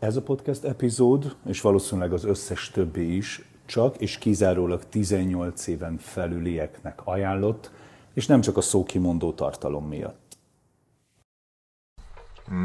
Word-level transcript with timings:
Ez 0.00 0.16
a 0.16 0.22
podcast 0.22 0.64
epizód, 0.64 1.36
és 1.46 1.60
valószínűleg 1.60 2.12
az 2.12 2.24
összes 2.24 2.70
többi 2.70 3.16
is, 3.16 3.42
csak 3.66 3.96
és 3.96 4.18
kizárólag 4.18 4.88
18 4.88 5.66
éven 5.66 5.98
felülieknek 5.98 7.00
ajánlott, 7.04 7.70
és 8.14 8.26
nem 8.26 8.40
csak 8.40 8.56
a 8.56 8.60
szókimondó 8.60 9.32
tartalom 9.32 9.88
miatt. 9.88 10.36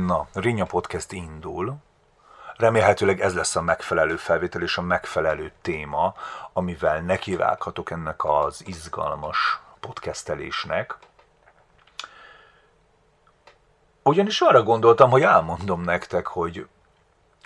Na, 0.06 0.28
Rinya 0.34 0.66
Podcast 0.66 1.12
indul. 1.12 1.76
Remélhetőleg 2.58 3.22
ez 3.22 3.36
lesz 3.36 3.56
a 3.56 3.62
megfelelő 3.62 4.16
felvétel 4.16 4.62
és 4.62 4.78
a 4.78 4.82
megfelelő 4.82 5.52
téma, 5.62 6.14
amivel 6.54 7.02
nekivághatok 7.02 7.92
ennek 7.92 8.26
az 8.26 8.64
izgalmas 8.68 9.62
podcastelésnek. 9.80 10.98
Ugyanis 14.04 14.42
arra 14.42 14.64
gondoltam, 14.64 15.10
hogy 15.10 15.22
elmondom 15.22 15.82
nektek, 15.82 16.28
hogy 16.28 16.68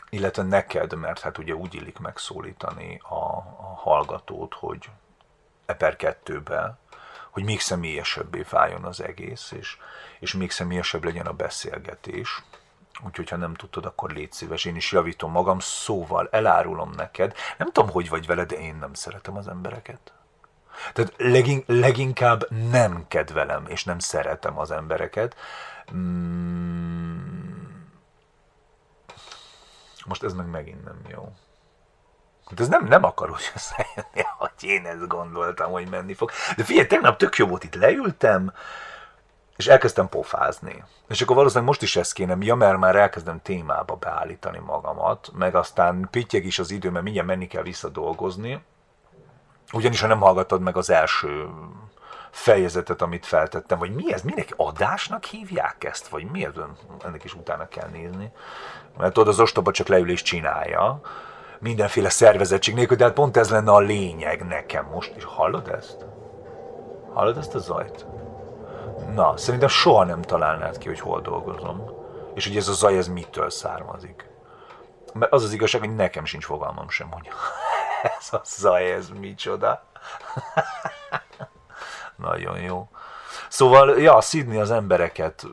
illetve 0.09 0.43
neked, 0.43 0.93
mert 0.93 1.19
hát 1.19 1.37
ugye 1.37 1.53
úgy 1.53 1.73
illik 1.73 1.99
megszólítani 1.99 3.01
a, 3.03 3.15
a 3.15 3.73
hallgatót, 3.75 4.53
hogy 4.53 4.89
e 5.65 5.73
per 5.73 5.95
kettőbe, 5.95 6.77
hogy 7.29 7.43
még 7.43 7.59
személyesebbé 7.59 8.45
váljon 8.49 8.83
az 8.83 9.01
egész, 9.01 9.51
és, 9.51 9.77
és 10.19 10.33
még 10.33 10.51
személyesebb 10.51 11.03
legyen 11.03 11.25
a 11.25 11.33
beszélgetés. 11.33 12.43
Úgyhogy, 13.05 13.29
ha 13.29 13.35
nem 13.35 13.53
tudtad, 13.53 13.85
akkor 13.85 14.11
légy 14.11 14.31
szíves, 14.31 14.65
én 14.65 14.75
is 14.75 14.91
javítom 14.91 15.31
magam, 15.31 15.59
szóval 15.59 16.27
elárulom 16.31 16.91
neked. 16.95 17.35
Nem 17.57 17.71
tudom, 17.71 17.89
hogy 17.89 18.09
vagy 18.09 18.25
vele, 18.25 18.45
de 18.45 18.55
én 18.55 18.75
nem 18.75 18.93
szeretem 18.93 19.37
az 19.37 19.47
embereket. 19.47 20.13
Tehát 20.93 21.13
legin, 21.17 21.63
leginkább 21.65 22.49
nem 22.71 23.05
kedvelem, 23.07 23.65
és 23.67 23.83
nem 23.83 23.99
szeretem 23.99 24.59
az 24.59 24.71
embereket. 24.71 25.35
Mm, 25.93 27.29
most 30.09 30.23
ez 30.23 30.33
meg 30.33 30.49
megint 30.49 30.83
nem 30.83 31.01
jó. 31.07 31.31
De 32.51 32.61
ez 32.61 32.69
nem, 32.69 32.85
nem 32.85 33.03
akar 33.03 33.29
úgy 33.29 33.51
összejönni, 33.55 34.27
hogy 34.37 34.51
én 34.69 34.85
ezt 34.85 35.07
gondoltam, 35.07 35.71
hogy 35.71 35.89
menni 35.89 36.13
fog. 36.13 36.31
De 36.55 36.63
figyelj, 36.63 36.87
tegnap 36.87 37.17
tök 37.17 37.35
jó 37.35 37.47
volt, 37.47 37.63
itt 37.63 37.75
leültem, 37.75 38.53
és 39.55 39.67
elkezdtem 39.67 40.09
pofázni. 40.09 40.83
És 41.07 41.21
akkor 41.21 41.35
valószínűleg 41.35 41.69
most 41.69 41.81
is 41.81 41.95
ezt 41.95 42.13
kéne, 42.13 42.35
ja, 42.39 42.55
mert 42.55 42.77
már 42.77 42.95
elkezdem 42.95 43.41
témába 43.41 43.95
beállítani 43.95 44.59
magamat, 44.59 45.31
meg 45.33 45.55
aztán 45.55 46.07
pittyeg 46.11 46.45
is 46.45 46.59
az 46.59 46.71
idő, 46.71 46.89
mert 46.89 47.03
mindjárt 47.03 47.27
menni 47.27 47.47
kell 47.47 47.63
visszadolgozni. 47.63 48.63
Ugyanis, 49.73 50.01
ha 50.01 50.07
nem 50.07 50.19
hallgattad 50.19 50.61
meg 50.61 50.77
az 50.77 50.89
első 50.89 51.49
fejezetet, 52.31 53.01
amit 53.01 53.25
feltettem, 53.25 53.79
vagy 53.79 53.95
mi 53.95 54.13
ez, 54.13 54.21
mindenki 54.21 54.53
adásnak 54.57 55.23
hívják 55.23 55.83
ezt, 55.83 56.07
vagy 56.07 56.31
mi 56.31 56.45
ez, 56.45 56.53
ennek 57.05 57.23
is 57.23 57.33
utána 57.33 57.67
kell 57.67 57.89
nézni. 57.89 58.31
Mert 58.97 59.13
tudod, 59.13 59.27
az 59.27 59.39
ostoba 59.39 59.71
csak 59.71 59.87
leül 59.87 60.09
és 60.09 60.21
csinálja, 60.21 61.01
mindenféle 61.59 62.09
szervezettség 62.09 62.73
nélkül, 62.73 62.97
de 62.97 63.03
hát 63.03 63.13
pont 63.13 63.37
ez 63.37 63.49
lenne 63.49 63.71
a 63.71 63.79
lényeg 63.79 64.47
nekem 64.47 64.85
most. 64.85 65.15
És 65.15 65.23
hallod 65.23 65.67
ezt? 65.67 66.05
Hallod 67.13 67.37
ezt 67.37 67.55
a 67.55 67.59
zajt? 67.59 68.05
Na, 69.13 69.37
szerintem 69.37 69.69
soha 69.69 70.03
nem 70.03 70.21
találnád 70.21 70.77
ki, 70.77 70.87
hogy 70.87 70.99
hol 70.99 71.21
dolgozom. 71.21 71.97
És 72.33 72.47
hogy 72.47 72.57
ez 72.57 72.67
a 72.67 72.73
zaj, 72.73 72.97
ez 72.97 73.07
mitől 73.07 73.49
származik. 73.49 74.29
Mert 75.13 75.31
az 75.31 75.43
az 75.43 75.53
igazság, 75.53 75.81
hogy 75.81 75.95
nekem 75.95 76.25
sincs 76.25 76.45
fogalmam 76.45 76.89
sem, 76.89 77.11
hogy 77.11 77.29
ez 78.19 78.33
a 78.33 78.41
zaj, 78.43 78.91
ez 78.91 79.09
micsoda. 79.09 79.83
Nagyon 82.21 82.59
jó. 82.59 82.89
Szóval, 83.47 83.99
ja, 83.99 84.21
szidni 84.21 84.57
az 84.57 84.71
embereket. 84.71 85.45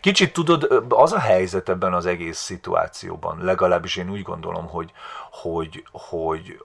Kicsit 0.00 0.32
tudod, 0.32 0.84
az 0.88 1.12
a 1.12 1.18
helyzet 1.18 1.68
ebben 1.68 1.94
az 1.94 2.06
egész 2.06 2.38
szituációban, 2.38 3.44
legalábbis 3.44 3.96
én 3.96 4.10
úgy 4.10 4.22
gondolom, 4.22 4.68
hogy, 4.68 4.92
hogy, 5.30 5.84
hogy 5.92 6.60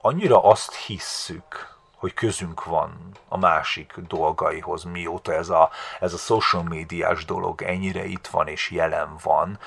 annyira 0.00 0.42
azt 0.42 0.74
hisszük, 0.74 1.70
hogy 1.96 2.14
közünk 2.14 2.64
van 2.64 3.10
a 3.28 3.38
másik 3.38 3.94
dolgaihoz, 4.08 4.84
mióta 4.84 5.32
ez 5.32 5.48
a, 5.48 5.70
ez 6.00 6.12
a 6.12 6.16
social 6.16 6.62
médiás 6.62 7.24
dolog 7.24 7.62
ennyire 7.62 8.04
itt 8.04 8.26
van 8.26 8.48
és 8.48 8.70
jelen 8.70 9.16
van, 9.22 9.58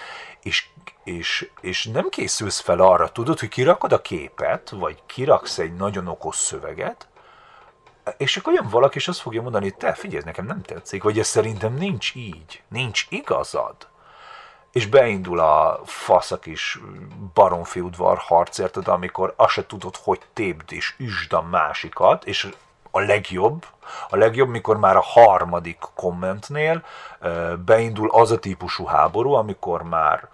és, 0.42 0.68
és, 1.03 1.52
és 1.62 1.86
nem 1.86 2.09
készülsz 2.09 2.59
fel 2.59 2.80
arra, 2.80 3.12
tudod, 3.12 3.40
hogy 3.40 3.50
kirakod 3.50 3.92
a 3.92 4.02
képet, 4.02 4.69
vagy 4.69 5.03
kiraksz 5.06 5.58
egy 5.58 5.75
nagyon 5.75 6.08
okos 6.08 6.36
szöveget, 6.36 7.08
és 8.18 8.38
akkor 8.38 8.54
jön 8.54 8.68
valaki, 8.70 8.98
és 8.98 9.08
azt 9.08 9.20
fogja 9.20 9.42
mondani, 9.42 9.72
te 9.72 9.94
figyelj, 9.94 10.24
nekem 10.26 10.46
nem 10.46 10.62
tetszik, 10.62 11.04
vagy 11.04 11.20
ez 11.20 11.28
szerintem 11.28 11.74
nincs 11.74 12.16
így, 12.16 12.64
nincs 12.68 13.06
igazad. 13.10 13.76
És 14.72 14.88
beindul 14.88 15.40
a 15.40 15.80
faszak 15.86 16.46
is 16.46 16.80
baromfi 17.34 17.80
udvar 17.80 18.18
harc, 18.18 18.58
érted, 18.58 18.88
amikor 18.88 19.34
azt 19.38 19.52
se 19.52 19.66
tudod, 19.66 19.96
hogy 19.96 20.22
tépd 20.34 20.72
és 20.72 20.94
üsd 20.98 21.34
a 21.34 21.42
másikat, 21.42 22.26
és 22.26 22.50
a 22.92 23.00
legjobb, 23.00 23.66
a 24.10 24.16
legjobb, 24.16 24.50
mikor 24.50 24.78
már 24.78 24.96
a 24.96 25.02
harmadik 25.02 25.80
kommentnél 25.96 26.84
beindul 27.66 28.10
az 28.12 28.32
a 28.32 28.40
típusú 28.40 28.86
háború, 28.86 29.34
amikor 29.34 29.84
már 29.84 30.30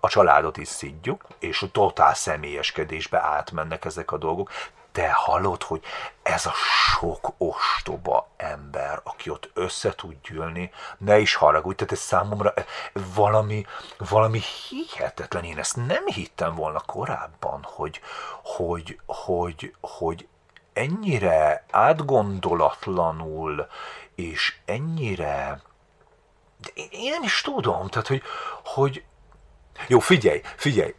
a 0.00 0.08
családot 0.08 0.56
is 0.56 0.68
szidjuk, 0.68 1.24
és 1.38 1.62
a 1.62 1.70
totál 1.70 2.14
személyeskedésbe 2.14 3.20
átmennek 3.22 3.84
ezek 3.84 4.12
a 4.12 4.18
dolgok 4.18 4.50
te 5.00 5.10
hallod, 5.12 5.62
hogy 5.62 5.82
ez 6.22 6.46
a 6.46 6.52
sok 6.54 7.32
ostoba 7.38 8.28
ember, 8.36 9.00
aki 9.04 9.30
ott 9.30 9.50
össze 9.54 9.94
tud 9.94 10.16
gyűlni, 10.22 10.70
ne 10.98 11.18
is 11.18 11.34
haragudj, 11.34 11.76
tehát 11.76 11.92
ez 11.92 11.98
számomra 11.98 12.54
valami, 13.14 13.66
valami 13.98 14.40
hihetetlen. 14.68 15.44
Én 15.44 15.58
ezt 15.58 15.76
nem 15.76 16.06
hittem 16.06 16.54
volna 16.54 16.80
korábban, 16.80 17.62
hogy, 17.62 18.00
hogy, 18.42 19.00
hogy, 19.06 19.74
hogy 19.80 20.28
ennyire 20.72 21.64
átgondolatlanul, 21.70 23.68
és 24.14 24.56
ennyire 24.64 25.62
én 26.90 27.10
nem 27.10 27.22
is 27.22 27.40
tudom, 27.40 27.88
tehát 27.88 28.06
hogy, 28.06 28.22
hogy 28.64 29.04
jó, 29.86 29.98
figyelj, 29.98 30.40
figyelj, 30.56 30.94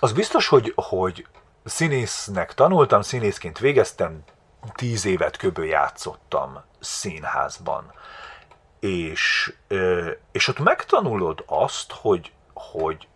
az 0.00 0.12
biztos, 0.12 0.48
hogy, 0.48 0.72
hogy 0.76 1.26
színésznek 1.64 2.54
tanultam, 2.54 3.02
színészként 3.02 3.58
végeztem, 3.58 4.24
tíz 4.74 5.04
évet 5.04 5.36
köbö 5.36 5.64
játszottam 5.64 6.62
színházban. 6.80 7.92
És, 8.80 9.52
és 10.32 10.48
ott 10.48 10.58
megtanulod 10.58 11.44
azt, 11.46 11.92
hogy, 11.92 12.32
hogy 12.54 13.08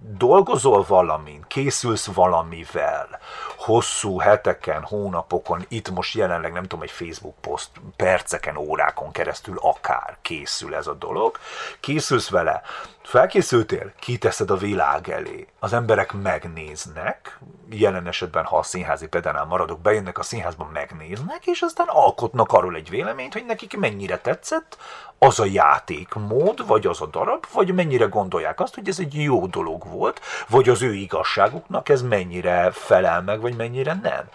dolgozol 0.00 0.84
valamin, 0.88 1.44
készülsz 1.48 2.06
valamivel, 2.06 3.20
hosszú 3.56 4.18
heteken, 4.18 4.82
hónapokon, 4.82 5.64
itt 5.68 5.90
most 5.90 6.14
jelenleg 6.14 6.52
nem 6.52 6.62
tudom, 6.62 6.82
egy 6.82 6.90
Facebook 6.90 7.34
poszt, 7.40 7.70
perceken, 7.96 8.56
órákon 8.56 9.12
keresztül 9.12 9.58
akár 9.60 10.16
készül 10.22 10.74
ez 10.74 10.86
a 10.86 10.94
dolog, 10.94 11.38
készülsz 11.80 12.28
vele, 12.28 12.62
felkészültél, 13.08 13.92
kiteszed 13.98 14.50
a 14.50 14.56
világ 14.56 15.08
elé, 15.08 15.46
az 15.58 15.72
emberek 15.72 16.12
megnéznek, 16.12 17.38
jelen 17.70 18.06
esetben, 18.06 18.44
ha 18.44 18.58
a 18.58 18.62
színházi 18.62 19.06
pedánál 19.06 19.44
maradok, 19.44 19.80
bejönnek 19.80 20.18
a 20.18 20.22
színházba, 20.22 20.68
megnéznek, 20.72 21.46
és 21.46 21.60
aztán 21.60 21.86
alkotnak 21.88 22.52
arról 22.52 22.74
egy 22.74 22.88
véleményt, 22.88 23.32
hogy 23.32 23.44
nekik 23.46 23.76
mennyire 23.76 24.18
tetszett 24.18 24.76
az 25.18 25.40
a 25.40 25.44
játékmód, 25.44 26.66
vagy 26.66 26.86
az 26.86 27.00
a 27.00 27.06
darab, 27.06 27.46
vagy 27.52 27.74
mennyire 27.74 28.04
gondolják 28.04 28.60
azt, 28.60 28.74
hogy 28.74 28.88
ez 28.88 28.98
egy 28.98 29.22
jó 29.22 29.46
dolog 29.46 29.90
volt, 29.90 30.20
vagy 30.48 30.68
az 30.68 30.82
ő 30.82 30.94
igazságuknak 30.94 31.88
ez 31.88 32.02
mennyire 32.02 32.70
felel 32.70 33.22
meg, 33.22 33.40
vagy 33.40 33.56
mennyire 33.56 33.98
nem. 34.02 34.28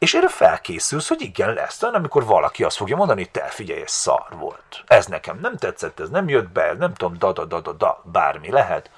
És 0.00 0.14
erre 0.14 0.28
felkészülsz, 0.28 1.08
hogy 1.08 1.20
igen, 1.20 1.52
lesz, 1.52 1.80
de 1.80 1.86
amikor 1.86 2.24
valaki 2.24 2.64
azt 2.64 2.76
fogja 2.76 2.96
mondani, 2.96 3.24
te 3.24 3.40
figyelj, 3.40 3.80
ez 3.80 3.90
szar 3.90 4.26
volt. 4.38 4.84
Ez 4.86 5.06
nekem 5.06 5.38
nem 5.42 5.56
tetszett, 5.56 6.00
ez 6.00 6.08
nem 6.08 6.28
jött 6.28 6.48
be, 6.48 6.74
nem 6.78 6.94
tudom, 6.94 7.18
da, 7.18 7.32
da, 7.32 7.44
da, 7.44 7.60
da, 7.60 7.72
da, 7.72 8.02
bármi 8.04 8.50
lehet. 8.50 8.90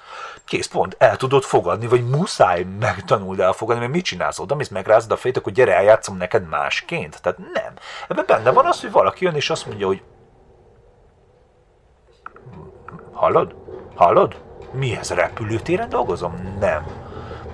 Kész 0.45 0.67
pont, 0.67 0.95
el 0.99 1.17
tudod 1.17 1.43
fogadni, 1.43 1.87
vagy 1.87 2.09
muszáj 2.09 2.63
megtanuld 2.79 3.39
elfogadni, 3.39 3.81
mert 3.81 3.93
mit 3.93 4.03
csinálsz 4.03 4.39
oda, 4.39 4.55
mész 4.55 4.69
megrázod 4.69 5.11
a 5.11 5.17
fejét, 5.17 5.37
akkor 5.37 5.51
gyere, 5.51 5.75
eljátszom 5.75 6.17
neked 6.17 6.47
másként. 6.47 7.21
Tehát 7.21 7.39
nem. 7.39 7.73
Ebben 8.07 8.25
benne 8.27 8.51
van 8.51 8.65
az, 8.65 8.81
hogy 8.81 8.91
valaki 8.91 9.25
jön 9.25 9.35
és 9.35 9.49
azt 9.49 9.65
mondja, 9.65 9.87
hogy 9.87 10.03
Hallod? 13.11 13.55
Hallod? 13.95 14.41
Mi 14.71 14.97
ez, 14.97 15.11
repülőtéren 15.11 15.89
dolgozom? 15.89 16.57
Nem. 16.59 16.85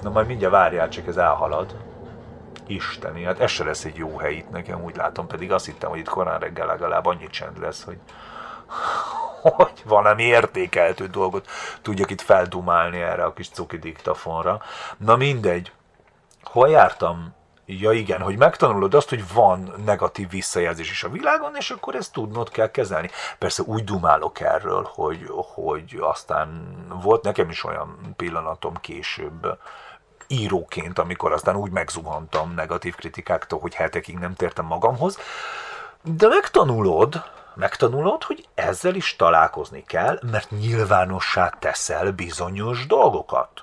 Na 0.01 0.09
majd 0.09 0.27
mindjárt 0.27 0.53
várjál, 0.53 0.89
csak 0.89 1.07
ez 1.07 1.17
elhalad. 1.17 1.88
Isteni, 2.69 3.23
hát 3.23 3.39
ez 3.39 3.51
se 3.51 3.63
lesz 3.63 3.85
egy 3.85 3.95
jó 3.95 4.17
hely 4.17 4.33
itt 4.33 4.49
nekem, 4.49 4.83
úgy 4.83 4.95
látom, 4.95 5.27
pedig 5.27 5.51
azt 5.51 5.65
hittem, 5.65 5.89
hogy 5.89 5.99
itt 5.99 6.09
korán 6.09 6.39
reggel 6.39 6.65
legalább 6.65 7.05
annyi 7.05 7.27
csend 7.27 7.59
lesz, 7.59 7.83
hogy 7.83 7.97
hogy 9.55 9.83
valami 9.85 10.23
értékeltő 10.23 11.07
dolgot 11.07 11.47
tudjak 11.81 12.09
itt 12.11 12.21
feldumálni 12.21 13.01
erre 13.01 13.23
a 13.23 13.33
kis 13.33 13.49
cuki 13.49 13.77
diktafonra. 13.77 14.61
Na 14.97 15.15
mindegy. 15.15 15.71
Hol 16.43 16.69
jártam 16.69 17.37
Ja 17.71 17.91
igen, 17.91 18.21
hogy 18.21 18.37
megtanulod 18.37 18.93
azt, 18.93 19.09
hogy 19.09 19.33
van 19.33 19.73
negatív 19.85 20.29
visszajelzés 20.29 20.91
is 20.91 21.03
a 21.03 21.09
világon, 21.09 21.55
és 21.55 21.69
akkor 21.69 21.95
ezt 21.95 22.13
tudnod 22.13 22.49
kell 22.49 22.71
kezelni. 22.71 23.09
Persze 23.37 23.63
úgy 23.65 23.83
dumálok 23.83 24.39
erről, 24.39 24.89
hogy, 24.93 25.25
hogy 25.53 25.97
aztán 25.99 26.75
volt 27.03 27.23
nekem 27.23 27.49
is 27.49 27.63
olyan 27.63 28.13
pillanatom 28.15 28.73
később, 28.75 29.57
íróként, 30.31 30.99
amikor 30.99 31.31
aztán 31.31 31.55
úgy 31.55 31.71
megzuhantam 31.71 32.53
negatív 32.53 32.95
kritikáktól, 32.95 33.59
hogy 33.59 33.73
hetekig 33.73 34.17
nem 34.17 34.33
tértem 34.33 34.65
magamhoz. 34.65 35.17
De 36.03 36.27
megtanulod, 36.27 37.23
megtanulod, 37.55 38.23
hogy 38.23 38.47
ezzel 38.55 38.95
is 38.95 39.15
találkozni 39.15 39.83
kell, 39.87 40.19
mert 40.31 40.49
nyilvánossá 40.49 41.49
teszel 41.59 42.11
bizonyos 42.11 42.87
dolgokat. 42.87 43.61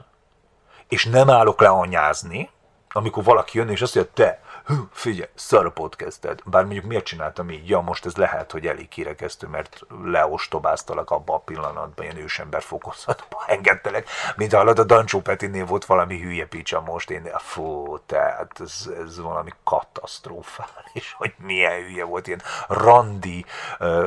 És 0.88 1.04
nem 1.04 1.30
állok 1.30 1.60
le 1.60 1.68
anyázni, 1.68 2.50
amikor 2.92 3.24
valaki 3.24 3.58
jön 3.58 3.68
és 3.68 3.82
azt 3.82 3.94
mondja, 3.94 4.12
te, 4.14 4.40
hú, 4.66 4.88
figyelj, 4.92 5.30
szar 5.34 5.66
a 5.66 5.70
podcasted. 5.70 6.40
Bár 6.44 6.64
mondjuk 6.64 6.84
miért 6.84 7.04
csináltam 7.04 7.50
így? 7.50 7.68
Ja, 7.68 7.80
most 7.80 8.06
ez 8.06 8.16
lehet, 8.16 8.52
hogy 8.52 8.66
elég 8.66 8.88
kirekesztő, 8.88 9.46
mert 9.46 9.80
leostobáztalak 10.04 11.10
abba 11.10 11.34
a 11.34 11.38
pillanatban, 11.38 12.04
ilyen 12.04 12.16
ősember 12.16 12.62
fokozatba 12.62 13.44
engedtelek. 13.56 14.08
Mint 14.36 14.52
hallod, 14.52 14.78
a 14.78 14.84
Dancsó 14.84 15.20
Petinél 15.20 15.64
volt 15.64 15.84
valami 15.84 16.20
hülye 16.20 16.46
picsa 16.46 16.80
most, 16.80 17.10
én, 17.10 17.28
fú, 17.38 17.98
tehát 18.06 18.60
ez, 18.60 18.90
ez 19.04 19.20
valami 19.20 19.50
katasztrofális, 19.64 21.14
hogy 21.16 21.34
milyen 21.38 21.82
hülye 21.82 22.04
volt, 22.04 22.26
ilyen 22.26 22.42
randi, 22.68 23.44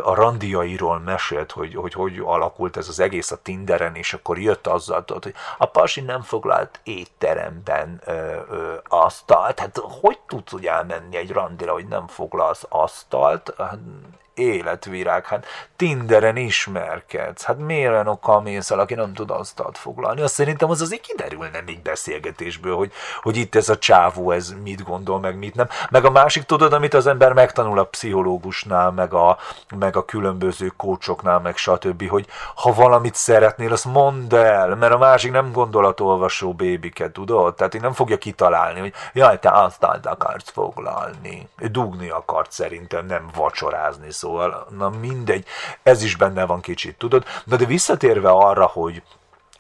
a 0.04 0.14
randiairól 0.14 1.00
mesélt, 1.00 1.52
hogy, 1.52 1.76
hogy 1.76 1.94
hogy 1.94 2.22
alakult 2.24 2.78
ez 2.78 2.88
az 2.88 3.00
egész 3.00 3.32
a 3.32 3.42
Tinderen, 3.42 3.96
és 3.96 4.14
akkor 4.14 4.40
jött 4.40 4.68
azzal, 4.68 5.04
hogy 5.08 5.34
a 5.58 5.66
pasi 5.66 6.02
nem 6.02 6.22
foglalt 6.22 6.80
étteremben 6.84 8.02
ö, 8.06 8.12
ö, 8.50 8.74
asztalt, 8.88 9.60
hát 9.60 9.78
hogy 10.02 10.20
tud 10.28 10.49
tudsz 10.50 10.62
úgy 10.62 10.66
elmenni 10.66 11.18
egy 11.18 11.31
randira, 11.31 11.72
hogy 11.72 11.88
nem 11.88 12.07
foglalsz 12.07 12.66
asztalt, 12.69 13.54
életvirág, 14.40 15.26
hát 15.26 15.46
Tinderen 15.76 16.36
ismerkedsz, 16.36 17.44
hát 17.44 17.58
miért 17.58 17.92
olyan 17.92 18.08
okkal 18.08 18.42
mész 18.42 18.72
el, 18.72 18.80
aki 18.80 18.94
nem 18.94 19.14
tud 19.14 19.30
asztalt 19.32 19.78
foglalni? 19.78 20.22
Azt 20.22 20.34
szerintem 20.34 20.70
az 20.70 20.82
azért 20.82 21.02
kiderülne 21.02 21.62
még 21.66 21.82
beszélgetésből, 21.82 22.76
hogy, 22.76 22.92
hogy 23.22 23.38
itt 23.38 23.56
ez 23.56 23.70
a 23.70 23.78
csávó, 23.78 24.32
ez 24.32 24.54
mit 24.64 24.84
gondol, 24.84 25.20
meg 25.20 25.38
mit 25.38 25.56
nem. 25.56 25.68
Meg 25.90 26.06
a 26.06 26.10
másik, 26.10 26.44
tudod, 26.44 26.74
amit 26.74 26.94
az 26.94 27.08
ember 27.08 27.34
megtanul 27.34 27.80
a 27.80 27.84
pszichológusnál, 27.84 28.92
meg 28.92 29.14
a, 29.14 29.38
meg 29.76 29.96
a 29.96 30.06
különböző 30.06 30.74
kócsoknál, 30.78 31.40
meg 31.40 31.58
stb., 31.58 32.08
hogy 32.10 32.28
ha 32.56 32.74
valamit 32.74 33.16
szeretnél, 33.16 33.72
azt 33.72 33.86
mondd 33.86 34.36
el, 34.36 34.76
mert 34.76 34.94
a 34.94 34.98
másik 34.98 35.32
nem 35.32 35.52
gondolatolvasó 35.52 36.54
bébiket, 36.54 37.12
tudod? 37.12 37.56
Tehát 37.56 37.74
én 37.74 37.82
nem 37.82 37.94
fogja 37.94 38.18
kitalálni, 38.18 38.80
hogy 38.80 38.94
jaj, 39.14 39.40
te 39.40 39.50
asztalt 39.50 40.06
akarsz 40.06 40.50
foglalni. 40.50 41.50
Dugni 41.58 42.10
akart 42.10 42.52
szerintem, 42.52 43.06
nem 43.06 43.30
vacsorázni, 43.36 44.12
szó 44.12 44.29
szóval 44.30 44.68
na 44.78 44.90
mindegy, 44.90 45.46
ez 45.84 46.04
is 46.04 46.16
benne 46.16 46.46
van 46.46 46.62
kicsit, 46.62 46.98
tudod? 46.98 47.26
Na 47.44 47.56
de 47.56 47.66
visszatérve 47.66 48.30
arra, 48.30 48.66
hogy 48.66 49.02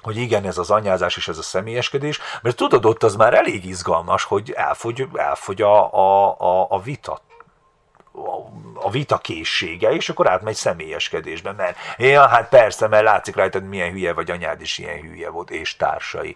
hogy 0.01 0.17
igen, 0.17 0.45
ez 0.45 0.57
az 0.57 0.71
anyázás 0.71 1.17
és 1.17 1.27
ez 1.27 1.37
a 1.37 1.41
személyeskedés, 1.41 2.19
mert 2.41 2.55
tudod, 2.55 2.85
ott 2.85 3.03
az 3.03 3.15
már 3.15 3.33
elég 3.33 3.65
izgalmas, 3.65 4.23
hogy 4.23 4.51
elfogy, 4.51 5.07
elfogy 5.13 5.61
a, 5.61 5.93
a, 5.93 6.35
a, 6.39 6.67
a 6.69 6.81
vita 6.81 7.21
a 8.73 8.89
vita 8.89 9.17
készsége, 9.17 9.91
és 9.91 10.09
akkor 10.09 10.29
átmegy 10.29 10.55
személyeskedésbe, 10.55 11.51
mert 11.51 11.77
ja, 11.97 12.27
hát 12.27 12.49
persze, 12.49 12.87
mert 12.87 13.03
látszik 13.03 13.35
rajtad, 13.35 13.63
milyen 13.63 13.91
hülye 13.91 14.13
vagy, 14.13 14.31
anyád 14.31 14.61
is 14.61 14.77
ilyen 14.77 15.01
hülye 15.01 15.29
volt, 15.29 15.49
és 15.49 15.75
társai. 15.75 16.35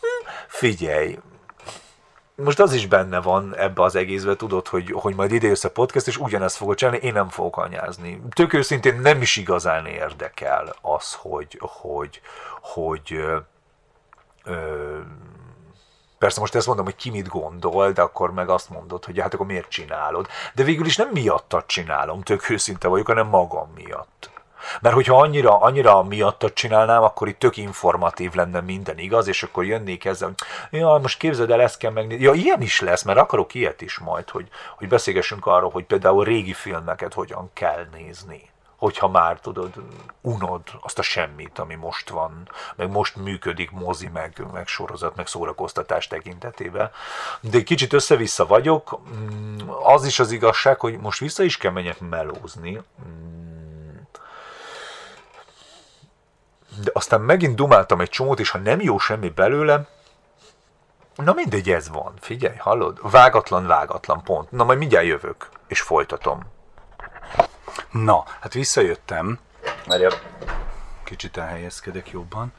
Hm, 0.00 0.28
figyelj, 0.46 1.18
most 2.42 2.60
az 2.60 2.72
is 2.72 2.86
benne 2.86 3.20
van 3.20 3.56
ebbe 3.56 3.82
az 3.82 3.94
egészbe, 3.94 4.36
tudod, 4.36 4.68
hogy, 4.68 4.90
hogy 4.92 5.14
majd 5.14 5.32
ide 5.32 5.46
jössz 5.46 5.64
a 5.64 5.70
podcast, 5.70 6.06
és 6.06 6.16
ugyanezt 6.16 6.56
fogod 6.56 6.76
csinálni, 6.76 7.00
én 7.00 7.12
nem 7.12 7.28
fogok 7.28 7.56
anyázni. 7.56 8.22
Tök 8.30 8.52
őszintén 8.52 9.00
nem 9.00 9.20
is 9.20 9.36
igazán 9.36 9.86
érdekel 9.86 10.74
az, 10.80 11.14
hogy, 11.14 11.58
hogy, 11.60 12.20
hogy 12.60 13.12
ö, 13.12 13.36
ö, 14.44 14.98
Persze 16.18 16.40
most 16.40 16.54
ezt 16.54 16.66
mondom, 16.66 16.84
hogy 16.84 16.96
ki 16.96 17.10
mit 17.10 17.28
gondol, 17.28 17.92
de 17.92 18.02
akkor 18.02 18.32
meg 18.32 18.48
azt 18.48 18.70
mondod, 18.70 19.04
hogy 19.04 19.20
hát 19.20 19.34
akkor 19.34 19.46
miért 19.46 19.68
csinálod. 19.68 20.26
De 20.54 20.62
végül 20.62 20.86
is 20.86 20.96
nem 20.96 21.08
miattad 21.12 21.66
csinálom, 21.66 22.22
tök 22.22 22.50
őszinte 22.50 22.88
vagyok, 22.88 23.06
hanem 23.06 23.26
magam 23.26 23.70
miatt. 23.74 24.30
Mert 24.80 24.94
hogyha 24.94 25.20
annyira, 25.20 25.60
annyira 25.60 26.02
miattat 26.02 26.54
csinálnám, 26.54 27.02
akkor 27.02 27.28
itt 27.28 27.38
tök 27.38 27.56
informatív 27.56 28.34
lenne 28.34 28.60
minden, 28.60 28.98
igaz? 28.98 29.26
És 29.26 29.42
akkor 29.42 29.64
jönnék 29.64 30.04
ezzel, 30.04 30.34
ja, 30.70 30.98
most 31.02 31.18
képzeld 31.18 31.50
el, 31.50 31.60
ezt 31.60 31.78
kell 31.78 31.90
megnézni. 31.90 32.24
Ja, 32.24 32.32
ilyen 32.32 32.60
is 32.60 32.80
lesz, 32.80 33.02
mert 33.02 33.18
akarok 33.18 33.54
ilyet 33.54 33.80
is 33.80 33.98
majd, 33.98 34.30
hogy, 34.30 34.48
hogy 34.76 34.88
beszélgessünk 34.88 35.46
arról, 35.46 35.70
hogy 35.70 35.84
például 35.84 36.24
régi 36.24 36.52
filmeket 36.52 37.14
hogyan 37.14 37.50
kell 37.52 37.86
nézni 37.92 38.50
hogyha 38.78 39.08
már 39.08 39.40
tudod, 39.40 39.72
unod 40.20 40.62
azt 40.80 40.98
a 40.98 41.02
semmit, 41.02 41.58
ami 41.58 41.74
most 41.74 42.08
van, 42.08 42.48
meg 42.76 42.90
most 42.90 43.16
működik 43.16 43.70
mozi, 43.70 44.08
meg, 44.08 44.46
meg 44.52 44.66
sorozat, 44.66 45.16
meg 45.16 45.26
szórakoztatás 45.26 46.06
tekintetében. 46.06 46.90
De 47.40 47.62
kicsit 47.62 47.92
össze-vissza 47.92 48.46
vagyok. 48.46 49.00
Mm, 49.10 49.58
az 49.68 50.04
is 50.04 50.18
az 50.18 50.30
igazság, 50.30 50.80
hogy 50.80 50.98
most 50.98 51.20
vissza 51.20 51.42
is 51.42 51.56
kell 51.56 51.72
menjek 51.72 52.00
melózni. 52.00 52.82
Mm, 53.06 53.96
de 56.82 56.90
aztán 56.94 57.20
megint 57.20 57.56
dumáltam 57.56 58.00
egy 58.00 58.08
csomót, 58.08 58.40
és 58.40 58.50
ha 58.50 58.58
nem 58.58 58.80
jó 58.80 58.98
semmi 58.98 59.28
belőle, 59.28 59.86
na 61.14 61.32
mindegy, 61.32 61.70
ez 61.70 61.88
van. 61.88 62.12
Figyelj, 62.20 62.56
hallod? 62.56 63.10
Vágatlan, 63.10 63.66
vágatlan, 63.66 64.22
pont. 64.22 64.50
Na 64.50 64.64
majd 64.64 64.78
mindjárt 64.78 65.06
jövök, 65.06 65.48
és 65.66 65.80
folytatom. 65.80 66.40
Na, 67.90 68.24
hát 68.40 68.52
visszajöttem. 68.52 69.38
Várja, 69.86 70.10
kicsit 71.04 71.36
elhelyezkedek 71.36 72.10
jobban. 72.10 72.52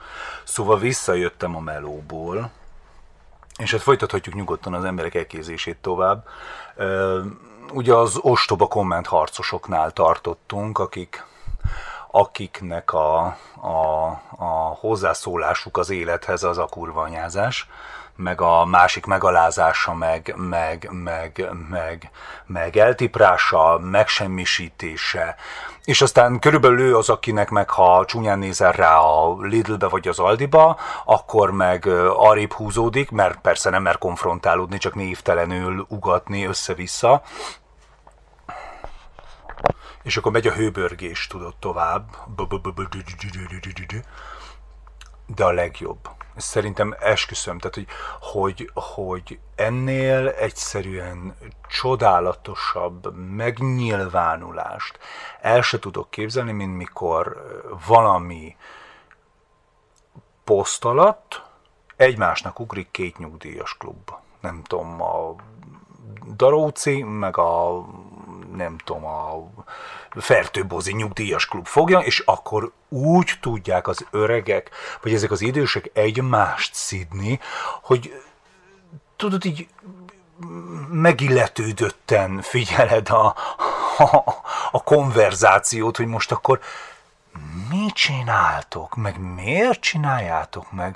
Szóval 0.44 0.80
visszajöttem 0.80 1.56
a 1.56 1.60
melóból, 1.60 2.52
és 3.58 3.72
hát 3.72 3.82
folytathatjuk 3.82 4.36
nyugodtan 4.36 4.74
az 4.74 4.84
emberek 4.84 5.16
elkézését 5.16 5.78
tovább. 5.78 6.28
Ugye 7.74 7.94
az 7.94 8.18
ostoba 8.22 8.68
komment 8.68 9.08
harcosoknál 9.08 9.92
tartottunk, 9.92 10.80
akik 10.80 11.26
akiknek 12.12 12.94
a, 12.94 13.18
a, 13.62 14.08
a 14.38 14.78
hozzászólásuk 14.80 15.78
az 15.78 15.90
élethez 15.90 16.44
az 16.44 16.58
a 16.58 16.66
kurvanyázás, 16.66 17.68
meg 18.16 18.42
a 18.42 18.66
másik 18.66 19.06
megalázása, 19.06 19.94
meg, 19.94 20.34
meg, 20.38 20.90
meg, 20.92 21.50
meg, 21.70 22.12
meg 22.46 22.78
eltiprása, 22.78 23.80
megsemmisítése. 23.82 25.36
És 25.84 26.02
aztán 26.02 26.40
körülbelül 26.40 26.80
ő 26.80 26.98
az, 26.98 27.10
akinek 27.10 27.50
meg 27.50 27.70
ha 27.70 28.06
csúnyán 28.06 28.40
nézel 28.40 28.72
rá 28.72 28.98
a 28.98 29.42
Lidlbe 29.42 29.88
vagy 29.88 30.08
az 30.08 30.20
Aldiba, 30.20 30.78
akkor 31.06 31.52
meg 31.52 31.88
arrébb 32.16 32.54
húzódik, 32.54 33.12
mert 33.12 33.40
persze 33.40 33.70
nem 33.70 33.82
mer 33.82 33.98
konfrontálódni, 33.98 34.78
csak 34.78 34.96
névtelenül 34.96 35.86
ugatni 35.90 36.46
össze-vissza 36.46 37.22
és 40.04 40.18
akkor 40.18 40.32
megy 40.32 40.48
a 40.48 40.54
hőbörgés, 40.54 41.28
tudod, 41.28 41.56
tovább. 41.56 42.16
De 45.26 45.46
a 45.46 45.52
legjobb. 45.52 46.10
Szerintem 46.36 46.96
esküszöm, 47.00 47.60
tehát 47.60 47.76
hogy, 47.76 47.88
hogy, 48.20 48.72
hogy 48.74 49.40
ennél 49.56 50.28
egyszerűen 50.28 51.36
csodálatosabb 51.68 53.16
megnyilvánulást 53.16 55.00
el 55.42 55.62
se 55.62 55.80
tudok 55.80 56.10
képzelni, 56.10 56.52
mint 56.52 56.76
mikor 56.76 57.44
valami 57.88 58.56
poszt 60.44 60.86
alatt 60.86 61.44
egymásnak 61.96 62.60
ugrik 62.60 62.92
két 62.92 63.18
nyugdíjas 63.18 63.78
klub. 63.78 64.12
Nem 64.42 64.64
tudom, 64.64 65.02
a 65.02 65.36
Daróci, 66.36 67.04
meg 67.04 67.38
a 67.38 67.86
nem 68.56 68.78
tudom, 68.78 69.06
a 69.06 69.50
Fertőbozi 70.16 70.94
nyugdíjas 70.94 71.46
klub 71.46 71.66
fogja, 71.66 72.00
és 72.00 72.20
akkor 72.20 72.72
úgy 72.90 73.32
tudják 73.42 73.88
az 73.88 74.06
öregek, 74.12 74.70
vagy 75.02 75.14
ezek 75.14 75.32
az 75.32 75.42
idősek 75.42 75.90
egymást 75.94 76.74
szidni, 76.74 77.40
hogy 77.82 78.22
tudod, 79.16 79.46
így 79.46 79.68
megilletődötten 80.90 82.42
figyeled 82.42 83.10
a, 83.10 83.36
a, 83.98 84.24
a 84.72 84.84
konverzációt, 84.84 85.98
hogy 85.98 86.08
most 86.08 86.32
akkor 86.32 86.60
mi 87.70 87.79
csináltok, 88.00 88.96
meg 88.96 89.20
miért 89.36 89.80
csináljátok 89.80 90.72
meg, 90.72 90.96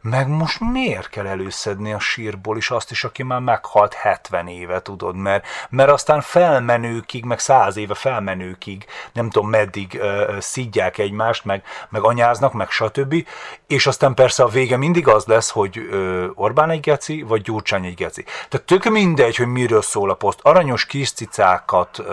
meg 0.00 0.28
most 0.28 0.60
miért 0.60 1.08
kell 1.08 1.26
előszedni 1.26 1.92
a 1.92 1.98
sírból 1.98 2.56
is 2.56 2.70
azt 2.70 2.90
is, 2.90 3.04
aki 3.04 3.22
már 3.22 3.40
meghalt 3.40 3.94
70 3.94 4.48
éve, 4.48 4.82
tudod, 4.82 5.16
mert, 5.16 5.46
mert 5.68 5.90
aztán 5.90 6.20
felmenőkig, 6.20 7.24
meg 7.24 7.38
száz 7.38 7.76
éve 7.76 7.94
felmenőkig, 7.94 8.86
nem 9.12 9.30
tudom 9.30 9.50
meddig 9.50 10.00
uh, 10.02 10.38
szidják 10.38 10.98
egymást, 10.98 11.44
meg, 11.44 11.62
meg 11.88 12.02
anyáznak, 12.02 12.52
meg 12.52 12.70
stb. 12.70 13.26
És 13.66 13.86
aztán 13.86 14.14
persze 14.14 14.42
a 14.42 14.48
vége 14.48 14.76
mindig 14.76 15.08
az 15.08 15.24
lesz, 15.24 15.50
hogy 15.50 15.78
uh, 15.78 16.24
Orbán 16.34 16.70
egy 16.70 16.80
geci, 16.80 17.22
vagy 17.22 17.42
Gyurcsány 17.42 17.84
egy 17.84 17.94
geci. 17.94 18.24
Tehát 18.48 18.66
tök 18.66 18.84
mindegy, 18.84 19.36
hogy 19.36 19.46
miről 19.46 19.82
szól 19.82 20.10
a 20.10 20.14
poszt. 20.14 20.40
Aranyos 20.42 20.86
kis 20.86 21.12
cicákat 21.12 21.98
uh, 21.98 22.06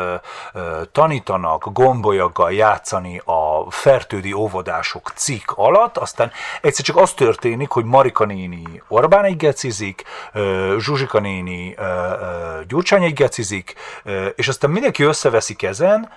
uh, 0.54 0.62
tanítanak 0.92 1.72
gombolyaggal 1.74 2.52
játszani 2.52 3.22
a 3.26 3.57
fertődi 3.70 4.34
óvodások 4.34 5.12
cikk 5.16 5.52
alatt, 5.56 5.98
aztán 5.98 6.32
egyszer 6.62 6.86
csak 6.86 6.98
az 6.98 7.14
történik, 7.14 7.70
hogy 7.70 7.86
Marika 7.86 8.26
néni 8.26 8.82
Orbán 8.88 9.24
egy 9.24 9.38
gecizik, 9.38 10.04
Zsuzsika 10.78 11.20
néni 11.20 11.76
Gyurcsány 12.68 13.04
egy 13.04 13.14
gecizik, 13.14 13.74
és 14.36 14.48
aztán 14.48 14.72
mindenki 14.72 15.04
összeveszik 15.04 15.64
ezen, 15.64 16.10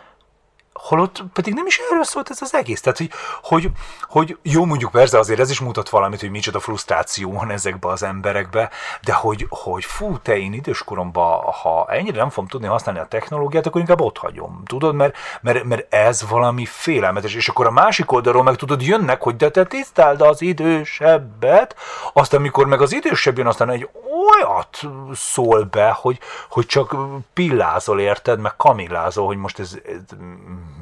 holott 0.82 1.25
pedig 1.32 1.54
nem 1.54 1.66
is 1.66 1.80
erről 1.90 2.04
szólt 2.04 2.30
ez 2.30 2.42
az 2.42 2.54
egész. 2.54 2.80
Tehát, 2.80 2.99
hogy, 2.99 3.10
hogy, 3.42 3.70
hogy 4.08 4.38
jó, 4.42 4.64
mondjuk 4.64 4.90
persze 4.90 5.18
azért 5.18 5.40
ez 5.40 5.50
is 5.50 5.60
mutat 5.60 5.88
valamit, 5.88 6.20
hogy 6.20 6.30
micsoda 6.30 6.60
frusztráció 6.60 7.32
van 7.32 7.50
ezekbe 7.50 7.88
az 7.88 8.02
emberekbe, 8.02 8.70
de 9.02 9.12
hogy, 9.12 9.46
hogy 9.49 9.84
fú, 9.84 10.18
te 10.18 10.38
én 10.38 10.52
időskoromban, 10.52 11.42
ha 11.42 11.87
ennyire 11.88 12.16
nem 12.16 12.30
fogom 12.30 12.49
tudni 12.49 12.66
használni 12.66 13.00
a 13.00 13.06
technológiát, 13.06 13.66
akkor 13.66 13.80
inkább 13.80 14.00
ott 14.00 14.18
hagyom. 14.18 14.62
Tudod, 14.66 14.94
mert, 14.94 15.16
mert, 15.40 15.64
mert 15.64 15.94
ez 15.94 16.28
valami 16.28 16.64
félelmetes. 16.64 17.34
És 17.34 17.49
akkor 17.49 17.66
a 17.66 17.70
másik 17.70 18.12
oldalról 18.12 18.42
meg 18.42 18.56
tudod, 18.56 18.82
jönnek, 18.82 19.22
hogy 19.22 19.37
de 19.37 19.50
te 19.50 19.64
tisztáld 19.64 20.20
az 20.20 20.42
idősebbet, 20.42 21.76
aztán 22.12 22.40
amikor 22.40 22.66
meg 22.66 22.80
az 22.80 22.92
idősebb 22.92 23.38
jön, 23.38 23.46
aztán 23.46 23.70
egy 23.70 23.88
olyat 24.37 24.80
szól 25.12 25.62
be, 25.62 25.90
hogy, 25.90 26.18
hogy 26.50 26.66
csak 26.66 26.96
pillázol, 27.32 28.00
érted, 28.00 28.40
meg 28.40 28.56
kamillázol, 28.56 29.26
hogy 29.26 29.37
most 29.37 29.58
ez, 29.58 29.78
ez 29.84 30.16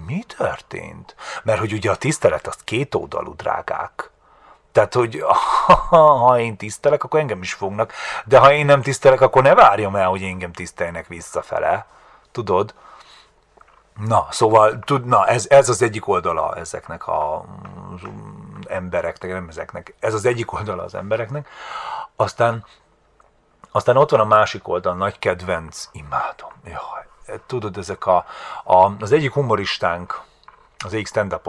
mi 0.06 0.24
történt? 0.36 1.14
Mert 1.42 1.58
hogy 1.58 1.72
ugye 1.72 1.90
a 1.90 1.96
tisztelet 1.96 2.46
az 2.46 2.56
két 2.64 2.94
oldalú 2.94 3.34
drágák. 3.36 4.10
Tehát, 4.72 4.94
hogy 4.94 5.24
ha 5.90 6.38
én 6.38 6.56
tisztelek, 6.56 7.04
akkor 7.04 7.20
engem 7.20 7.42
is 7.42 7.52
fognak, 7.52 7.92
de 8.24 8.38
ha 8.38 8.52
én 8.52 8.66
nem 8.66 8.82
tisztelek, 8.82 9.20
akkor 9.20 9.42
ne 9.42 9.54
várjam 9.54 9.96
el, 9.96 10.08
hogy 10.08 10.22
engem 10.22 10.52
tiszteljenek 10.52 11.06
visszafele. 11.06 11.86
Tudod? 12.32 12.74
Na, 14.06 14.26
szóval, 14.30 14.78
tud, 14.78 15.04
na, 15.04 15.26
ez, 15.26 15.46
ez 15.48 15.68
az 15.68 15.82
egyik 15.82 16.08
oldala 16.08 16.54
ezeknek 16.56 17.06
a 17.06 17.44
embereknek, 18.66 19.30
nem 19.30 19.48
ezeknek, 19.48 19.94
ez 20.00 20.14
az 20.14 20.24
egyik 20.24 20.52
oldala 20.52 20.82
az 20.82 20.94
embereknek. 20.94 21.48
Aztán, 22.16 22.64
aztán 23.78 23.96
ott 23.96 24.10
van 24.10 24.20
a 24.20 24.24
másik 24.24 24.68
oldal, 24.68 24.94
nagy 24.94 25.18
kedvenc, 25.18 25.88
imádom. 25.92 26.50
Jaj, 26.64 27.38
tudod, 27.46 27.76
ezek 27.76 28.06
a, 28.06 28.24
a, 28.64 28.90
az 29.00 29.12
egyik 29.12 29.32
humoristánk, 29.32 30.20
az 30.84 30.92
egyik 30.92 31.06
stand 31.06 31.40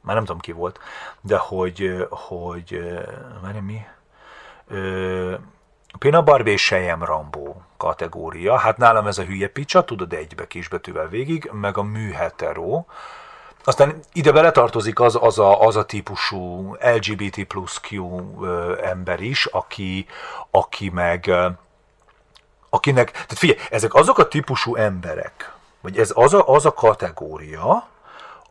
már 0.00 0.14
nem 0.14 0.24
tudom 0.24 0.40
ki 0.40 0.52
volt, 0.52 0.80
de 1.20 1.36
hogy, 1.38 2.06
hogy, 2.10 2.80
mert 3.42 3.60
mi? 3.60 3.80
Pina 5.98 6.22
Barbie 6.22 6.52
és 6.52 6.64
Sejem 6.64 7.04
Rambo 7.04 7.54
kategória. 7.76 8.56
Hát 8.56 8.76
nálam 8.76 9.06
ez 9.06 9.18
a 9.18 9.24
hülye 9.24 9.48
picsa, 9.48 9.84
tudod, 9.84 10.12
egybe 10.12 10.46
kisbetűvel 10.46 11.08
végig, 11.08 11.50
meg 11.52 11.78
a 11.78 11.82
műhetero. 11.82 12.84
Aztán 13.68 14.02
ide 14.12 14.32
beletartozik 14.32 15.00
az, 15.00 15.18
az, 15.20 15.38
a, 15.38 15.60
az 15.60 15.76
a 15.76 15.84
típusú 15.84 16.74
LGBT 16.80 17.44
plus 17.44 17.80
Q 17.80 18.04
ember 18.82 19.20
is, 19.20 19.46
aki, 19.46 20.06
aki 20.50 20.88
meg 20.88 21.30
akinek, 22.68 23.10
tehát 23.10 23.38
figyelj, 23.38 23.58
ezek 23.70 23.94
azok 23.94 24.18
a 24.18 24.28
típusú 24.28 24.76
emberek, 24.76 25.52
vagy 25.80 25.98
ez 25.98 26.12
az 26.14 26.34
a, 26.34 26.48
az 26.48 26.66
a 26.66 26.72
kategória, 26.72 27.88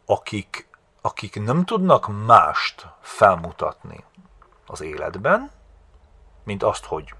akik, 0.05 0.67
akik 1.01 1.43
nem 1.43 1.65
tudnak 1.65 2.25
mást 2.25 2.87
felmutatni 3.01 4.03
az 4.65 4.81
életben, 4.81 5.51
mint 6.43 6.63
azt, 6.63 6.85
hogy 6.85 7.13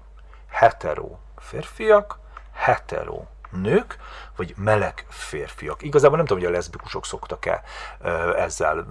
hetero 0.50 1.08
férfiak, 1.36 2.18
hetero 2.52 3.22
nők, 3.50 3.96
vagy 4.36 4.54
meleg 4.56 5.06
férfiak. 5.08 5.82
Igazából 5.82 6.16
nem 6.16 6.26
tudom, 6.26 6.42
hogy 6.42 6.52
a 6.52 6.56
leszbikusok 6.56 7.06
szoktak-e 7.06 7.62
ezzel 8.36 8.86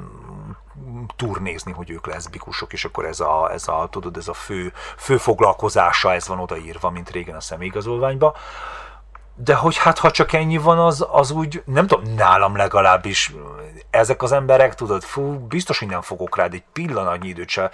turnézni, 1.15 1.71
hogy 1.71 1.89
ők 1.89 2.05
leszbikusok, 2.05 2.73
és 2.73 2.85
akkor 2.85 3.05
ez 3.05 3.19
a, 3.19 3.51
ez 3.51 3.67
a, 3.67 3.87
tudod, 3.91 4.17
ez 4.17 4.27
a 4.27 4.33
fő, 4.33 4.73
fő 4.97 5.17
foglalkozása, 5.17 6.13
ez 6.13 6.27
van 6.27 6.39
odaírva, 6.39 6.89
mint 6.89 7.09
régen 7.09 7.35
a 7.35 7.41
személyigazolványba. 7.41 8.35
De 9.39 9.55
hogy 9.55 9.77
hát 9.77 9.99
ha 9.99 10.11
csak 10.11 10.33
ennyi 10.33 10.57
van, 10.57 10.79
az, 10.79 11.05
az 11.11 11.31
úgy, 11.31 11.63
nem 11.65 11.87
tudom, 11.87 12.13
nálam 12.13 12.55
legalábbis 12.55 13.33
ezek 13.89 14.21
az 14.21 14.31
emberek, 14.31 14.75
tudod, 14.75 15.03
fú, 15.03 15.39
biztos, 15.47 15.79
hogy 15.79 15.87
nem 15.87 16.01
fogok 16.01 16.37
rád 16.37 16.53
egy 16.53 16.63
pillanatnyi 16.73 17.27
időt 17.27 17.49
se 17.49 17.71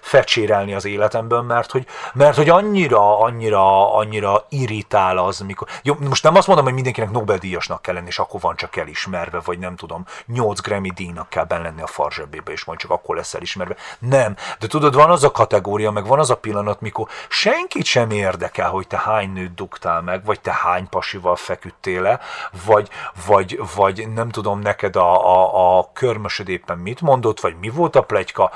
fecsérelni 0.00 0.74
az 0.74 0.84
életemből, 0.84 1.42
mert 1.42 1.70
hogy, 1.70 1.86
mert 2.12 2.36
hogy 2.36 2.48
annyira, 2.48 3.18
annyira, 3.18 3.94
annyira 3.94 4.46
irritál 4.48 5.18
az, 5.18 5.40
mikor... 5.40 5.68
Jó, 5.82 5.96
most 6.00 6.22
nem 6.22 6.34
azt 6.34 6.46
mondom, 6.46 6.64
hogy 6.64 6.74
mindenkinek 6.74 7.10
Nobel-díjasnak 7.10 7.82
kell 7.82 7.94
lenni, 7.94 8.06
és 8.06 8.18
akkor 8.18 8.40
van 8.40 8.56
csak 8.56 8.76
elismerve, 8.76 9.40
vagy 9.44 9.58
nem 9.58 9.76
tudom, 9.76 10.04
8 10.26 10.60
Grammy 10.60 10.90
díjnak 10.90 11.28
kell 11.28 11.44
benne 11.44 11.62
lenni 11.62 11.82
a 11.82 11.86
farzsebébe, 11.86 12.52
és 12.52 12.64
majd 12.64 12.78
csak 12.78 12.90
akkor 12.90 13.16
lesz 13.16 13.34
elismerve. 13.34 13.76
Nem. 13.98 14.36
De 14.58 14.66
tudod, 14.66 14.94
van 14.94 15.10
az 15.10 15.24
a 15.24 15.30
kategória, 15.30 15.90
meg 15.90 16.06
van 16.06 16.18
az 16.18 16.30
a 16.30 16.36
pillanat, 16.36 16.80
mikor 16.80 17.08
senkit 17.28 17.84
sem 17.84 18.10
érdekel, 18.10 18.70
hogy 18.70 18.86
te 18.86 18.96
hány 19.14 19.32
nőt 19.32 19.54
dugtál 19.54 20.02
meg, 20.02 20.24
vagy 20.24 20.40
te 20.40 20.52
hány 20.52 20.88
pasival 20.88 21.36
feküdtél 21.36 22.02
le, 22.02 22.20
vagy, 22.66 22.88
vagy, 23.26 23.60
vagy 23.74 24.08
nem 24.14 24.28
tudom, 24.28 24.58
neked 24.60 24.96
a, 24.96 25.34
a, 25.34 25.78
a 25.78 25.90
körmösöd 25.92 26.48
éppen 26.48 26.78
mit 26.78 27.00
mondott, 27.00 27.40
vagy 27.40 27.56
mi 27.60 27.68
volt 27.68 27.96
a 27.96 28.02
plegyka, 28.02 28.50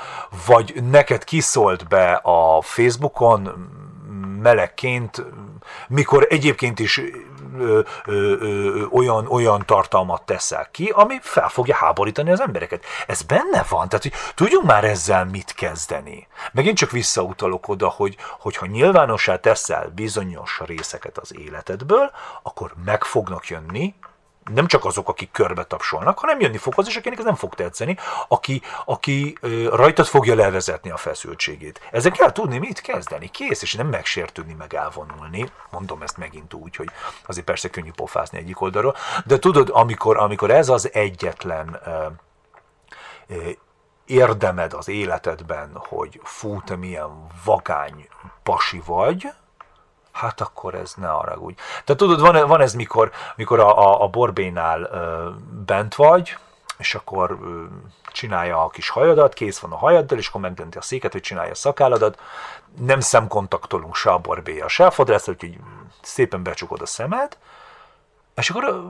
vagy 0.45 0.83
neked 0.89 1.23
kiszólt 1.23 1.87
be 1.87 2.11
a 2.13 2.61
Facebookon 2.61 3.69
melegként, 4.41 5.25
mikor 5.87 6.27
egyébként 6.29 6.79
is 6.79 7.01
ö, 7.57 7.79
ö, 8.05 8.85
olyan, 8.91 9.27
olyan 9.27 9.63
tartalmat 9.65 10.21
teszel 10.21 10.67
ki, 10.71 10.91
ami 10.95 11.19
fel 11.21 11.49
fogja 11.49 11.75
háborítani 11.75 12.31
az 12.31 12.41
embereket. 12.41 12.85
Ez 13.07 13.21
benne 13.21 13.65
van, 13.69 13.89
tehát 13.89 14.03
hogy 14.03 14.13
tudjunk 14.35 14.65
már 14.65 14.83
ezzel 14.83 15.25
mit 15.25 15.53
kezdeni. 15.53 16.27
Megint 16.51 16.77
csak 16.77 16.91
visszautalok 16.91 17.67
oda, 17.67 17.87
hogy 17.87 18.15
hogyha 18.39 18.65
nyilvánossá 18.65 19.35
teszel 19.35 19.91
bizonyos 19.95 20.61
részeket 20.65 21.17
az 21.17 21.37
életedből, 21.37 22.11
akkor 22.43 22.73
meg 22.85 23.03
fognak 23.03 23.47
jönni 23.47 23.95
nem 24.53 24.67
csak 24.67 24.85
azok, 24.85 25.09
akik 25.09 25.31
körbe 25.31 25.63
tapsolnak, 25.63 26.19
hanem 26.19 26.39
jönni 26.39 26.57
fog 26.57 26.73
az 26.75 26.87
is, 26.87 26.95
akinek 26.95 27.17
ez 27.17 27.25
nem 27.25 27.35
fog 27.35 27.55
tetszeni, 27.55 27.97
aki, 28.27 28.61
aki 28.85 29.37
rajtad 29.71 30.05
fogja 30.05 30.35
levezetni 30.35 30.89
a 30.89 30.97
feszültségét. 30.97 31.81
Ezzel 31.91 32.11
kell 32.11 32.31
tudni, 32.31 32.57
mit 32.57 32.81
kezdeni. 32.81 33.27
Kész, 33.27 33.61
és 33.61 33.73
nem 33.73 33.87
megsértődni, 33.87 34.53
meg 34.53 34.73
elvonulni. 34.73 35.51
Mondom 35.71 36.01
ezt 36.01 36.17
megint 36.17 36.53
úgy, 36.53 36.75
hogy 36.75 36.89
azért 37.25 37.45
persze 37.45 37.69
könnyű 37.69 37.91
pofászni 37.91 38.37
egyik 38.37 38.61
oldalról, 38.61 38.95
de 39.25 39.39
tudod, 39.39 39.69
amikor, 39.73 40.17
amikor 40.17 40.51
ez 40.51 40.69
az 40.69 40.93
egyetlen 40.93 41.79
érdemed 44.05 44.73
az 44.73 44.87
életedben, 44.87 45.71
hogy 45.75 46.19
fú, 46.23 46.61
te 46.61 46.75
milyen 46.75 47.27
vagány 47.43 48.07
pasi 48.43 48.81
vagy, 48.85 49.27
hát 50.19 50.41
akkor 50.41 50.75
ez 50.75 50.93
ne 50.95 51.35
úgy. 51.35 51.55
Tehát 51.55 51.97
tudod, 51.97 52.19
van, 52.19 52.47
van 52.47 52.61
ez, 52.61 52.73
mikor, 52.73 53.11
mikor 53.35 53.59
a, 53.59 53.77
a, 53.77 54.03
a 54.03 54.07
borbénál 54.07 54.81
ö, 54.81 55.29
bent 55.65 55.95
vagy, 55.95 56.37
és 56.77 56.95
akkor 56.95 57.37
ö, 57.41 57.63
csinálja 58.11 58.63
a 58.63 58.69
kis 58.69 58.89
hajadat, 58.89 59.33
kész 59.33 59.59
van 59.59 59.71
a 59.71 59.77
hajaddal, 59.77 60.17
és 60.17 60.27
akkor 60.27 60.41
megdönti 60.41 60.77
a 60.77 60.81
széket, 60.81 61.11
hogy 61.11 61.21
csinálja 61.21 61.51
a 61.51 61.55
szakálladat. 61.55 62.19
Nem 62.77 62.99
szemkontaktolunk 62.99 63.95
se 63.95 64.11
a 64.11 64.17
borbéja, 64.17 64.67
se 64.67 64.85
a 64.85 64.91
fodrász, 64.91 65.27
úgyhogy 65.27 65.57
szépen 66.01 66.43
becsukod 66.43 66.81
a 66.81 66.85
szemed, 66.85 67.37
és 68.35 68.49
akkor 68.49 68.83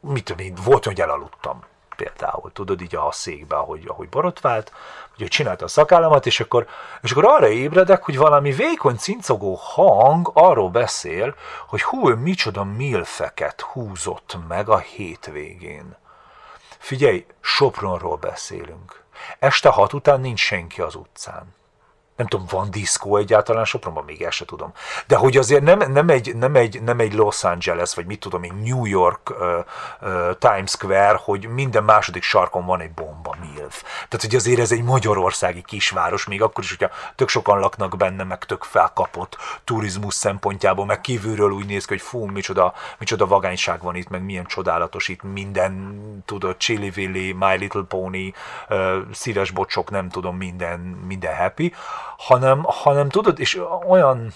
mit 0.00 0.24
tudom 0.24 0.44
én, 0.44 0.54
volt, 0.64 0.84
hogy 0.84 1.00
elaludtam 1.00 1.64
például, 1.96 2.52
tudod, 2.52 2.80
így 2.80 2.96
a 2.96 3.12
székbe, 3.12 3.56
ahogy, 3.56 3.84
ahogy 3.86 4.08
borotvált, 4.08 4.72
hogy 5.16 5.28
csinálta 5.28 5.64
a 5.64 5.68
szakállamat, 5.68 6.26
és 6.26 6.40
akkor, 6.40 6.66
és 7.02 7.10
akkor 7.10 7.24
arra 7.24 7.48
ébredek, 7.48 8.02
hogy 8.02 8.16
valami 8.16 8.52
vékony 8.52 8.96
cincogó 8.96 9.54
hang 9.54 10.30
arról 10.34 10.70
beszél, 10.70 11.34
hogy 11.66 11.82
hú, 11.82 12.08
micsoda 12.08 12.64
milfeket 12.64 13.60
húzott 13.60 14.36
meg 14.48 14.68
a 14.68 14.78
hétvégén. 14.78 15.96
Figyelj, 16.78 17.26
Sopronról 17.40 18.16
beszélünk. 18.16 19.02
Este 19.38 19.68
hat 19.68 19.92
után 19.92 20.20
nincs 20.20 20.40
senki 20.40 20.80
az 20.80 20.94
utcán. 20.94 21.54
Nem 22.16 22.26
tudom, 22.26 22.46
van 22.50 22.70
diszkó 22.70 23.16
egyáltalán 23.16 23.64
Sopronban, 23.64 24.04
még 24.04 24.22
ezt 24.22 24.36
se 24.36 24.44
tudom. 24.44 24.72
De 25.06 25.16
hogy 25.16 25.36
azért 25.36 25.62
nem, 25.62 25.92
nem, 25.92 26.08
egy, 26.08 26.36
nem, 26.36 26.54
egy, 26.54 26.82
nem 26.82 27.00
egy 27.00 27.14
Los 27.14 27.44
Angeles, 27.44 27.94
vagy 27.94 28.06
mit 28.06 28.20
tudom 28.20 28.42
én, 28.42 28.54
New 28.64 28.84
York 28.86 29.30
uh, 29.30 29.64
uh, 30.00 30.38
Times 30.38 30.70
Square, 30.70 31.20
hogy 31.22 31.48
minden 31.48 31.84
második 31.84 32.22
sarkon 32.22 32.66
van 32.66 32.80
egy 32.80 32.92
bomba 32.92 33.36
milf. 33.40 33.82
Tehát, 33.82 34.20
hogy 34.20 34.34
azért 34.34 34.58
ez 34.58 34.72
egy 34.72 34.82
magyarországi 34.82 35.62
kisváros, 35.62 36.26
még 36.26 36.42
akkor 36.42 36.64
is, 36.64 36.76
hogyha 36.76 36.94
tök 37.14 37.28
sokan 37.28 37.58
laknak 37.58 37.96
benne, 37.96 38.24
meg 38.24 38.44
tök 38.44 38.62
felkapott 38.62 39.36
turizmus 39.64 40.14
szempontjából, 40.14 40.84
meg 40.86 41.00
kívülről 41.00 41.50
úgy 41.50 41.66
néz 41.66 41.84
ki, 41.84 41.92
hogy 41.92 42.02
fú, 42.02 42.24
micsoda, 42.24 42.74
micsoda 42.98 43.26
vagányság 43.26 43.82
van 43.82 43.94
itt, 43.94 44.08
meg 44.08 44.22
milyen 44.22 44.44
csodálatos 44.44 45.08
itt 45.08 45.22
minden, 45.22 46.02
tudod, 46.26 46.56
Chili 46.56 46.92
Willy, 46.96 47.32
My 47.32 47.56
Little 47.56 47.84
Pony, 47.88 48.34
uh, 48.68 48.96
szíves 49.12 49.50
bocsok, 49.50 49.90
nem 49.90 50.08
tudom, 50.08 50.36
minden, 50.36 50.80
minden 50.80 51.36
happy 51.36 51.72
hanem, 52.16 52.62
hanem 52.62 53.08
tudod, 53.08 53.40
és 53.40 53.60
olyan, 53.88 54.32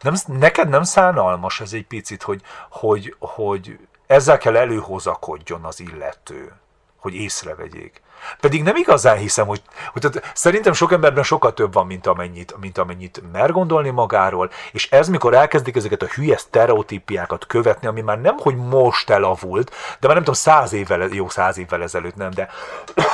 nem, 0.00 0.14
neked 0.26 0.68
nem 0.68 0.82
szánalmas 0.82 1.60
ez 1.60 1.72
egy 1.72 1.86
picit, 1.86 2.22
hogy, 2.22 2.42
hogy, 2.70 3.16
hogy 3.18 3.78
ezzel 4.06 4.38
kell 4.38 4.56
előhozakodjon 4.56 5.64
az 5.64 5.80
illető, 5.80 6.52
hogy 6.96 7.14
észrevegyék. 7.14 8.02
Pedig 8.40 8.62
nem 8.62 8.76
igazán 8.76 9.16
hiszem, 9.16 9.46
hogy, 9.46 9.62
hogy 9.92 10.02
tehát 10.02 10.32
szerintem 10.34 10.72
sok 10.72 10.92
emberben 10.92 11.22
sokkal 11.22 11.54
több 11.54 11.72
van, 11.72 11.86
mint 11.86 12.06
amennyit, 12.06 12.54
mint 12.60 12.78
amennyit 12.78 13.22
mer 13.32 13.52
gondolni 13.52 13.90
magáról, 13.90 14.50
és 14.72 14.90
ez 14.90 15.08
mikor 15.08 15.34
elkezdik 15.34 15.76
ezeket 15.76 16.02
a 16.02 16.06
hülye 16.06 16.36
sztereotípiákat 16.36 17.46
követni, 17.46 17.86
ami 17.86 18.00
már 18.00 18.20
nem, 18.20 18.36
hogy 18.36 18.56
most 18.56 19.10
elavult, 19.10 19.70
de 20.00 20.06
már 20.06 20.16
nem 20.16 20.24
tudom, 20.24 20.34
száz 20.34 20.72
évvel, 20.72 21.00
jó 21.00 21.28
száz 21.28 21.58
évvel 21.58 21.82
ezelőtt 21.82 22.16
nem, 22.16 22.30
de 22.30 22.48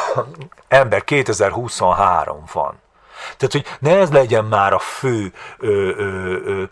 ember 0.68 1.04
2023 1.04 2.44
van. 2.52 2.82
Tehát, 3.36 3.52
hogy 3.52 3.66
ne 3.78 3.98
ez 3.98 4.10
legyen 4.10 4.44
már 4.44 4.72
a 4.72 4.78
fő 4.78 5.32
ö, 5.58 5.68
ö, 5.96 6.36
ö, 6.44 6.64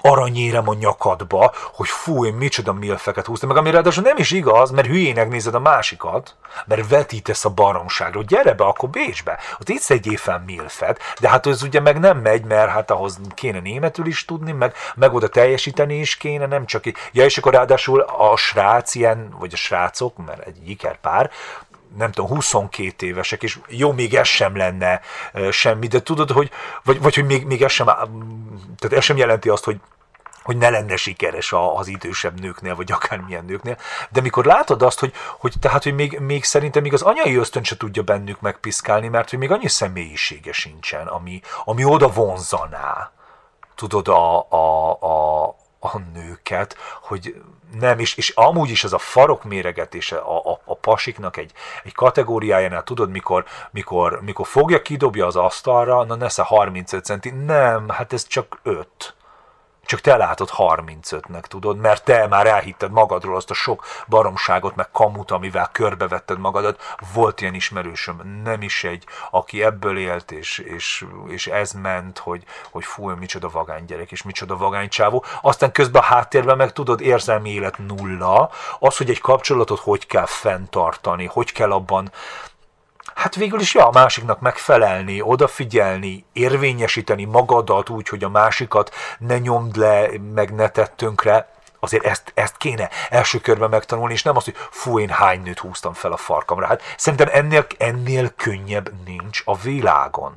aranyérem 0.00 0.68
a 0.68 0.74
nyakadba, 0.74 1.52
hogy 1.72 1.88
fú, 1.88 2.24
én 2.24 2.34
micsoda 2.34 2.72
milfeket 2.72 3.26
húztam, 3.26 3.48
meg 3.48 3.58
ami 3.58 3.70
ráadásul 3.70 4.02
nem 4.02 4.16
is 4.16 4.30
igaz, 4.30 4.70
mert 4.70 4.86
hülyének 4.86 5.28
nézed 5.28 5.54
a 5.54 5.58
másikat, 5.58 6.36
mert 6.66 6.88
vetítesz 6.88 7.44
a 7.44 7.50
baromságra, 7.50 8.22
gyere 8.22 8.54
be, 8.54 8.64
akkor 8.64 8.88
Bécsbe, 8.88 9.38
ott 9.60 9.68
itt 9.68 9.80
szedjél 9.80 10.16
fel 10.16 10.42
milfet, 10.46 11.00
de 11.20 11.28
hát 11.28 11.46
ez 11.46 11.62
ugye 11.62 11.80
meg 11.80 11.98
nem 11.98 12.18
megy, 12.18 12.44
mert 12.44 12.70
hát 12.70 12.90
ahhoz 12.90 13.18
kéne 13.34 13.60
németül 13.60 14.06
is 14.06 14.24
tudni, 14.24 14.52
meg, 14.52 14.74
meg 14.94 15.14
oda 15.14 15.28
teljesíteni 15.28 15.98
is 15.98 16.16
kéne, 16.16 16.46
nem 16.46 16.66
csak, 16.66 16.84
ja 17.12 17.24
és 17.24 17.38
akkor 17.38 17.52
ráadásul 17.52 18.00
a 18.00 18.36
srác 18.36 18.94
ilyen, 18.94 19.34
vagy 19.38 19.52
a 19.52 19.56
srácok, 19.56 20.26
mert 20.26 20.46
egy 20.46 20.68
ikerpár, 20.68 21.30
nem 21.96 22.12
tudom, 22.12 22.30
22 22.30 23.06
évesek, 23.06 23.42
és 23.42 23.58
jó, 23.68 23.92
még 23.92 24.14
ez 24.14 24.26
sem 24.26 24.56
lenne 24.56 25.00
semmi, 25.50 25.86
de 25.86 26.02
tudod, 26.02 26.30
hogy, 26.30 26.50
vagy, 26.84 27.00
vagy 27.02 27.14
hogy 27.14 27.24
még, 27.24 27.46
még 27.46 27.62
ez 27.62 27.72
sem, 27.72 27.86
tehát 28.78 28.96
ez 28.96 29.04
sem 29.04 29.16
jelenti 29.16 29.48
azt, 29.48 29.64
hogy 29.64 29.80
hogy 30.42 30.56
ne 30.56 30.70
lenne 30.70 30.96
sikeres 30.96 31.52
az 31.74 31.88
idősebb 31.88 32.40
nőknél, 32.40 32.74
vagy 32.74 32.92
akármilyen 32.92 33.44
nőknél, 33.44 33.76
de 34.10 34.20
mikor 34.20 34.44
látod 34.44 34.82
azt, 34.82 35.00
hogy, 35.00 35.12
hogy 35.38 35.54
tehát, 35.60 35.82
hogy 35.82 35.94
még, 35.94 36.18
még 36.18 36.44
szerintem 36.44 36.82
még 36.82 36.92
az 36.92 37.02
anyai 37.02 37.36
ösztön 37.36 37.64
se 37.64 37.76
tudja 37.76 38.02
bennük 38.02 38.40
megpiszkálni, 38.40 39.08
mert 39.08 39.30
hogy 39.30 39.38
még 39.38 39.50
annyi 39.50 39.68
személyisége 39.68 40.52
sincsen, 40.52 41.06
ami, 41.06 41.40
ami 41.64 41.84
oda 41.84 42.08
vonzaná, 42.08 43.10
tudod, 43.74 44.08
a, 44.08 44.46
a, 44.50 44.90
a, 45.00 45.44
a 45.80 45.98
nőket, 46.14 46.76
hogy 47.02 47.42
nem, 47.78 47.98
és, 47.98 48.14
és 48.14 48.28
amúgy 48.28 48.70
is 48.70 48.84
ez 48.84 48.92
a 48.92 48.98
farok 48.98 49.44
méregetése 49.44 50.16
a, 50.16 50.52
a, 50.52 50.60
a 50.64 50.74
pasiknak 50.74 51.36
egy, 51.36 51.52
egy 51.84 51.94
kategóriájánál, 51.94 52.82
tudod, 52.82 53.10
mikor, 53.10 53.44
mikor, 53.70 54.20
mikor 54.22 54.46
fogja, 54.46 54.82
kidobja 54.82 55.26
az 55.26 55.36
asztalra, 55.36 56.04
na 56.04 56.14
nesze 56.14 56.42
35 56.42 57.04
centi, 57.04 57.30
nem, 57.30 57.88
hát 57.88 58.12
ez 58.12 58.26
csak 58.26 58.58
5 58.62 59.14
csak 59.90 60.00
te 60.00 60.16
látod 60.16 60.50
35-nek, 60.56 61.40
tudod, 61.40 61.76
mert 61.76 62.04
te 62.04 62.26
már 62.26 62.46
elhitted 62.46 62.90
magadról 62.90 63.36
azt 63.36 63.50
a 63.50 63.54
sok 63.54 63.84
baromságot, 64.08 64.76
meg 64.76 64.90
kamut, 64.90 65.30
amivel 65.30 65.68
körbevetted 65.72 66.38
magadat. 66.38 66.96
Volt 67.12 67.40
ilyen 67.40 67.54
ismerősöm, 67.54 68.40
nem 68.44 68.62
is 68.62 68.84
egy, 68.84 69.04
aki 69.30 69.62
ebből 69.62 69.98
élt, 69.98 70.30
és, 70.30 70.58
és, 70.58 71.06
és 71.28 71.46
ez 71.46 71.72
ment, 71.72 72.18
hogy, 72.18 72.44
hogy 72.70 72.84
fú, 72.84 73.08
micsoda 73.08 73.48
vagány 73.48 73.84
gyerek, 73.84 74.10
és 74.10 74.22
micsoda 74.22 74.56
vagány 74.56 74.88
csávó. 74.88 75.24
Aztán 75.42 75.72
közben 75.72 76.02
a 76.02 76.04
háttérben 76.04 76.56
meg 76.56 76.72
tudod, 76.72 77.00
érzelmi 77.00 77.50
élet 77.50 77.78
nulla, 77.78 78.50
az, 78.78 78.96
hogy 78.96 79.10
egy 79.10 79.20
kapcsolatot 79.20 79.78
hogy 79.80 80.06
kell 80.06 80.26
fenntartani, 80.26 81.26
hogy 81.26 81.52
kell 81.52 81.72
abban 81.72 82.10
hát 83.20 83.34
végül 83.34 83.60
is 83.60 83.74
ja, 83.74 83.86
a 83.86 83.90
másiknak 83.90 84.40
megfelelni, 84.40 85.22
odafigyelni, 85.22 86.24
érvényesíteni 86.32 87.24
magadat 87.24 87.88
úgy, 87.88 88.08
hogy 88.08 88.24
a 88.24 88.28
másikat 88.28 88.94
ne 89.18 89.38
nyomd 89.38 89.76
le, 89.76 90.08
meg 90.34 90.54
ne 90.54 90.68
tett 90.68 90.96
tönkre, 90.96 91.48
azért 91.80 92.04
ezt, 92.04 92.32
ezt 92.34 92.56
kéne 92.56 92.88
első 93.10 93.38
körben 93.38 93.70
megtanulni, 93.70 94.12
és 94.12 94.22
nem 94.22 94.36
az, 94.36 94.44
hogy 94.44 94.56
fú, 94.70 94.98
én 94.98 95.08
hány 95.08 95.42
nőt 95.42 95.58
húztam 95.58 95.92
fel 95.92 96.12
a 96.12 96.16
farkamra. 96.16 96.66
Hát 96.66 96.82
szerintem 96.96 97.28
ennél, 97.32 97.66
ennél 97.78 98.32
könnyebb 98.36 98.92
nincs 99.04 99.42
a 99.44 99.56
világon. 99.56 100.32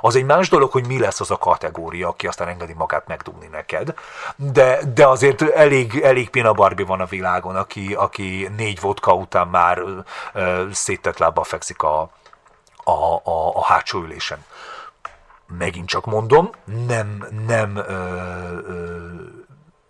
Az 0.00 0.16
egy 0.16 0.24
más 0.24 0.48
dolog, 0.48 0.70
hogy 0.70 0.86
mi 0.86 0.98
lesz 0.98 1.20
az 1.20 1.30
a 1.30 1.38
kategória, 1.38 2.08
aki 2.08 2.26
aztán 2.26 2.48
engedi 2.48 2.72
magát 2.72 3.06
megdugni 3.06 3.46
neked, 3.46 3.94
de, 4.36 4.80
de 4.94 5.06
azért 5.06 5.42
elég, 5.42 6.00
elég 6.00 6.30
pina 6.30 6.52
Barbie 6.52 6.86
van 6.86 7.00
a 7.00 7.04
világon, 7.04 7.56
aki, 7.56 7.94
aki 7.94 8.50
négy 8.56 8.80
vodka 8.80 9.14
után 9.14 9.48
már 9.48 9.82
ö, 10.32 10.66
széttett 10.72 11.18
lábbal 11.18 11.44
fekszik 11.44 11.82
a, 11.82 12.10
a, 12.90 13.14
a, 13.24 13.56
a 13.56 13.64
hátsó 13.64 14.00
ülésen. 14.02 14.44
Megint 15.58 15.88
csak 15.88 16.06
mondom, 16.06 16.50
nem, 16.86 17.26
nem 17.46 17.76
ö, 17.76 17.82
ö, 18.66 19.00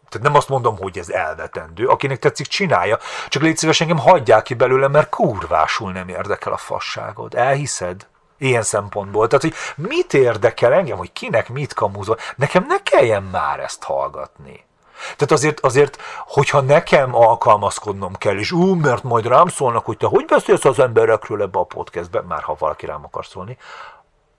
tehát 0.08 0.26
nem 0.26 0.34
azt 0.34 0.48
mondom, 0.48 0.76
hogy 0.76 0.98
ez 0.98 1.08
elvetendő. 1.08 1.86
Akinek 1.86 2.18
tetszik, 2.18 2.46
csinálja. 2.46 2.98
Csak 3.28 3.42
légy 3.42 3.56
szíves, 3.56 3.80
engem 3.80 3.98
hagyják 3.98 4.42
ki 4.42 4.54
belőle, 4.54 4.88
mert 4.88 5.08
kurvásul 5.08 5.92
nem 5.92 6.08
érdekel 6.08 6.52
a 6.52 6.56
fasságod. 6.56 7.34
Elhiszed? 7.34 8.06
Ilyen 8.38 8.62
szempontból. 8.62 9.26
Tehát, 9.26 9.42
hogy 9.42 9.54
mit 9.88 10.14
érdekel 10.14 10.72
engem, 10.72 10.96
hogy 10.96 11.12
kinek 11.12 11.48
mit 11.48 11.74
kamúzol, 11.74 12.18
nekem 12.36 12.64
ne 12.68 12.82
kelljen 12.82 13.22
már 13.22 13.60
ezt 13.60 13.82
hallgatni. 13.82 14.64
Tehát 15.02 15.30
azért, 15.30 15.60
azért, 15.60 15.98
hogyha 16.26 16.60
nekem 16.60 17.14
alkalmazkodnom 17.14 18.14
kell, 18.14 18.38
és 18.38 18.52
ú, 18.52 18.74
mert 18.74 19.02
majd 19.02 19.26
rám 19.26 19.48
szólnak, 19.48 19.84
hogy 19.84 19.96
te 19.96 20.06
hogy 20.06 20.24
beszélsz 20.24 20.64
az 20.64 20.78
emberekről 20.78 21.42
ebbe 21.42 21.58
a 21.58 21.64
podcastbe, 21.64 22.20
már 22.20 22.42
ha 22.42 22.56
valaki 22.58 22.86
rám 22.86 23.04
akar 23.04 23.26
szólni, 23.26 23.56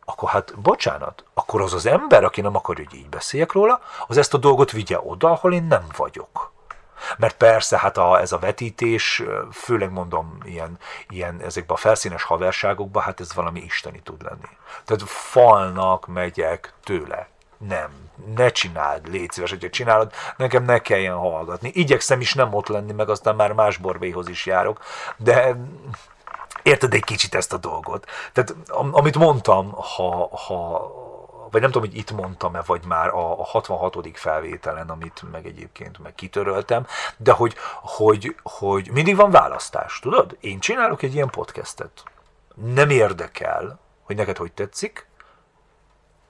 akkor 0.06 0.30
hát 0.30 0.60
bocsánat, 0.60 1.24
akkor 1.34 1.62
az 1.62 1.74
az 1.74 1.86
ember, 1.86 2.24
aki 2.24 2.42
nem 2.42 2.56
akar, 2.56 2.76
hogy 2.76 2.94
így 2.94 3.10
beszéljek 3.10 3.52
róla, 3.52 3.82
az 4.08 4.18
ezt 4.18 4.34
a 4.34 4.38
dolgot 4.38 4.72
vigye 4.72 5.00
oda, 5.00 5.32
ahol 5.32 5.54
én 5.54 5.64
nem 5.64 5.86
vagyok. 5.98 6.52
Mert 7.18 7.38
persze, 7.38 7.78
hát 7.78 7.98
a, 7.98 8.20
ez 8.20 8.32
a 8.32 8.40
vetítés, 8.40 9.24
főleg 9.52 9.92
mondom, 9.92 10.38
ilyen, 10.44 10.78
ilyen 11.10 11.42
ezekben 11.42 11.76
a 11.76 11.80
felszínes 11.80 12.24
haverságokban, 12.24 13.04
hát 13.04 13.20
ez 13.20 13.34
valami 13.34 13.60
isteni 13.60 14.02
tud 14.04 14.24
lenni. 14.24 14.58
Tehát 14.86 15.04
falnak 15.06 16.08
megyek 16.08 16.74
tőle. 16.84 17.28
Nem, 17.68 17.90
ne 18.36 18.50
csináld, 18.50 19.08
légy 19.08 19.32
szíves, 19.32 19.50
hogyha 19.50 19.70
csinálod, 19.70 20.12
nekem 20.38 20.64
ne 20.64 20.80
kelljen 20.80 21.16
hallgatni. 21.16 21.72
Igyekszem 21.74 22.22
is 22.22 22.34
nem 22.34 22.54
ott 22.54 22.68
lenni, 22.68 22.92
meg 22.92 23.10
aztán 23.10 23.36
már 23.36 23.54
más 23.54 23.78
borbéhoz 23.78 24.28
is 24.28 24.46
járok, 24.46 24.80
de 25.18 25.56
érted 26.64 26.94
egy 26.94 27.04
kicsit 27.04 27.36
ezt 27.36 27.54
a 27.54 27.58
dolgot. 27.58 28.06
Tehát 28.34 28.56
amit 28.92 29.18
mondtam, 29.18 29.72
ha, 29.72 30.30
ha 30.48 30.90
vagy 31.52 31.62
nem 31.62 31.72
tudom, 31.72 31.90
hogy 31.90 31.98
itt 31.98 32.12
mondtam-e, 32.12 32.62
vagy 32.66 32.86
már 32.86 33.08
a, 33.08 33.40
a 33.40 33.44
66. 33.44 33.98
felvételen, 34.14 34.90
amit 34.90 35.24
meg 35.32 35.46
egyébként 35.46 36.00
meg 36.00 36.16
kitöröltem, 36.16 36.86
de 37.18 37.32
hogy, 37.32 37.56
hogy, 37.82 38.36
hogy 38.44 38.90
mindig 38.92 39.16
van 39.16 39.32
választás, 39.32 40.00
tudod? 40.00 40.38
Én 40.40 40.60
csinálok 40.60 41.02
egy 41.02 41.14
ilyen 41.14 41.30
podcastet. 41.30 42.04
Nem 42.56 42.90
érdekel, 42.90 43.80
hogy 44.04 44.16
neked 44.16 44.38
hogy 44.38 44.52
tetszik, 44.52 45.08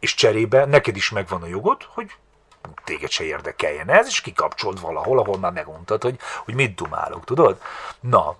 és 0.02 0.16
cserébe 0.16 0.66
neked 0.66 0.96
is 0.96 1.10
megvan 1.10 1.42
a 1.42 1.48
jogod, 1.48 1.84
hogy 1.84 2.12
téged 2.84 3.10
se 3.10 3.24
érdekeljen 3.24 3.90
ez, 3.90 4.08
és 4.08 4.22
kikapcsolt 4.22 4.80
valahol, 4.80 5.20
ahol 5.20 5.38
már 5.38 5.52
meguntad, 5.52 6.02
hogy, 6.02 6.20
hogy 6.46 6.54
mit 6.54 6.76
dumálok, 6.76 7.24
tudod? 7.24 7.62
Na, 8.00 8.36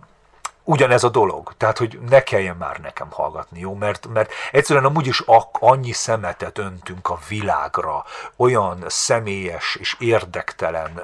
ugyanez 0.64 1.04
a 1.04 1.10
dolog. 1.10 1.54
Tehát, 1.58 1.78
hogy 1.78 2.00
ne 2.10 2.24
kelljen 2.24 2.56
már 2.56 2.80
nekem 2.80 3.12
hallgatni, 3.12 3.60
jó? 3.60 3.74
Mert, 3.74 4.08
mert 4.08 4.32
egyszerűen 4.52 4.86
amúgy 4.86 5.08
is 5.08 5.24
annyi 5.52 5.92
szemetet 5.92 6.58
öntünk 6.58 7.10
a 7.10 7.20
világra, 7.28 8.06
olyan 8.36 8.84
személyes 8.88 9.78
és 9.80 9.96
érdektelen 10.00 11.02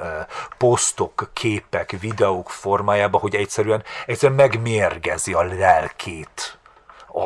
posztok, 0.57 1.29
képek, 1.33 1.91
videók 1.99 2.49
formájába, 2.49 3.17
hogy 3.17 3.35
egyszerűen, 3.35 3.83
egyszerűen 4.05 4.37
megmérgezi 4.37 5.33
a 5.33 5.43
lelkét 5.43 6.56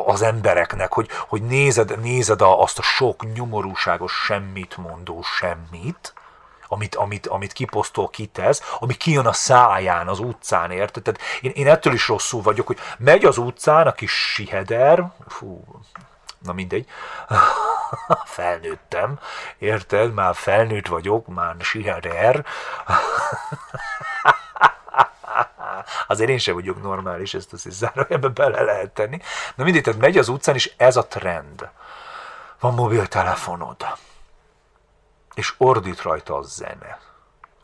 az 0.06 0.22
embereknek, 0.22 0.92
hogy, 0.92 1.08
hogy 1.28 1.42
nézed, 1.42 2.00
nézed 2.00 2.40
azt 2.40 2.78
a 2.78 2.82
sok 2.82 3.34
nyomorúságos 3.34 4.12
semmit 4.12 4.76
mondó 4.76 5.22
semmit, 5.22 6.14
amit, 6.72 6.94
amit, 6.94 7.26
amit 7.26 7.52
kiposztol, 7.52 8.08
kitesz, 8.08 8.74
ami 8.78 8.94
kijön 8.94 9.26
a 9.26 9.32
száján, 9.32 10.08
az 10.08 10.18
utcán, 10.18 10.70
érted? 10.70 11.02
Tehát 11.02 11.20
én, 11.40 11.50
én 11.50 11.68
ettől 11.68 11.92
is 11.92 12.08
rosszul 12.08 12.42
vagyok, 12.42 12.66
hogy 12.66 12.78
megy 12.98 13.24
az 13.24 13.38
utcán 13.38 13.86
a 13.86 13.92
kis 13.92 14.12
siheder, 14.12 15.12
fú, 15.28 15.64
na 16.38 16.52
mindegy, 16.52 16.86
felnőttem, 18.24 19.18
érted? 19.58 20.14
Már 20.14 20.34
felnőtt 20.34 20.86
vagyok, 20.86 21.26
már 21.26 21.56
siherer. 25.86 26.04
Azért 26.06 26.30
én 26.30 26.38
sem 26.38 26.54
vagyok 26.54 26.82
normális, 26.82 27.34
ezt 27.34 27.52
az 27.52 27.66
zárójelbe 27.68 28.28
bele 28.28 28.62
lehet 28.62 28.90
tenni. 28.90 29.18
Na 29.54 29.64
mindig, 29.64 29.82
tehát 29.82 30.00
megy 30.00 30.18
az 30.18 30.28
utcán, 30.28 30.54
és 30.54 30.72
ez 30.76 30.96
a 30.96 31.06
trend. 31.06 31.68
Van 32.60 32.74
mobiltelefonod, 32.74 33.86
és 35.34 35.54
ordít 35.58 36.02
rajta 36.02 36.36
a 36.36 36.42
zene 36.42 37.11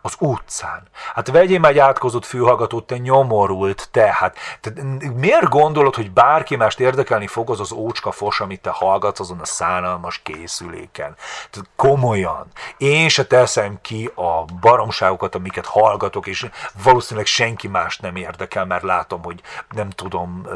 az 0.02 0.14
utcán. 0.18 0.82
Hát 1.14 1.30
vegyél 1.30 1.66
egy 1.66 1.78
átkozott 1.78 2.24
fülhallgatót, 2.24 2.86
te 2.86 2.96
nyomorult, 2.96 3.88
te, 3.90 4.12
hát 4.12 4.36
te, 4.60 4.72
miért 5.14 5.48
gondolod, 5.48 5.94
hogy 5.94 6.10
bárki 6.10 6.56
mást 6.56 6.80
érdekelni 6.80 7.26
fog 7.26 7.50
az 7.50 7.60
az 7.60 7.72
ócska 7.72 8.10
fos, 8.10 8.40
amit 8.40 8.60
te 8.60 8.70
hallgatsz 8.70 9.20
azon 9.20 9.40
a 9.40 9.44
szánalmas 9.44 10.18
készüléken? 10.22 11.14
Tehát 11.50 11.70
komolyan. 11.76 12.46
Én 12.76 13.08
se 13.08 13.24
teszem 13.24 13.78
ki 13.82 14.10
a 14.14 14.44
baromságokat, 14.60 15.34
amiket 15.34 15.66
hallgatok, 15.66 16.26
és 16.26 16.48
valószínűleg 16.82 17.26
senki 17.26 17.68
más 17.68 17.98
nem 17.98 18.16
érdekel, 18.16 18.64
mert 18.64 18.82
látom, 18.82 19.22
hogy 19.22 19.40
nem 19.70 19.90
tudom, 19.90 20.46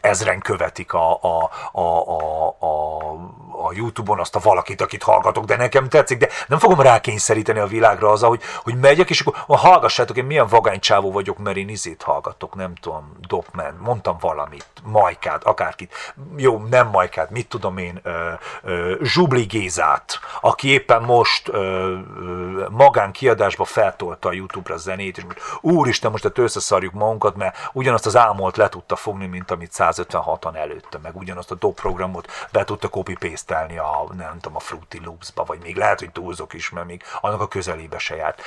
ezren 0.00 0.40
követik 0.40 0.92
a, 0.92 1.12
a, 1.22 1.50
a, 1.72 1.80
a, 1.80 2.56
a, 2.58 3.10
a 3.66 3.72
Youtube-on 3.72 4.20
azt 4.20 4.36
a 4.36 4.40
valakit, 4.42 4.80
akit 4.80 5.02
hallgatok, 5.02 5.44
de 5.44 5.56
nekem 5.56 5.88
tetszik, 5.88 6.18
de 6.18 6.28
nem 6.48 6.58
fogom 6.58 6.80
rákényszeríteni 6.80 7.58
a 7.58 7.66
világra 7.66 8.10
az, 8.10 8.22
hogy, 8.22 8.42
hogy 8.62 8.78
megyek, 8.78 9.10
és 9.10 9.20
akkor 9.20 9.58
hallgassátok, 9.58 10.16
én 10.16 10.24
milyen 10.24 10.46
vagány 10.46 10.80
csávó 10.80 11.12
vagyok, 11.12 11.38
mert 11.38 11.56
én 11.56 11.68
izét 11.68 12.02
hallgatok, 12.02 12.54
nem 12.54 12.74
tudom, 12.74 13.16
Dopman, 13.28 13.78
mondtam 13.80 14.16
valamit, 14.20 14.66
Majkát, 14.84 15.44
akárkit, 15.44 16.14
jó, 16.36 16.58
nem 16.70 16.88
Majkát, 16.88 17.30
mit 17.30 17.48
tudom 17.48 17.78
én, 17.78 18.00
ö, 18.02 18.32
ö, 18.62 18.94
Zsubli 19.02 19.42
Gézát, 19.42 20.20
aki 20.40 20.68
éppen 20.68 21.02
most 21.02 21.48
ö, 21.48 21.54
ö, 21.54 22.66
magánkiadásba 22.70 23.64
feltolta 23.64 24.28
a 24.28 24.32
Youtube-ra 24.32 24.74
a 24.74 24.78
zenét, 24.78 25.16
és 25.16 25.24
most 25.24 25.38
úristen, 25.60 26.10
most 26.10 26.22
hát 26.22 26.38
összeszarjuk 26.38 26.92
magunkat, 26.92 27.36
mert 27.36 27.70
ugyanazt 27.72 28.06
az 28.06 28.16
álmolt 28.16 28.56
le 28.56 28.68
tudta 28.68 28.96
fogni, 28.96 29.26
mint 29.26 29.50
amit 29.56 29.72
156-an 29.74 30.56
előtte, 30.56 30.98
meg 30.98 31.16
ugyanazt 31.16 31.50
a 31.50 31.56
programot 31.56 32.30
be 32.52 32.64
tudta 32.64 32.88
copy 32.88 33.16
a, 33.76 34.14
nem 34.16 34.38
tudom, 34.40 34.56
a 34.56 34.60
Fruity 34.60 35.00
Loops-ba, 35.04 35.44
vagy 35.44 35.58
még 35.62 35.76
lehet, 35.76 35.98
hogy 35.98 36.12
túlzok 36.12 36.52
is, 36.52 36.70
mert 36.70 36.86
még 36.86 37.02
annak 37.20 37.40
a 37.40 37.48
közelébe 37.48 37.98
se 37.98 38.16
járt. 38.16 38.42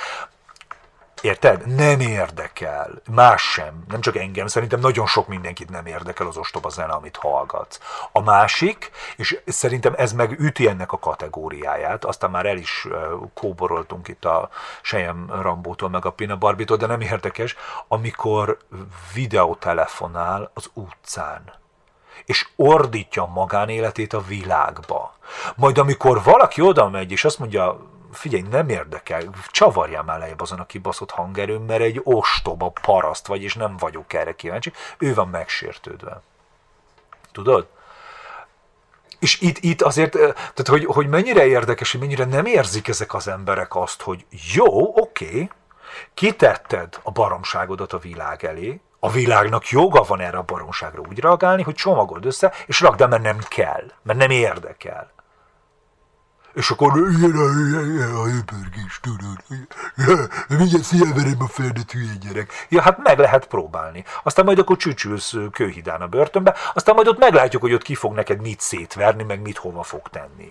Érted? 1.22 1.74
Nem 1.74 2.00
érdekel. 2.00 3.02
Más 3.10 3.42
sem. 3.42 3.84
Nem 3.88 4.00
csak 4.00 4.16
engem. 4.16 4.46
Szerintem 4.46 4.80
nagyon 4.80 5.06
sok 5.06 5.28
mindenkit 5.28 5.70
nem 5.70 5.86
érdekel 5.86 6.26
az 6.26 6.36
ostoba 6.36 6.68
zene, 6.68 6.92
amit 6.92 7.16
hallgatsz. 7.16 7.80
A 8.12 8.20
másik, 8.20 8.90
és 9.16 9.40
szerintem 9.46 9.94
ez 9.96 10.12
meg 10.12 10.40
üti 10.40 10.68
ennek 10.68 10.92
a 10.92 10.98
kategóriáját, 10.98 12.04
aztán 12.04 12.30
már 12.30 12.46
el 12.46 12.56
is 12.56 12.88
kóboroltunk 13.34 14.08
itt 14.08 14.24
a 14.24 14.48
Sejem 14.82 15.30
Rambótól, 15.42 15.88
meg 15.88 16.04
a 16.04 16.10
Pina 16.10 16.36
Barbitól, 16.36 16.76
de 16.76 16.86
nem 16.86 17.00
érdekes, 17.00 17.56
amikor 17.88 18.58
videótelefonál 19.14 20.50
az 20.54 20.70
utcán 20.72 21.58
és 22.24 22.48
ordítja 22.56 23.24
magánéletét 23.24 24.12
a 24.12 24.20
világba. 24.20 25.14
Majd 25.56 25.78
amikor 25.78 26.22
valaki 26.22 26.60
oda 26.60 26.88
megy, 26.88 27.10
és 27.12 27.24
azt 27.24 27.38
mondja, 27.38 27.80
figyelj, 28.12 28.42
nem 28.50 28.68
érdekel, 28.68 29.22
csavarjál 29.50 30.02
már 30.02 30.18
lejjebb 30.18 30.40
azon 30.40 30.58
a 30.58 30.66
kibaszott 30.66 31.10
hangerőn, 31.10 31.60
mert 31.60 31.80
egy 31.80 32.00
ostoba 32.04 32.72
paraszt 32.82 33.26
vagy, 33.26 33.42
és 33.42 33.54
nem 33.54 33.76
vagyok 33.76 34.12
erre 34.12 34.34
kíváncsi, 34.34 34.72
ő 34.98 35.14
van 35.14 35.28
megsértődve. 35.28 36.22
Tudod? 37.32 37.66
És 39.18 39.40
itt, 39.40 39.58
itt 39.58 39.82
azért, 39.82 40.12
tehát 40.12 40.68
hogy, 40.68 40.84
hogy 40.84 41.08
mennyire 41.08 41.46
érdekes, 41.46 41.90
hogy 41.90 42.00
mennyire 42.00 42.24
nem 42.24 42.46
érzik 42.46 42.88
ezek 42.88 43.14
az 43.14 43.28
emberek 43.28 43.76
azt, 43.76 44.02
hogy 44.02 44.26
jó, 44.54 44.98
oké, 44.98 45.26
okay, 45.26 45.50
kitetted 46.14 47.00
a 47.02 47.10
baromságodat 47.10 47.92
a 47.92 47.98
világ 47.98 48.44
elé, 48.44 48.80
a 48.98 49.10
világnak 49.10 49.68
joga 49.68 50.02
van 50.02 50.20
erre 50.20 50.38
a 50.38 50.42
baromságra 50.42 51.02
úgy 51.08 51.18
reagálni, 51.18 51.62
hogy 51.62 51.74
csomagold 51.74 52.24
össze, 52.24 52.52
és 52.66 52.80
rakd 52.80 53.00
el, 53.00 53.08
mert 53.08 53.22
nem 53.22 53.38
kell, 53.48 53.84
mert 54.02 54.18
nem 54.18 54.30
érdekel. 54.30 55.10
És 56.52 56.70
akkor 56.70 56.92
ilyen 56.96 57.36
a, 57.36 57.48
ilyen 57.94 58.14
a 58.14 58.24
hőpörgés, 58.24 59.00
tudod. 59.02 59.38
Mindjárt 60.48 60.84
szélverem 60.84 61.36
a 61.38 61.46
felnőtt 61.46 61.90
hülye 61.90 62.14
gyerek. 62.20 62.66
Ja, 62.68 62.82
hát 62.82 62.98
meg 63.02 63.18
lehet 63.18 63.46
próbálni. 63.46 64.04
Aztán 64.22 64.44
majd 64.44 64.58
akkor 64.58 64.76
csücsülsz 64.76 65.34
kőhidán 65.52 66.00
a 66.00 66.06
börtönbe, 66.06 66.56
aztán 66.74 66.94
majd 66.94 67.08
ott 67.08 67.18
meglátjuk, 67.18 67.62
hogy 67.62 67.72
ott 67.72 67.82
ki 67.82 67.94
fog 67.94 68.14
neked 68.14 68.40
mit 68.40 68.60
szétverni, 68.60 69.22
meg 69.22 69.40
mit 69.40 69.56
hova 69.56 69.82
fog 69.82 70.08
tenni. 70.08 70.50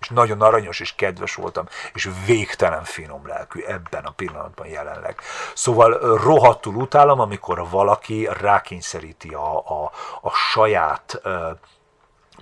És 0.00 0.08
nagyon 0.08 0.40
aranyos 0.40 0.80
és 0.80 0.94
kedves 0.94 1.34
voltam, 1.34 1.68
és 1.92 2.08
végtelen 2.26 2.84
finom 2.84 3.26
lelkű 3.26 3.60
ebben 3.60 4.04
a 4.04 4.10
pillanatban 4.10 4.66
jelenleg. 4.66 5.20
Szóval 5.54 6.16
rohadtul 6.16 6.74
utálom, 6.74 7.20
amikor 7.20 7.68
valaki 7.70 8.28
rákényszeríti 8.40 9.28
a, 9.28 9.56
a, 9.56 9.92
a 10.20 10.30
saját 10.30 11.20
uh, 11.24 11.32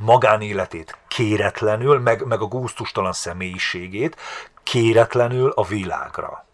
magánéletét 0.01 0.99
kéretlenül, 1.09 1.99
meg, 1.99 2.27
meg 2.27 2.41
a 2.41 2.47
gusztustalan 2.47 3.13
személyiségét 3.13 4.17
kéretlenül 4.63 5.51
a 5.51 5.65
világra. 5.65 6.45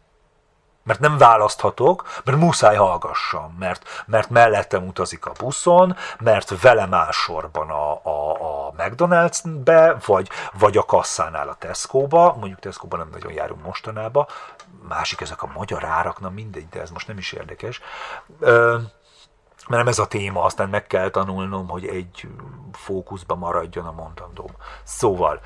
Mert 0.83 1.00
nem 1.00 1.18
választhatok, 1.18 2.20
mert 2.24 2.38
muszáj 2.38 2.76
hallgassam, 2.76 3.57
mert, 3.59 4.05
mert 4.07 4.31
mellettem 4.31 4.87
utazik 4.87 5.26
a 5.26 5.33
buszon, 5.38 5.96
mert 6.18 6.61
velem 6.61 6.94
áll 6.94 7.11
sorban 7.11 7.70
a, 7.70 8.00
a, 8.03 8.31
a 8.31 8.72
McDonald's-be, 8.79 9.96
vagy, 10.07 10.29
vagy 10.59 10.76
a 10.76 10.85
kasszánál 10.85 11.48
a 11.48 11.55
Tesco-ba, 11.55 12.37
mondjuk 12.38 12.61
Tesco-ba 12.61 12.96
nem 12.96 13.09
nagyon 13.12 13.33
járunk 13.33 13.64
mostanában, 13.64 14.26
másik 14.88 15.20
ezek 15.20 15.42
a 15.42 15.50
magyar 15.55 15.85
árak, 15.85 16.20
na 16.20 16.31
mindegy, 16.31 16.68
de 16.68 16.81
ez 16.81 16.90
most 16.90 17.07
nem 17.07 17.18
is 17.18 17.33
érdekes. 17.33 17.81
Ö, 18.40 18.79
mert 19.70 19.83
nem 19.83 19.92
ez 19.92 19.98
a 19.98 20.06
téma, 20.06 20.42
aztán 20.44 20.68
meg 20.68 20.87
kell 20.87 21.11
tanulnom, 21.11 21.68
hogy 21.68 21.87
egy 21.87 22.28
fókuszba 22.72 23.35
maradjon 23.35 23.87
a 23.87 23.92
mondandóm. 23.92 24.50
Szóval, 24.83 25.40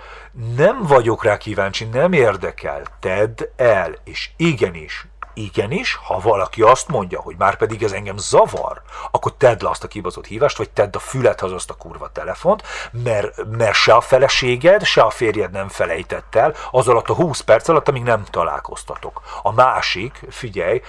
nem 0.57 0.83
vagyok 0.83 1.25
rá 1.25 1.37
kíváncsi, 1.37 1.85
nem 1.85 2.13
érdekel, 2.13 2.83
tedd 3.01 3.43
el, 3.57 3.95
és 4.05 4.31
igenis, 4.37 5.07
igenis, 5.35 5.95
ha 5.95 6.19
valaki 6.19 6.63
azt 6.63 6.89
mondja, 6.89 7.21
hogy 7.21 7.37
már 7.39 7.57
pedig 7.57 7.83
ez 7.83 7.93
engem 7.93 8.17
zavar, 8.17 8.83
akkor 9.11 9.33
tedd 9.33 9.63
le 9.63 9.69
azt 9.69 9.85
a 9.85 9.89
kibazott 9.89 10.27
hívást, 10.27 10.59
vagy 10.59 10.71
tedd 10.71 10.97
a 10.97 10.99
fülethez 10.99 11.53
azt 11.53 11.71
a 11.71 11.75
kurva 11.75 12.11
telefont, 12.13 12.63
mert, 12.91 13.57
mert 13.57 13.75
se 13.75 13.95
a 13.95 14.01
feleséged, 14.01 14.85
se 14.85 15.03
a 15.03 15.11
férjed 15.11 15.51
nem 15.51 15.69
felejtett 15.69 16.35
el 16.35 16.55
az 16.71 16.89
alatt 16.89 17.09
a 17.09 17.15
20 17.15 17.41
perc 17.41 17.69
alatt, 17.69 17.89
amíg 17.89 18.03
nem 18.03 18.25
találkoztatok. 18.25 19.23
A 19.43 19.53
másik, 19.53 20.21
figyelj, 20.29 20.81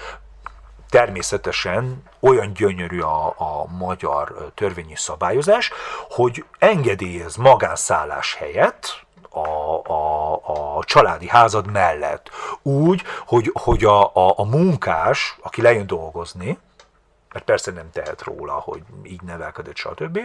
természetesen 0.95 2.03
olyan 2.19 2.53
gyönyörű 2.53 2.99
a, 2.99 3.25
a 3.25 3.65
magyar 3.77 4.51
törvényi 4.53 4.95
szabályozás, 4.95 5.71
hogy 6.09 6.45
engedélyez 6.59 7.35
magánszállás 7.35 8.35
helyett, 8.35 9.03
a, 9.29 9.47
a, 9.91 10.33
a 10.77 10.83
családi 10.83 11.27
házad 11.27 11.71
mellett. 11.71 12.29
Úgy, 12.61 13.03
hogy, 13.25 13.51
hogy 13.53 13.83
a, 13.83 14.03
a, 14.03 14.33
a 14.35 14.43
munkás, 14.43 15.37
aki 15.41 15.61
lejön 15.61 15.87
dolgozni, 15.87 16.57
mert 17.33 17.45
persze 17.45 17.71
nem 17.71 17.89
tehet 17.91 18.21
róla, 18.21 18.53
hogy 18.53 18.83
így 19.03 19.21
nevelkedett, 19.21 19.75
stb., 19.75 20.19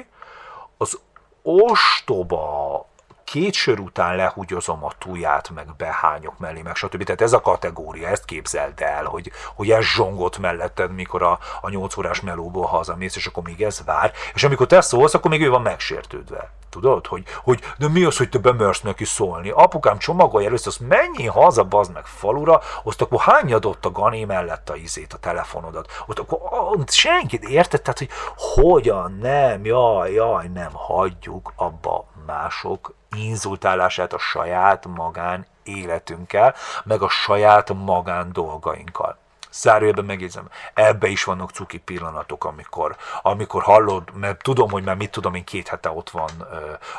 az 0.77 0.99
ostoba 1.43 2.87
két 3.31 3.55
sör 3.55 3.79
után 3.79 4.17
lehúgyozom 4.17 4.85
a 4.85 4.93
tuját, 4.99 5.51
meg 5.51 5.77
behányok 5.77 6.39
mellé, 6.39 6.63
meg 6.63 6.77
stb. 6.77 7.03
Tehát 7.03 7.21
ez 7.21 7.33
a 7.33 7.41
kategória, 7.41 8.09
ezt 8.09 8.25
képzeld 8.25 8.81
el, 8.81 9.05
hogy, 9.05 9.31
hogy 9.55 9.71
ez 9.71 9.85
zsongott 9.85 10.39
melletted, 10.39 10.93
mikor 10.93 11.23
a, 11.23 11.39
a 11.61 11.71
8 11.71 11.97
órás 11.97 12.21
melóból 12.21 12.67
hazamész, 12.67 13.17
és 13.17 13.27
akkor 13.27 13.43
még 13.43 13.63
ez 13.63 13.83
vár, 13.85 14.13
és 14.35 14.45
amikor 14.45 14.67
te 14.67 14.81
szólsz, 14.81 15.15
akkor 15.15 15.31
még 15.31 15.43
ő 15.43 15.49
van 15.49 15.63
megsértődve. 15.63 16.51
Tudod, 16.71 17.07
hogy, 17.07 17.23
hogy 17.43 17.61
de 17.79 17.89
mi 17.89 18.05
az, 18.05 18.17
hogy 18.17 18.29
te 18.29 18.39
bemersz 18.39 18.81
neki 18.81 19.05
szólni? 19.05 19.51
Apukám 19.51 19.99
csomagolja 19.99 20.47
először, 20.47 20.67
azt 20.67 20.89
mennyi 20.89 21.27
haza, 21.27 21.65
bazd 21.65 21.93
meg 21.93 22.07
falura, 22.07 22.61
azt 22.85 23.03
akkor 23.03 23.21
hányad 23.21 23.65
ott 23.65 23.85
a 23.85 23.91
gané 23.91 24.25
mellett 24.25 24.71
a 24.71 24.77
izét, 24.77 25.13
a 25.13 25.19
telefonodat? 25.19 26.03
Ott 26.07 26.19
akkor 26.19 26.39
ott 26.51 26.91
senkit 26.91 27.45
érted? 27.45 27.83
Tehát, 27.83 27.99
hogy 27.99 28.11
hogyan, 28.37 29.19
nem, 29.21 29.65
jaj, 29.65 30.13
jaj, 30.13 30.47
nem, 30.47 30.71
hagyjuk 30.73 31.53
abba 31.57 32.10
mások 32.27 32.95
inzultálását 33.17 34.13
a 34.13 34.19
saját 34.19 34.87
magán 34.87 35.47
életünkkel, 35.63 36.55
meg 36.85 37.03
a 37.03 37.09
saját 37.09 37.73
magán 37.75 38.33
dolgainkkal. 38.33 39.19
Zárójelben 39.53 40.05
megjegyzem, 40.05 40.49
ebbe 40.75 41.09
is 41.09 41.25
vannak 41.25 41.51
cuki 41.51 41.79
pillanatok, 41.79 42.45
amikor, 42.45 42.97
amikor 43.23 43.63
hallod, 43.63 44.17
mert 44.17 44.43
tudom, 44.43 44.71
hogy 44.71 44.85
már 44.85 44.97
mit 44.97 45.11
tudom 45.11 45.35
én, 45.35 45.45
két 45.45 45.69
hete 45.69 45.91
ott 45.91 46.11
van 46.11 46.31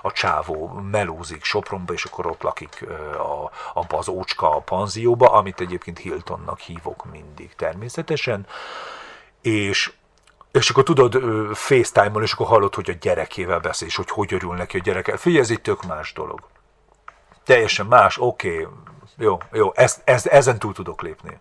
a 0.02 0.12
csávó, 0.12 0.68
melózik 0.68 1.44
Sopronba, 1.44 1.94
és 1.94 2.06
akkor 2.06 2.28
ott 2.28 2.42
lakik 2.42 2.86
a, 3.18 3.52
abba 3.74 3.98
az 3.98 4.08
ócska 4.08 4.56
a 4.56 4.60
panzióba, 4.60 5.32
amit 5.32 5.60
egyébként 5.60 6.00
Hiltonnak 6.00 6.60
hívok 6.60 7.12
mindig 7.12 7.56
természetesen, 7.56 8.48
és 9.42 9.94
és 10.52 10.70
akkor 10.70 10.84
tudod, 10.84 11.24
FaceTime-on, 11.54 12.22
és 12.22 12.34
akkor 12.34 12.48
hallod, 12.48 12.76
hogy 12.76 12.90
a 12.90 12.98
gyerekével 13.02 13.60
beszél, 13.60 13.88
és 13.88 13.96
hogy 13.96 14.10
hogy 14.10 14.34
örül 14.34 14.54
neki 14.54 14.78
a 14.78 14.82
gyereke. 14.82 15.18
Figyelj, 15.18 15.42
ez 15.42 15.50
egy 15.50 15.62
tök 15.62 15.84
más 15.84 16.14
dolog. 16.14 16.40
Teljesen 17.44 17.86
más, 17.86 18.18
oké, 18.20 18.62
okay, 18.62 18.68
jó, 19.18 19.38
jó, 19.52 19.72
ezt, 19.76 20.02
ezt, 20.04 20.26
ezen 20.26 20.60
túl 20.60 20.74
tudok 20.74 21.02
lépni. 21.02 21.40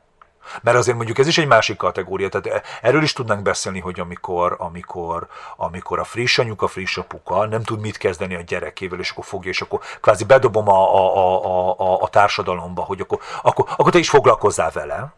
Mert 0.63 0.77
azért 0.77 0.97
mondjuk 0.97 1.19
ez 1.19 1.27
is 1.27 1.39
egy 1.39 1.47
másik 1.47 1.77
kategória, 1.77 2.29
tehát 2.29 2.67
erről 2.83 3.03
is 3.03 3.13
tudnánk 3.13 3.43
beszélni, 3.43 3.81
hogy 3.81 4.01
amikor, 4.01 4.57
amikor, 4.59 5.27
amikor 5.57 5.99
a 5.99 6.05
friss 6.05 6.39
anyuka, 6.39 6.67
friss 6.67 6.97
apuka 6.97 7.47
nem 7.47 7.63
tud 7.63 7.81
mit 7.81 7.97
kezdeni 7.97 8.35
a 8.35 8.41
gyerekével, 8.41 8.99
és 8.99 9.11
akkor 9.11 9.25
fogja, 9.25 9.51
és 9.51 9.61
akkor 9.61 9.81
kvázi 10.01 10.25
bedobom 10.25 10.69
a, 10.69 10.95
a, 10.95 11.15
a, 11.17 11.75
a, 11.79 12.03
a 12.03 12.09
társadalomba, 12.09 12.83
hogy 12.83 13.01
akkor, 13.01 13.21
akkor, 13.43 13.69
akkor 13.77 13.93
te 13.93 13.99
is 13.99 14.11
foglalkozzál 14.11 14.71
vele, 14.71 15.13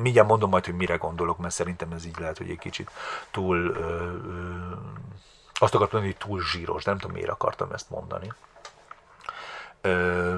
mindjárt 0.00 0.28
mondom 0.28 0.50
majd, 0.50 0.64
hogy 0.64 0.74
mire 0.74 0.96
gondolok, 0.96 1.38
mert 1.38 1.54
szerintem 1.54 1.92
ez 1.92 2.06
így 2.06 2.18
lehet, 2.18 2.38
hogy 2.38 2.50
egy 2.50 2.58
kicsit 2.58 2.90
túl, 3.30 3.56
ö, 3.56 3.80
ö, 3.80 4.74
azt 5.54 5.74
akartam 5.74 6.00
mondani, 6.00 6.16
hogy 6.18 6.28
túl 6.28 6.42
zsíros, 6.42 6.84
nem 6.84 6.98
tudom, 6.98 7.16
miért 7.16 7.30
akartam 7.30 7.72
ezt 7.72 7.90
mondani. 7.90 8.32
Ö, 9.80 10.36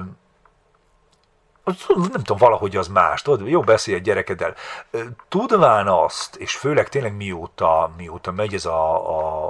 nem 1.85 2.23
tudom, 2.23 2.37
valahogy 2.37 2.75
az 2.75 2.87
más, 2.87 3.21
tudod, 3.21 3.47
jó 3.47 3.61
beszélj 3.61 3.97
a 3.97 4.01
gyerekeddel. 4.01 4.55
Tudván 5.27 5.87
azt, 5.87 6.35
és 6.35 6.55
főleg 6.55 6.89
tényleg 6.89 7.15
mióta, 7.15 7.91
mióta 7.97 8.31
megy 8.31 8.53
ez 8.53 8.65
a, 8.65 9.09
a 9.09 9.40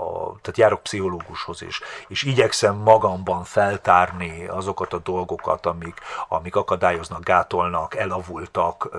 tehát 0.41 0.60
járok 0.60 0.82
pszichológushoz 0.82 1.62
is, 1.62 1.82
és 2.08 2.23
igyekszem 2.23 2.75
magamban 2.75 3.43
feltárni 3.43 4.47
azokat 4.47 4.93
a 4.93 4.97
dolgokat, 4.97 5.65
amik, 5.65 5.99
amik 6.27 6.56
akadályoznak, 6.56 7.23
gátolnak, 7.23 7.95
elavultak, 7.95 8.89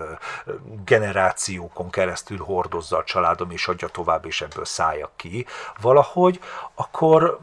generációkon 0.85 1.91
keresztül 1.91 2.39
hordozza 2.39 2.97
a 2.97 3.05
családom, 3.05 3.51
és 3.51 3.69
adja 3.69 3.89
tovább, 3.89 4.27
és 4.27 4.41
ebből 4.41 4.65
szálljak 4.65 5.11
ki 5.17 5.47
valahogy, 5.81 6.41
akkor, 6.75 7.39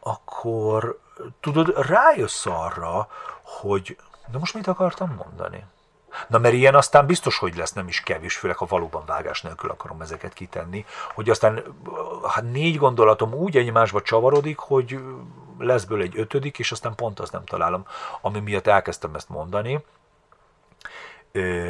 akkor 0.00 0.98
tudod, 1.40 1.86
rájössz 1.86 2.46
arra, 2.46 3.08
hogy, 3.42 3.96
de 4.30 4.38
most 4.38 4.54
mit 4.54 4.66
akartam 4.66 5.14
mondani? 5.14 5.64
Na 6.28 6.38
mert 6.38 6.54
ilyen 6.54 6.74
aztán 6.74 7.06
biztos, 7.06 7.38
hogy 7.38 7.56
lesz 7.56 7.72
nem 7.72 7.88
is 7.88 8.00
kevés, 8.00 8.36
főleg 8.36 8.56
ha 8.56 8.66
valóban 8.66 9.02
vágás 9.06 9.42
nélkül 9.42 9.70
akarom 9.70 10.00
ezeket 10.00 10.32
kitenni, 10.32 10.84
hogy 11.14 11.30
aztán 11.30 11.62
hát 12.28 12.52
négy 12.52 12.76
gondolatom 12.76 13.34
úgy 13.34 13.56
egymásba 13.56 14.02
csavarodik, 14.02 14.58
hogy 14.58 14.98
lesz 15.58 15.84
bőle 15.84 16.02
egy 16.02 16.18
ötödik, 16.18 16.58
és 16.58 16.72
aztán 16.72 16.94
pont 16.94 17.20
azt 17.20 17.32
nem 17.32 17.44
találom, 17.44 17.86
ami 18.20 18.40
miatt 18.40 18.66
elkezdtem 18.66 19.14
ezt 19.14 19.28
mondani. 19.28 19.84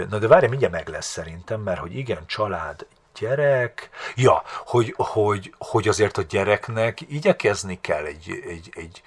Na 0.08 0.18
de 0.18 0.26
várj, 0.26 0.46
mindjárt 0.46 0.74
meg 0.74 0.88
lesz 0.88 1.06
szerintem, 1.10 1.60
mert 1.60 1.80
hogy 1.80 1.96
igen, 1.96 2.26
család, 2.26 2.86
gyerek, 3.18 3.90
ja, 4.14 4.42
hogy, 4.66 4.94
hogy, 4.96 5.54
hogy 5.58 5.88
azért 5.88 6.18
a 6.18 6.22
gyereknek 6.22 7.00
igyekezni 7.00 7.80
kell 7.80 8.04
egy, 8.04 8.42
egy, 8.46 8.70
egy, 8.74 9.02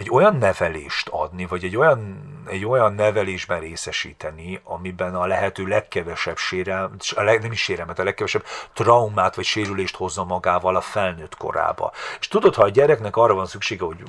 egy 0.00 0.10
olyan 0.10 0.36
nevelést 0.36 1.08
adni, 1.08 1.46
vagy 1.46 1.64
egy 1.64 1.76
olyan, 1.76 2.28
egy 2.46 2.66
olyan 2.66 2.94
nevelésben 2.94 3.60
részesíteni, 3.60 4.60
amiben 4.64 5.14
a 5.14 5.26
lehető 5.26 5.66
legkevesebb 5.66 6.36
sérelmet, 6.36 7.14
nem 7.16 7.52
is 7.52 7.62
sérelmet, 7.62 7.98
a 7.98 8.04
legkevesebb 8.04 8.44
traumát 8.72 9.34
vagy 9.34 9.44
sérülést 9.44 9.96
hozza 9.96 10.24
magával 10.24 10.76
a 10.76 10.80
felnőtt 10.80 11.36
korába. 11.36 11.92
És 12.20 12.28
tudod, 12.28 12.54
ha 12.54 12.62
a 12.62 12.68
gyereknek 12.68 13.16
arra 13.16 13.34
van 13.34 13.46
szüksége, 13.46 13.84
hogy, 13.84 14.02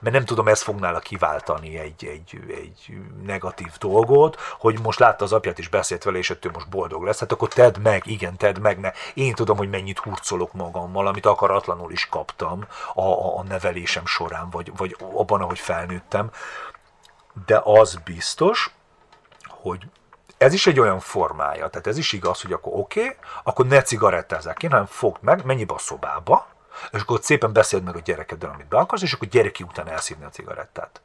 mert 0.00 0.14
nem 0.14 0.24
tudom, 0.24 0.48
ez 0.48 0.62
fog 0.62 0.78
nála 0.78 0.98
kiváltani 0.98 1.78
egy, 1.78 2.04
egy, 2.04 2.40
egy 2.48 2.96
negatív 3.26 3.70
dolgot, 3.78 4.40
hogy 4.58 4.80
most 4.82 4.98
látta 4.98 5.24
az 5.24 5.32
apját 5.32 5.58
és 5.58 5.68
beszélt 5.68 6.04
vele, 6.04 6.18
és 6.18 6.30
ettől 6.30 6.52
most 6.54 6.68
boldog 6.68 7.02
lesz, 7.02 7.20
hát 7.20 7.32
akkor 7.32 7.48
tedd 7.48 7.80
meg, 7.80 8.02
igen, 8.06 8.36
tedd 8.36 8.60
meg, 8.60 8.78
mert 8.78 8.96
én 9.14 9.34
tudom, 9.34 9.56
hogy 9.56 9.70
mennyit 9.70 9.98
hurcolok 9.98 10.52
magammal, 10.52 11.06
amit 11.06 11.26
akaratlanul 11.26 11.92
is 11.92 12.08
kaptam 12.08 12.66
a, 12.94 13.00
a, 13.00 13.38
a 13.38 13.42
nevelésem 13.42 14.06
során, 14.06 14.50
vagy, 14.50 14.72
vagy 14.76 14.96
abban 15.14 15.34
abban, 15.36 15.42
ahogy 15.42 15.58
felnőttem, 15.58 16.30
de 17.46 17.60
az 17.64 17.94
biztos, 18.04 18.74
hogy 19.48 19.86
ez 20.38 20.52
is 20.52 20.66
egy 20.66 20.80
olyan 20.80 21.00
formája, 21.00 21.68
tehát 21.68 21.86
ez 21.86 21.98
is 21.98 22.12
igaz, 22.12 22.42
hogy 22.42 22.52
akkor 22.52 22.72
oké, 22.74 23.00
okay, 23.00 23.16
akkor 23.44 23.66
ne 23.66 23.82
cigarettázzák 23.82 24.62
én, 24.62 24.70
hanem 24.70 24.86
fogd 24.86 25.22
meg, 25.22 25.44
menj 25.44 25.64
be 25.64 25.74
a 25.74 25.78
szobába, 25.78 26.46
és 26.90 27.00
akkor 27.00 27.18
szépen 27.22 27.52
beszéld 27.52 27.82
meg 27.82 27.96
a 27.96 28.00
gyerekeddel, 28.00 28.50
amit 28.50 28.68
be 28.68 28.78
akarsz, 28.78 29.02
és 29.02 29.12
akkor 29.12 29.28
gyereki 29.28 29.62
után 29.62 29.88
elszívni 29.88 30.24
a 30.24 30.28
cigarettát. 30.28 31.00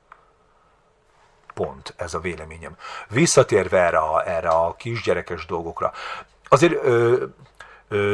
Pont, 1.53 1.93
ez 1.97 2.13
a 2.13 2.19
véleményem. 2.19 2.75
Visszatérve 3.07 3.79
erre 3.79 3.97
a, 3.97 4.27
erre 4.27 4.49
a 4.49 4.75
kisgyerekes 4.75 5.45
dolgokra, 5.45 5.91
azért 6.49 6.83
ö, 6.83 7.25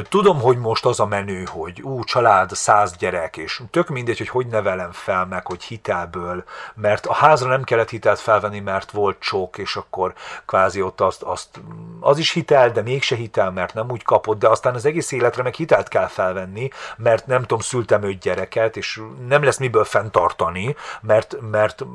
Tudom, 0.10 0.42
hogy 0.42 0.58
most 0.58 0.86
az 0.86 1.00
a 1.00 1.06
menő, 1.06 1.44
hogy 1.52 1.82
ú, 1.82 2.04
család, 2.04 2.52
száz 2.52 2.96
gyerek, 2.96 3.38
és 3.38 3.62
tök 3.72 3.88
mindegy, 3.88 4.18
hogy 4.18 4.30
hogy 4.30 4.48
nevelem 4.48 4.92
fel 4.92 5.26
meg, 5.26 5.46
hogy 5.46 5.64
hitelből, 5.64 6.44
mert 6.76 7.06
a 7.06 7.14
házra 7.14 7.50
nem 7.50 7.64
kellett 7.64 7.90
hitelt 7.90 8.20
felvenni, 8.20 8.60
mert 8.60 8.92
volt 8.92 9.20
csók, 9.20 9.58
és 9.58 9.76
akkor 9.76 10.14
kvázi 10.46 10.82
ott 10.82 11.02
azt, 11.02 11.22
azt 11.22 11.62
az 12.00 12.18
is 12.18 12.32
hitel, 12.32 12.72
de 12.72 12.82
mégse 12.82 13.16
hitel, 13.16 13.52
mert 13.52 13.74
nem 13.74 13.92
úgy 13.92 14.04
kapott, 14.04 14.40
de 14.40 14.48
aztán 14.48 14.74
az 14.74 14.86
egész 14.86 15.12
életre 15.12 15.44
meg 15.44 15.54
hitelt 15.54 15.88
kell 15.88 16.08
felvenni, 16.08 16.70
mert 16.98 17.28
nem 17.28 17.42
tudom, 17.42 17.60
szültem 17.60 18.04
öt 18.04 18.20
gyereket, 18.20 18.78
és 18.78 19.02
nem 19.28 19.44
lesz 19.44 19.58
miből 19.58 19.84
fenntartani, 19.84 20.76
mert, 21.02 21.38
mert 21.52 21.86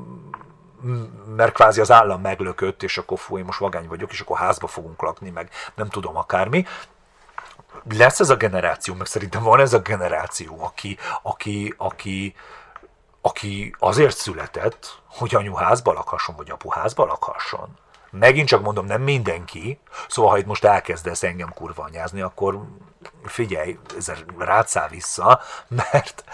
mert 1.36 1.52
kvázi 1.52 1.80
az 1.80 1.90
állam 1.90 2.20
meglökött, 2.20 2.82
és 2.82 2.98
akkor 2.98 3.18
fú, 3.18 3.38
én 3.38 3.44
most 3.44 3.58
vagány 3.58 3.88
vagyok, 3.88 4.12
és 4.12 4.20
akkor 4.20 4.36
házba 4.36 4.66
fogunk 4.66 5.02
lakni, 5.02 5.30
meg 5.30 5.50
nem 5.74 5.88
tudom 5.88 6.16
akármi 6.16 6.66
lesz 7.90 8.20
ez 8.20 8.30
a 8.30 8.36
generáció, 8.36 8.94
meg 8.94 9.06
szerintem 9.06 9.42
van 9.42 9.60
ez 9.60 9.72
a 9.72 9.78
generáció, 9.78 10.64
aki, 10.64 10.98
aki, 11.22 11.74
aki, 11.76 12.34
aki 13.20 13.74
azért 13.78 14.16
született, 14.16 15.00
hogy 15.06 15.34
anyu 15.34 15.54
házba 15.54 15.92
lakhasson, 15.92 16.36
vagy 16.36 16.50
apu 16.50 16.70
házba 16.70 17.04
lakhasson. 17.04 17.78
Megint 18.10 18.48
csak 18.48 18.62
mondom, 18.62 18.86
nem 18.86 19.02
mindenki, 19.02 19.80
szóval 20.08 20.30
ha 20.30 20.38
itt 20.38 20.46
most 20.46 20.64
elkezdesz 20.64 21.22
engem 21.22 21.52
kurvanyázni, 21.54 22.20
akkor 22.20 22.60
figyelj, 23.24 23.78
ez 23.96 24.12
rátszál 24.38 24.88
vissza, 24.88 25.40
mert, 25.92 26.24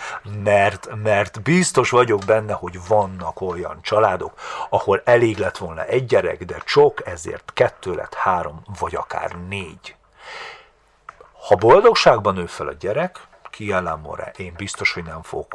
mert, 0.43 0.89
mert 1.03 1.43
biztos 1.43 1.91
vagyok 1.91 2.21
benne, 2.27 2.53
hogy 2.53 2.87
vannak 2.89 3.41
olyan 3.41 3.79
családok, 3.83 4.33
ahol 4.69 5.03
elég 5.05 5.39
lett 5.39 5.57
volna 5.57 5.85
egy 5.85 6.07
gyerek, 6.07 6.45
de 6.45 6.59
csak 6.65 7.07
ezért 7.07 7.51
kettő 7.55 7.95
lett 7.95 8.15
három, 8.15 8.63
vagy 8.79 8.95
akár 8.95 9.37
négy. 9.49 9.97
Ha 11.49 11.55
boldogságban 11.55 12.35
nő 12.35 12.47
fel 12.47 12.67
a 12.67 12.73
gyerek, 12.73 13.21
ki 13.51 13.75
more, 14.03 14.33
én 14.37 14.55
biztos, 14.57 14.93
hogy 14.93 15.05
nem 15.05 15.23
fog 15.23 15.47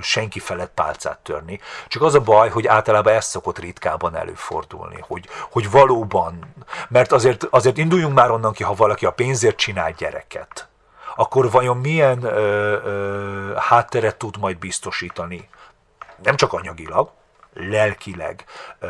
senki 0.00 0.38
felett 0.38 0.70
pálcát 0.74 1.18
törni. 1.18 1.60
Csak 1.88 2.02
az 2.02 2.14
a 2.14 2.20
baj, 2.20 2.48
hogy 2.48 2.66
általában 2.66 3.12
ez 3.12 3.24
szokott 3.24 3.58
ritkában 3.58 4.16
előfordulni, 4.16 5.04
hogy, 5.06 5.28
hogy 5.50 5.70
valóban, 5.70 6.54
mert 6.88 7.12
azért, 7.12 7.44
azért 7.44 7.78
induljunk 7.78 8.14
már 8.14 8.30
onnan 8.30 8.52
ki, 8.52 8.62
ha 8.62 8.74
valaki 8.74 9.06
a 9.06 9.12
pénzért 9.12 9.56
csinál 9.56 9.92
gyereket, 9.92 10.68
akkor 11.16 11.50
vajon 11.50 11.76
milyen 11.76 12.22
ö, 12.22 12.72
ö, 12.84 13.54
hátteret 13.56 14.16
tud 14.16 14.38
majd 14.38 14.58
biztosítani, 14.58 15.48
nem 16.22 16.36
csak 16.36 16.52
anyagilag, 16.52 17.10
lelkileg, 17.54 18.44
ö, 18.78 18.88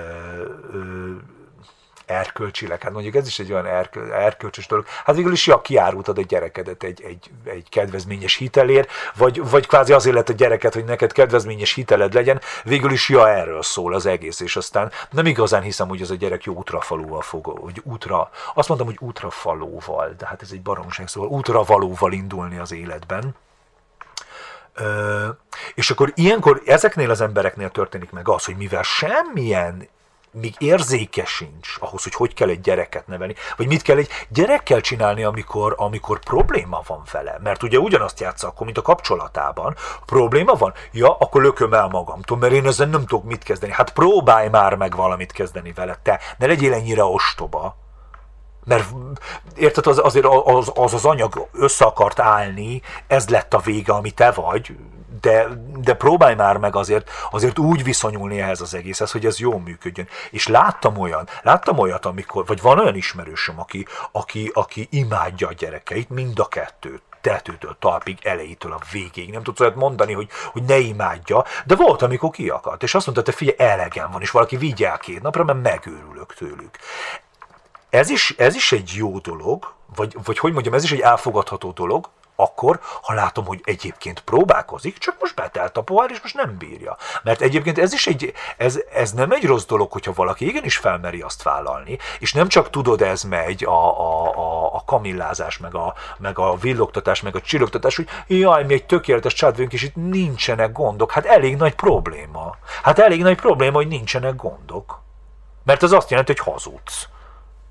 ö, 0.72 1.12
erkölcsileg, 2.08 2.82
hát 2.82 2.92
mondjuk 2.92 3.14
ez 3.14 3.26
is 3.26 3.38
egy 3.38 3.52
olyan 3.52 3.66
erkö, 3.66 4.12
erkölcsös 4.12 4.66
dolog. 4.66 4.86
Hát 5.04 5.16
végül 5.16 5.32
is 5.32 5.46
ja, 5.46 5.60
kiárultad 5.60 6.18
a 6.18 6.22
gyerekedet 6.22 6.82
egy, 6.82 7.02
egy, 7.02 7.30
egy 7.44 7.68
kedvezményes 7.68 8.34
hitelér, 8.34 8.86
vagy, 9.16 9.50
vagy 9.50 9.66
kvázi 9.66 9.92
azért 9.92 10.14
lett 10.14 10.28
a 10.28 10.32
gyereket, 10.32 10.74
hogy 10.74 10.84
neked 10.84 11.12
kedvezményes 11.12 11.74
hiteled 11.74 12.14
legyen, 12.14 12.40
végül 12.64 12.90
is 12.90 13.08
ja, 13.08 13.28
erről 13.28 13.62
szól 13.62 13.94
az 13.94 14.06
egész, 14.06 14.40
és 14.40 14.56
aztán 14.56 14.92
nem 15.10 15.26
igazán 15.26 15.62
hiszem, 15.62 15.88
hogy 15.88 16.00
ez 16.00 16.10
a 16.10 16.14
gyerek 16.14 16.44
jó 16.44 16.54
útrafalóval 16.54 17.22
fog, 17.22 17.60
vagy 17.62 17.80
útra, 17.84 18.30
azt 18.54 18.68
mondtam, 18.68 18.88
hogy 18.88 18.98
útrafalóval, 19.00 20.14
de 20.18 20.26
hát 20.26 20.42
ez 20.42 20.50
egy 20.52 20.62
baromság, 20.62 21.08
szóval 21.08 21.28
útravalóval 21.28 22.12
indulni 22.12 22.58
az 22.58 22.72
életben. 22.72 23.34
Ö, 24.74 25.28
és 25.74 25.90
akkor 25.90 26.12
ilyenkor 26.14 26.62
ezeknél 26.66 27.10
az 27.10 27.20
embereknél 27.20 27.70
történik 27.70 28.10
meg 28.10 28.28
az, 28.28 28.44
hogy 28.44 28.56
mivel 28.56 28.82
semmilyen 28.82 29.88
még 30.30 30.54
érzéke 30.58 31.24
sincs 31.24 31.76
ahhoz, 31.80 32.02
hogy 32.02 32.14
hogy 32.14 32.34
kell 32.34 32.48
egy 32.48 32.60
gyereket 32.60 33.06
nevelni, 33.06 33.34
vagy 33.56 33.66
mit 33.66 33.82
kell 33.82 33.96
egy 33.96 34.08
gyerekkel 34.28 34.80
csinálni, 34.80 35.24
amikor, 35.24 35.74
amikor 35.76 36.18
probléma 36.18 36.82
van 36.86 37.02
vele. 37.12 37.38
Mert 37.42 37.62
ugye 37.62 37.78
ugyanazt 37.78 38.20
játsza 38.20 38.46
akkor, 38.46 38.64
mint 38.64 38.78
a 38.78 38.82
kapcsolatában. 38.82 39.76
Probléma 40.06 40.54
van? 40.54 40.72
Ja, 40.92 41.16
akkor 41.16 41.42
lököm 41.42 41.74
el 41.74 41.88
magamtól, 41.88 42.36
mert 42.36 42.52
én 42.52 42.66
ezzel 42.66 42.86
nem 42.86 43.06
tudok 43.06 43.24
mit 43.24 43.42
kezdeni. 43.42 43.72
Hát 43.72 43.92
próbálj 43.92 44.48
már 44.48 44.74
meg 44.74 44.96
valamit 44.96 45.32
kezdeni 45.32 45.72
vele, 45.72 45.98
te. 46.02 46.20
Ne 46.38 46.46
legyél 46.46 46.72
ennyire 46.72 47.04
ostoba. 47.04 47.76
Mert 48.64 48.84
érted, 49.56 49.86
az, 49.86 49.98
azért 49.98 50.26
az, 50.44 50.72
az 50.74 50.94
az 50.94 51.04
anyag 51.04 51.48
össze 51.52 51.84
akart 51.84 52.18
állni, 52.18 52.82
ez 53.06 53.28
lett 53.28 53.54
a 53.54 53.58
vége, 53.58 53.92
ami 53.92 54.10
te 54.10 54.30
vagy, 54.30 54.76
de, 55.20 55.48
de 55.80 55.94
próbálj 55.94 56.34
már 56.34 56.56
meg 56.56 56.76
azért, 56.76 57.10
azért 57.30 57.58
úgy 57.58 57.84
viszonyulni 57.84 58.40
ehhez 58.40 58.60
az 58.60 58.74
egészhez, 58.74 59.10
hogy 59.10 59.26
ez 59.26 59.38
jól 59.38 59.60
működjön. 59.60 60.08
És 60.30 60.46
láttam 60.46 60.96
olyan, 60.96 61.28
láttam 61.42 61.78
olyat, 61.78 62.06
amikor, 62.06 62.46
vagy 62.46 62.60
van 62.60 62.78
olyan 62.78 62.94
ismerősöm, 62.94 63.60
aki, 63.60 63.86
aki, 64.12 64.50
aki 64.54 64.88
imádja 64.90 65.48
a 65.48 65.52
gyerekeit, 65.52 66.10
mind 66.10 66.38
a 66.38 66.48
kettőt 66.48 67.02
tetőtől, 67.20 67.76
talpig, 67.78 68.18
elejétől 68.22 68.72
a 68.72 68.80
végéig. 68.92 69.30
Nem 69.32 69.42
tudsz 69.42 69.60
olyat 69.60 69.74
mondani, 69.74 70.12
hogy, 70.12 70.28
hogy 70.52 70.62
ne 70.62 70.78
imádja, 70.78 71.44
de 71.66 71.76
volt, 71.76 72.02
amikor 72.02 72.30
kiakadt, 72.30 72.82
és 72.82 72.94
azt 72.94 73.06
mondta, 73.06 73.24
te 73.24 73.32
figyelj, 73.32 73.70
elegem 73.70 74.10
van, 74.10 74.20
és 74.20 74.30
valaki 74.30 74.56
vigyál 74.56 74.98
két 74.98 75.22
napra, 75.22 75.44
mert 75.44 75.62
megőrülök 75.62 76.34
tőlük. 76.34 76.76
Ez 77.90 78.10
is, 78.10 78.34
ez 78.38 78.54
is 78.54 78.72
egy 78.72 78.92
jó 78.96 79.18
dolog, 79.18 79.72
vagy, 79.94 80.16
vagy 80.24 80.38
hogy 80.38 80.52
mondjam, 80.52 80.74
ez 80.74 80.84
is 80.84 80.92
egy 80.92 81.00
elfogadható 81.00 81.70
dolog, 81.70 82.08
akkor, 82.40 82.80
ha 83.02 83.14
látom, 83.14 83.46
hogy 83.46 83.60
egyébként 83.64 84.20
próbálkozik, 84.20 84.98
csak 84.98 85.16
most 85.20 85.34
betelt 85.34 85.76
a 85.76 85.82
pohár, 85.82 86.10
és 86.10 86.20
most 86.20 86.34
nem 86.34 86.56
bírja. 86.58 86.96
Mert 87.22 87.40
egyébként 87.40 87.78
ez 87.78 87.92
is 87.92 88.06
egy, 88.06 88.32
ez, 88.56 88.80
ez 88.92 89.12
nem 89.12 89.30
egy 89.30 89.46
rossz 89.46 89.64
dolog, 89.64 89.92
hogyha 89.92 90.12
valaki 90.12 90.46
igenis 90.46 90.76
felmeri 90.76 91.20
azt 91.20 91.42
vállalni, 91.42 91.98
és 92.18 92.32
nem 92.32 92.48
csak 92.48 92.70
tudod, 92.70 93.02
ez 93.02 93.22
megy 93.22 93.64
a, 93.64 94.00
a, 94.00 94.36
a, 94.36 94.74
a 94.74 94.82
kamillázás, 94.86 95.58
meg 95.58 95.74
a, 95.74 95.94
meg 96.18 96.38
a 96.38 96.56
villogtatás, 96.56 97.22
meg 97.22 97.36
a 97.36 97.40
csillogtatás, 97.40 97.96
hogy 97.96 98.08
jaj, 98.26 98.64
mi 98.64 98.74
egy 98.74 98.86
tökéletes 98.86 99.34
családvőnk, 99.34 99.72
és 99.72 99.82
itt 99.82 99.96
nincsenek 99.96 100.72
gondok. 100.72 101.12
Hát 101.12 101.26
elég 101.26 101.56
nagy 101.56 101.74
probléma. 101.74 102.56
Hát 102.82 102.98
elég 102.98 103.22
nagy 103.22 103.36
probléma, 103.36 103.76
hogy 103.76 103.88
nincsenek 103.88 104.36
gondok. 104.36 105.02
Mert 105.64 105.82
ez 105.82 105.92
azt 105.92 106.10
jelenti, 106.10 106.32
hogy 106.36 106.52
hazudsz 106.52 107.08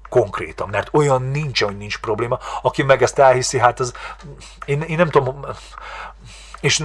konkrétan, 0.10 0.70
mert 0.70 0.90
olyan 0.92 1.22
nincs, 1.22 1.64
hogy 1.64 1.78
nincs 1.78 2.00
probléma. 2.00 2.40
Aki 2.62 2.84
meg 2.84 3.02
ezt 3.02 3.20
elhiszi, 3.20 3.60
hát 3.60 3.80
az, 3.80 3.94
én, 4.66 4.82
én 4.82 4.98
nem 4.98 5.10
tudom, 5.10 5.46
és 6.62 6.78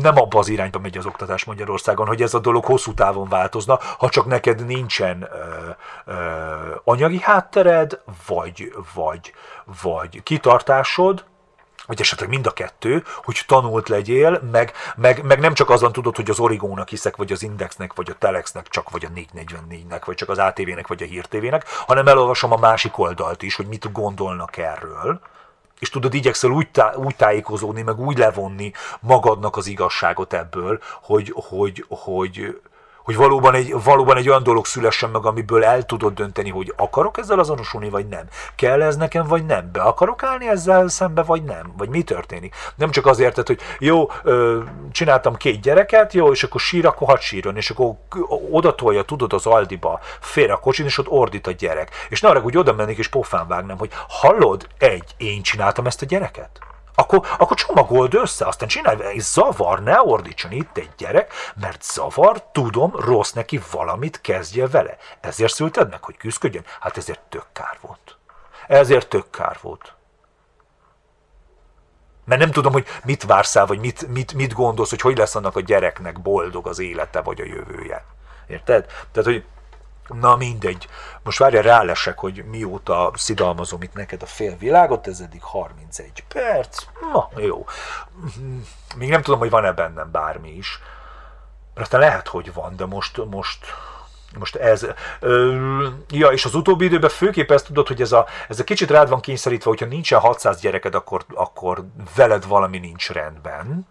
nem 0.00 0.16
abba 0.16 0.38
az 0.38 0.48
irányba 0.48 0.78
megy 0.78 0.98
az 0.98 1.06
oktatás 1.06 1.44
Magyarországon, 1.44 2.06
hogy 2.06 2.22
ez 2.22 2.34
a 2.34 2.38
dolog 2.38 2.64
hosszú 2.64 2.94
távon 2.94 3.28
változna, 3.28 3.78
ha 3.98 4.08
csak 4.08 4.26
neked 4.26 4.66
nincsen 4.66 5.22
ö, 5.22 5.70
ö, 6.04 6.14
anyagi 6.84 7.20
háttered, 7.20 8.00
vagy, 8.26 8.74
vagy, 8.94 9.32
vagy 9.82 10.22
kitartásod, 10.22 11.24
vagy 11.86 12.00
esetleg 12.00 12.28
mind 12.28 12.46
a 12.46 12.52
kettő, 12.52 13.04
hogy 13.24 13.42
tanult 13.46 13.88
legyél, 13.88 14.40
meg, 14.50 14.72
meg, 14.96 15.24
meg 15.24 15.40
nem 15.40 15.54
csak 15.54 15.70
azon 15.70 15.92
tudod, 15.92 16.16
hogy 16.16 16.30
az 16.30 16.38
Origónak 16.38 16.88
hiszek, 16.88 17.16
vagy 17.16 17.32
az 17.32 17.42
Indexnek, 17.42 17.94
vagy 17.94 18.10
a 18.10 18.18
Telexnek, 18.18 18.68
csak 18.68 18.90
vagy 18.90 19.04
a 19.04 19.08
444-nek, 19.08 20.02
vagy 20.04 20.14
csak 20.14 20.28
az 20.28 20.38
ATV-nek, 20.38 20.86
vagy 20.86 21.02
a 21.02 21.06
Hír 21.06 21.26
TV-nek, 21.26 21.64
hanem 21.86 22.08
elolvasom 22.08 22.52
a 22.52 22.56
másik 22.56 22.98
oldalt 22.98 23.42
is, 23.42 23.54
hogy 23.54 23.66
mit 23.66 23.92
gondolnak 23.92 24.56
erről, 24.56 25.20
és 25.78 25.90
tudod, 25.90 26.14
igyekszel 26.14 26.50
úgy, 26.50 26.70
tá- 26.70 26.96
úgy 26.96 27.16
tájékozódni, 27.16 27.82
meg 27.82 28.00
úgy 28.00 28.18
levonni 28.18 28.72
magadnak 29.00 29.56
az 29.56 29.66
igazságot 29.66 30.32
ebből, 30.32 30.80
hogy, 31.02 31.32
hogy, 31.34 31.84
hogy, 31.88 32.60
hogy 33.06 33.16
valóban 33.16 33.54
egy, 33.54 33.82
valóban 33.82 34.16
egy 34.16 34.28
olyan 34.28 34.42
dolog 34.42 34.66
szülessen 34.66 35.10
meg, 35.10 35.26
amiből 35.26 35.64
el 35.64 35.82
tudod 35.82 36.14
dönteni, 36.14 36.50
hogy 36.50 36.72
akarok 36.76 37.18
ezzel 37.18 37.38
azonosulni, 37.38 37.88
vagy 37.88 38.06
nem. 38.06 38.28
Kell 38.56 38.82
ez 38.82 38.96
nekem, 38.96 39.26
vagy 39.26 39.46
nem. 39.46 39.70
Be 39.72 39.80
akarok 39.80 40.22
állni 40.22 40.48
ezzel 40.48 40.88
szembe, 40.88 41.22
vagy 41.22 41.42
nem. 41.42 41.72
Vagy 41.76 41.88
mi 41.88 42.02
történik. 42.02 42.54
Nem 42.74 42.90
csak 42.90 43.06
azért, 43.06 43.46
hogy 43.46 43.60
jó, 43.78 44.10
csináltam 44.92 45.34
két 45.34 45.60
gyereket, 45.60 46.12
jó, 46.12 46.32
és 46.32 46.42
akkor 46.42 46.60
sír, 46.60 46.86
akkor 46.86 47.08
hadd 47.08 47.18
sírjon, 47.18 47.56
és 47.56 47.70
akkor 47.70 47.94
oda 48.50 48.74
tolja, 48.74 49.02
tudod, 49.02 49.32
az 49.32 49.46
Aldiba 49.46 50.00
fél 50.20 50.50
a 50.50 50.56
kocsin, 50.56 50.84
és 50.84 50.98
ott 50.98 51.08
ordít 51.08 51.46
a 51.46 51.50
gyerek. 51.50 51.90
És 52.08 52.20
ne 52.20 52.28
arra, 52.28 52.40
hogy 52.40 52.56
oda 52.56 52.72
mennék, 52.72 52.98
és 52.98 53.08
pofán 53.08 53.48
vágnám, 53.48 53.78
hogy 53.78 53.90
hallod, 54.08 54.66
egy, 54.78 55.14
én 55.16 55.42
csináltam 55.42 55.86
ezt 55.86 56.02
a 56.02 56.06
gyereket? 56.06 56.66
Akkor, 56.98 57.26
akkor 57.38 57.56
csomagold 57.56 58.14
össze, 58.14 58.46
aztán 58.46 58.68
csinálj 58.68 59.14
és 59.14 59.22
zavar, 59.22 59.82
ne 59.82 60.00
ordítson 60.00 60.52
itt 60.52 60.76
egy 60.76 60.90
gyerek, 60.96 61.32
mert 61.60 61.82
zavar, 61.82 62.42
tudom, 62.52 62.96
rossz 62.96 63.32
neki 63.32 63.60
valamit 63.70 64.20
kezdje 64.20 64.68
vele. 64.68 64.96
Ezért 65.20 65.52
szülted 65.52 65.90
meg, 65.90 66.04
hogy 66.04 66.16
küzdködjön? 66.16 66.64
Hát 66.80 66.96
ezért 66.96 67.20
tök 67.20 67.46
kár 67.52 67.78
volt. 67.80 68.16
Ezért 68.66 69.08
tök 69.08 69.30
kár 69.30 69.58
volt. 69.62 69.94
Mert 72.24 72.40
nem 72.40 72.50
tudom, 72.50 72.72
hogy 72.72 72.86
mit 73.04 73.22
vársz 73.22 73.56
el, 73.56 73.66
vagy 73.66 73.78
mit, 73.78 74.08
mit, 74.08 74.32
mit 74.32 74.52
gondolsz, 74.52 74.90
hogy 74.90 75.00
hogy 75.00 75.18
lesz 75.18 75.34
annak 75.34 75.56
a 75.56 75.60
gyereknek 75.60 76.20
boldog 76.20 76.66
az 76.66 76.78
élete, 76.78 77.20
vagy 77.20 77.40
a 77.40 77.44
jövője. 77.44 78.04
Érted? 78.46 78.86
Tehát, 78.86 79.30
hogy 79.30 79.44
Na 80.08 80.36
mindegy. 80.36 80.88
Most 81.22 81.38
várja, 81.38 81.60
rálesek, 81.60 82.18
hogy 82.18 82.44
mióta 82.44 83.10
szidalmazom 83.14 83.82
itt 83.82 83.94
neked 83.94 84.22
a 84.22 84.26
fél 84.26 84.56
világot, 84.56 85.06
ez 85.06 85.20
eddig 85.20 85.42
31 85.42 86.24
perc. 86.28 86.84
Na, 87.12 87.28
jó. 87.36 87.66
Még 88.96 89.08
nem 89.08 89.22
tudom, 89.22 89.38
hogy 89.38 89.50
van-e 89.50 89.72
bennem 89.72 90.10
bármi 90.10 90.50
is. 90.50 90.80
Mert 91.74 91.92
lehet, 91.92 92.28
hogy 92.28 92.52
van, 92.52 92.76
de 92.76 92.86
most, 92.86 93.24
most, 93.30 93.66
most 94.38 94.56
ez, 94.56 94.86
ö, 95.20 95.88
ja, 96.08 96.28
és 96.28 96.44
az 96.44 96.54
utóbbi 96.54 96.84
időben 96.84 97.10
főképp 97.10 97.50
ezt 97.50 97.66
tudod, 97.66 97.86
hogy 97.86 98.00
ez 98.00 98.12
a, 98.12 98.26
ez 98.48 98.60
a 98.60 98.64
kicsit 98.64 98.90
rád 98.90 99.08
van 99.08 99.20
kényszerítve, 99.20 99.70
hogyha 99.70 99.86
nincsen 99.86 100.20
600 100.20 100.60
gyereked, 100.60 100.94
akkor, 100.94 101.24
akkor 101.34 101.84
veled 102.14 102.46
valami 102.46 102.78
nincs 102.78 103.10
rendben 103.10 103.86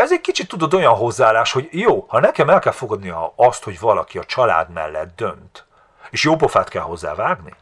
ez 0.00 0.12
egy 0.12 0.20
kicsit 0.20 0.48
tudod 0.48 0.74
olyan 0.74 0.94
hozzáállás, 0.94 1.52
hogy 1.52 1.68
jó, 1.70 2.04
ha 2.08 2.20
nekem 2.20 2.50
el 2.50 2.58
kell 2.58 2.72
fogadni 2.72 3.12
azt, 3.36 3.64
hogy 3.64 3.80
valaki 3.80 4.18
a 4.18 4.24
család 4.24 4.70
mellett 4.70 5.16
dönt, 5.16 5.64
és 6.10 6.24
jó 6.24 6.36
pofát 6.36 6.68
kell 6.68 6.82
hozzá 6.82 7.14
vágni, 7.14 7.54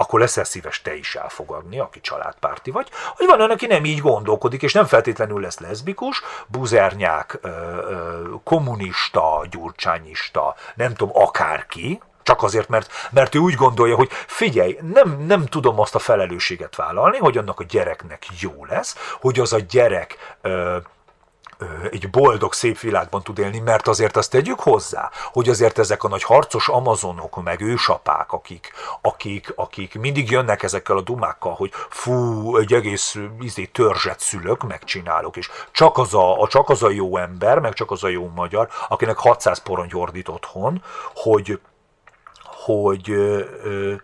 akkor 0.00 0.20
leszel 0.20 0.44
szíves 0.44 0.82
te 0.82 0.94
is 0.94 1.14
elfogadni, 1.14 1.78
aki 1.78 2.00
családpárti 2.00 2.70
vagy, 2.70 2.88
hogy 3.16 3.26
van 3.26 3.38
olyan, 3.38 3.50
aki 3.50 3.66
nem 3.66 3.84
így 3.84 4.00
gondolkodik, 4.00 4.62
és 4.62 4.72
nem 4.72 4.86
feltétlenül 4.86 5.40
lesz 5.40 5.58
leszbikus, 5.58 6.22
buzernyák, 6.46 7.38
kommunista, 8.44 9.46
gyurcsányista, 9.50 10.54
nem 10.74 10.94
tudom, 10.94 11.22
akárki, 11.22 12.00
csak 12.22 12.42
azért, 12.42 12.68
mert, 12.68 12.92
mert 13.10 13.34
ő 13.34 13.38
úgy 13.38 13.54
gondolja, 13.54 13.96
hogy 13.96 14.08
figyelj, 14.26 14.78
nem, 14.92 15.24
nem 15.26 15.46
tudom 15.46 15.80
azt 15.80 15.94
a 15.94 15.98
felelősséget 15.98 16.76
vállalni, 16.76 17.18
hogy 17.18 17.38
annak 17.38 17.60
a 17.60 17.64
gyereknek 17.64 18.26
jó 18.40 18.64
lesz, 18.64 19.14
hogy 19.20 19.38
az 19.38 19.52
a 19.52 19.58
gyerek 19.58 20.36
ö, 20.40 20.76
egy 21.90 22.10
boldog, 22.10 22.52
szép 22.52 22.78
világban 22.78 23.22
tud 23.22 23.38
élni, 23.38 23.58
mert 23.58 23.88
azért 23.88 24.16
azt 24.16 24.30
tegyük 24.30 24.60
hozzá, 24.60 25.10
hogy 25.32 25.48
azért 25.48 25.78
ezek 25.78 26.04
a 26.04 26.08
nagy 26.08 26.22
harcos 26.22 26.68
amazonok, 26.68 27.42
meg 27.42 27.60
ősapák, 27.60 28.32
akik, 28.32 28.72
akik, 29.00 29.52
akik 29.56 29.98
mindig 29.98 30.30
jönnek 30.30 30.62
ezekkel 30.62 30.96
a 30.96 31.00
dumákkal, 31.00 31.54
hogy 31.54 31.72
fú, 31.88 32.56
egy 32.56 32.72
egész 32.72 33.16
izé, 33.40 33.64
törzset 33.64 34.20
szülök, 34.20 34.62
megcsinálok, 34.62 35.36
és 35.36 35.50
csak 35.70 35.98
az, 35.98 36.14
a, 36.14 36.46
csak 36.50 36.68
az 36.68 36.82
a 36.82 36.90
jó 36.90 37.16
ember, 37.16 37.58
meg 37.58 37.72
csak 37.72 37.90
az 37.90 38.04
a 38.04 38.08
jó 38.08 38.30
magyar, 38.34 38.68
akinek 38.88 39.16
600 39.18 39.62
porony 39.62 39.90
ordít 39.92 40.28
otthon, 40.28 40.82
hogy, 41.14 41.60
hogy 42.44 43.10
ö, 43.10 43.40
ö, 43.62 43.94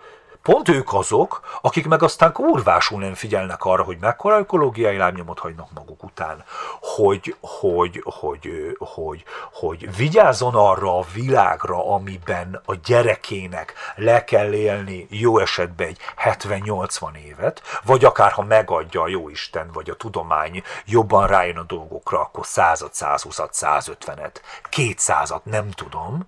Pont 0.45 0.69
ők 0.69 0.93
azok, 0.93 1.41
akik 1.61 1.87
meg 1.87 2.03
aztán 2.03 2.33
kurvásul 2.33 3.01
nem 3.01 3.15
figyelnek 3.15 3.65
arra, 3.65 3.83
hogy 3.83 3.97
mekkora 4.01 4.39
ökológiai 4.39 4.97
lábnyomot 4.97 5.39
hagynak 5.39 5.73
maguk 5.75 6.03
után, 6.03 6.45
hogy, 6.81 7.37
hogy, 7.41 8.03
hogy, 8.05 8.77
hogy, 8.79 9.25
hogy 9.53 9.97
vigyázzon 9.97 10.55
arra 10.55 10.99
a 10.99 11.05
világra, 11.15 11.93
amiben 11.93 12.61
a 12.65 12.75
gyerekének 12.85 13.75
le 13.97 14.25
kell 14.25 14.53
élni 14.53 15.07
jó 15.11 15.39
esetben 15.39 15.87
egy 15.87 15.99
70-80 16.25 17.17
évet, 17.17 17.63
vagy 17.85 18.05
akár 18.05 18.33
ha 18.33 18.43
megadja 18.43 19.03
a 19.03 19.09
jóisten, 19.09 19.71
vagy 19.73 19.91
a 19.91 19.97
tudomány 19.97 20.63
jobban 20.85 21.27
rájön 21.27 21.57
a 21.57 21.63
dolgokra, 21.63 22.21
akkor 22.21 22.47
100 22.47 22.85
120 22.91 23.41
150-et, 23.53 24.35
200-at, 24.71 25.43
nem 25.43 25.71
tudom, 25.71 26.27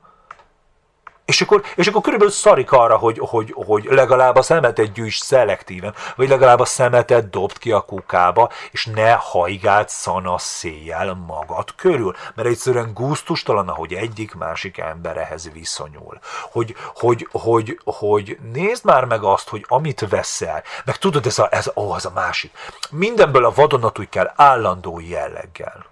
és 1.27 1.41
akkor, 1.41 1.63
és 1.75 1.87
akkor 1.87 2.03
körülbelül 2.03 2.33
szarik 2.33 2.73
arra, 2.73 2.97
hogy, 2.97 3.19
hogy, 3.19 3.53
hogy 3.67 3.85
legalább 3.85 4.37
a 4.37 4.43
szemetet 4.43 4.93
gyűjts 4.93 5.23
szelektíven, 5.23 5.95
vagy 6.17 6.29
legalább 6.29 6.61
a 6.61 6.65
szemetet 6.65 7.31
dobd 7.31 7.59
ki 7.59 7.73
a 7.73 7.81
kukába, 7.81 8.51
és 8.71 8.87
ne 8.87 9.13
hajgáld 9.13 9.89
szana 9.89 10.39
széjjel 10.39 11.15
magad 11.27 11.75
körül. 11.75 12.15
Mert 12.35 12.49
egyszerűen 12.49 12.93
gusztustalan, 12.95 13.69
ahogy 13.69 13.93
egyik 13.93 14.35
másik 14.35 14.79
ember 14.79 15.17
ehhez 15.17 15.51
viszonyul. 15.53 16.19
Hogy, 16.51 16.75
hogy, 16.95 17.29
hogy, 17.33 17.81
hogy 17.85 18.39
nézd 18.53 18.85
már 18.85 19.05
meg 19.05 19.23
azt, 19.23 19.49
hogy 19.49 19.65
amit 19.69 20.09
veszel, 20.09 20.63
meg 20.85 20.97
tudod, 20.97 21.27
ez 21.27 21.39
a, 21.39 21.49
ez, 21.51 21.71
ó, 21.75 21.91
az 21.91 22.05
a 22.07 22.11
másik. 22.15 22.53
Mindenből 22.91 23.45
a 23.45 23.53
vadonatúj 23.55 24.07
kell 24.07 24.33
állandó 24.37 25.01
jelleggel. 25.01 25.87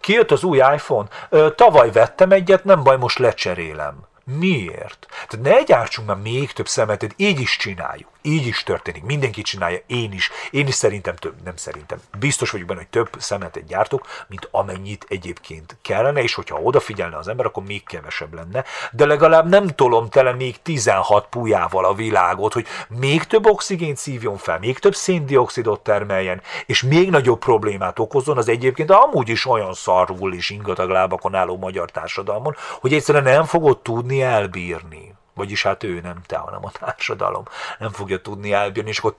Kijött 0.00 0.30
az 0.30 0.44
új 0.44 0.56
iPhone, 0.58 1.08
tavaly 1.54 1.90
vettem 1.92 2.30
egyet, 2.30 2.64
nem 2.64 2.82
baj, 2.82 2.96
most 2.96 3.18
lecserélem. 3.18 4.12
Miért? 4.24 5.06
Tehát 5.28 5.46
ne 5.46 5.62
gyártsunk 5.62 6.08
már 6.08 6.16
még 6.16 6.52
több 6.52 6.68
szemetet, 6.68 7.14
így 7.16 7.40
is 7.40 7.56
csináljuk. 7.56 8.13
Így 8.26 8.46
is 8.46 8.62
történik. 8.62 9.02
Mindenki 9.02 9.42
csinálja, 9.42 9.78
én 9.86 10.12
is. 10.12 10.30
Én 10.50 10.66
is 10.66 10.74
szerintem 10.74 11.16
több, 11.16 11.34
nem 11.44 11.56
szerintem. 11.56 11.98
Biztos 12.18 12.50
vagyok 12.50 12.66
benne, 12.66 12.78
hogy 12.78 12.88
több 12.88 13.08
szemetet 13.18 13.66
gyártok, 13.66 14.06
mint 14.28 14.48
amennyit 14.50 15.06
egyébként 15.08 15.76
kellene, 15.82 16.22
és 16.22 16.34
hogyha 16.34 16.60
odafigyelne 16.60 17.16
az 17.16 17.28
ember, 17.28 17.46
akkor 17.46 17.62
még 17.62 17.84
kevesebb 17.84 18.34
lenne. 18.34 18.64
De 18.92 19.06
legalább 19.06 19.48
nem 19.48 19.66
tolom 19.66 20.08
tele 20.08 20.32
még 20.32 20.62
16 20.62 21.26
pujával 21.26 21.84
a 21.84 21.94
világot, 21.94 22.52
hogy 22.52 22.66
még 22.88 23.24
több 23.24 23.46
oxigént 23.46 23.96
szívjon 23.96 24.36
fel, 24.36 24.58
még 24.58 24.78
több 24.78 24.94
széndiokszidot 24.94 25.80
termeljen, 25.80 26.42
és 26.66 26.82
még 26.82 27.10
nagyobb 27.10 27.38
problémát 27.38 27.98
okozzon 27.98 28.38
az 28.38 28.48
egyébként 28.48 28.90
amúgy 28.90 29.28
is 29.28 29.46
olyan 29.46 29.72
szarul 29.74 30.34
és 30.34 30.50
ingatag 30.50 30.90
lábakon 30.90 31.34
álló 31.34 31.56
magyar 31.56 31.90
társadalmon, 31.90 32.56
hogy 32.80 32.92
egyszerűen 32.92 33.24
nem 33.24 33.44
fogod 33.44 33.78
tudni 33.78 34.22
elbírni. 34.22 35.13
Vagyis 35.34 35.62
hát 35.62 35.82
ő 35.82 36.00
nem 36.02 36.20
te, 36.26 36.36
hanem 36.36 36.64
a 36.64 36.70
társadalom. 36.70 37.42
Nem 37.78 37.90
fogja 37.90 38.20
tudni 38.20 38.52
elbírni, 38.52 38.90
és 38.90 38.98
akkor 38.98 39.14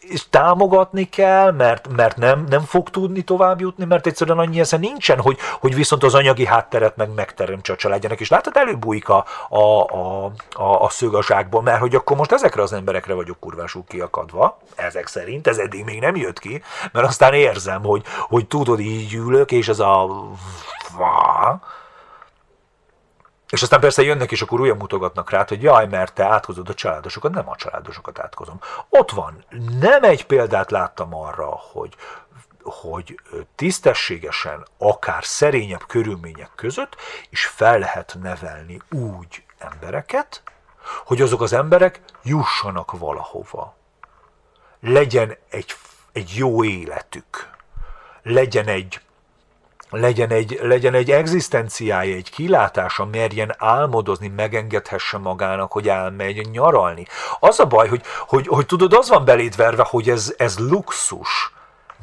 és 0.00 0.28
támogatni 0.30 1.08
kell, 1.08 1.52
mert, 1.52 1.88
mert 1.96 2.16
nem, 2.16 2.44
nem 2.48 2.60
fog 2.60 2.90
tudni 2.90 3.22
tovább 3.22 3.60
jutni, 3.60 3.84
mert 3.84 4.06
egyszerűen 4.06 4.38
annyi 4.38 4.60
esze 4.60 4.76
nincsen, 4.76 5.20
hogy, 5.20 5.38
hogy 5.60 5.74
viszont 5.74 6.02
az 6.02 6.14
anyagi 6.14 6.46
hátteret 6.46 6.96
meg 6.96 7.14
megteremtse 7.14 7.72
a 7.72 7.76
családjának, 7.76 8.20
és 8.20 8.28
látod, 8.28 8.56
előbújik 8.56 9.08
a, 9.08 9.24
a, 9.48 9.58
a, 9.58 10.24
a, 10.52 10.82
a 10.82 10.88
szög 10.88 11.24
mert 11.62 11.80
hogy 11.80 11.94
akkor 11.94 12.16
most 12.16 12.32
ezekre 12.32 12.62
az 12.62 12.72
emberekre 12.72 13.14
vagyok 13.14 13.40
kurvásul 13.40 13.84
kiakadva, 13.88 14.58
ezek 14.74 15.06
szerint, 15.06 15.46
ez 15.46 15.58
eddig 15.58 15.84
még 15.84 16.00
nem 16.00 16.16
jött 16.16 16.38
ki, 16.38 16.62
mert 16.92 17.06
aztán 17.06 17.34
érzem, 17.34 17.82
hogy, 17.82 18.02
hogy 18.28 18.46
tudod, 18.46 18.80
így 18.80 19.14
ülök, 19.14 19.52
és 19.52 19.68
ez 19.68 19.78
a 19.78 20.06
és 23.50 23.62
aztán 23.62 23.80
persze 23.80 24.02
jönnek, 24.02 24.32
és 24.32 24.42
akkor 24.42 24.60
újra 24.60 24.74
mutogatnak 24.74 25.30
rá, 25.30 25.44
hogy 25.48 25.62
jaj, 25.62 25.86
mert 25.86 26.14
te 26.14 26.24
átkozod 26.24 26.68
a 26.68 26.74
családosokat, 26.74 27.32
nem 27.32 27.48
a 27.48 27.56
családosokat 27.56 28.18
átkozom. 28.18 28.60
Ott 28.88 29.10
van, 29.10 29.44
nem 29.80 30.02
egy 30.02 30.26
példát 30.26 30.70
láttam 30.70 31.14
arra, 31.14 31.46
hogy, 31.46 31.94
hogy 32.62 33.20
tisztességesen, 33.54 34.66
akár 34.78 35.24
szerényebb 35.24 35.86
körülmények 35.86 36.50
között 36.54 36.96
is 37.30 37.46
fel 37.46 37.78
lehet 37.78 38.16
nevelni 38.22 38.80
úgy 38.90 39.44
embereket, 39.58 40.42
hogy 41.04 41.20
azok 41.20 41.40
az 41.40 41.52
emberek 41.52 42.00
jussanak 42.22 42.98
valahova. 42.98 43.76
Legyen 44.80 45.36
egy, 45.50 45.74
egy 46.12 46.30
jó 46.34 46.64
életük, 46.64 47.50
legyen 48.22 48.66
egy 48.66 49.00
legyen 49.90 50.30
egy, 50.30 50.58
legyen 50.62 50.94
egy 50.94 51.10
egzisztenciája, 51.10 52.14
egy 52.14 52.30
kilátása, 52.30 53.04
merjen 53.04 53.54
álmodozni, 53.58 54.28
megengedhesse 54.28 55.18
magának, 55.18 55.72
hogy 55.72 55.88
elmegy 55.88 56.48
nyaralni. 56.50 57.06
Az 57.40 57.60
a 57.60 57.66
baj, 57.66 57.88
hogy, 57.88 58.02
hogy, 58.26 58.46
hogy 58.46 58.66
tudod, 58.66 58.92
az 58.92 59.08
van 59.08 59.24
beléd 59.24 59.56
verve, 59.56 59.86
hogy 59.88 60.10
ez, 60.10 60.34
ez 60.36 60.58
luxus, 60.58 61.52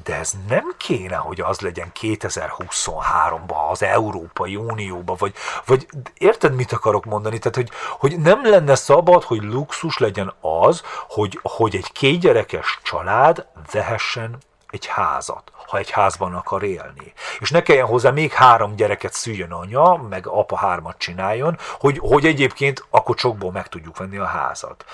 de 0.03 0.15
ez 0.15 0.31
nem 0.47 0.73
kéne, 0.77 1.15
hogy 1.15 1.41
az 1.41 1.59
legyen 1.59 1.91
2023-ban 2.01 3.69
az 3.69 3.83
Európai 3.83 4.55
Unióban, 4.55 5.15
vagy, 5.19 5.33
vagy 5.65 5.87
érted, 6.17 6.55
mit 6.55 6.71
akarok 6.71 7.05
mondani? 7.05 7.39
Tehát, 7.39 7.55
hogy, 7.55 7.69
hogy 7.99 8.19
nem 8.19 8.49
lenne 8.49 8.75
szabad, 8.75 9.23
hogy 9.23 9.43
luxus 9.43 9.97
legyen 9.97 10.33
az, 10.39 10.83
hogy, 11.09 11.39
hogy 11.41 11.75
egy 11.75 11.91
kétgyerekes 11.91 12.79
család 12.83 13.47
vehessen 13.71 14.37
egy 14.69 14.85
házat, 14.85 15.51
ha 15.67 15.77
egy 15.77 15.89
házban 15.89 16.33
akar 16.33 16.63
élni. 16.63 17.13
És 17.39 17.51
ne 17.51 17.61
kelljen 17.61 17.85
hozzá 17.85 18.09
még 18.09 18.31
három 18.31 18.75
gyereket 18.75 19.13
szüljön 19.13 19.51
anya, 19.51 19.95
meg 20.09 20.27
apa 20.27 20.57
hármat 20.57 20.97
csináljon, 20.97 21.57
hogy, 21.79 21.97
hogy 22.01 22.25
egyébként 22.25 22.85
akkor 22.89 23.15
csokból 23.15 23.51
meg 23.51 23.67
tudjuk 23.67 23.97
venni 23.97 24.17
a 24.17 24.25
házat 24.25 24.85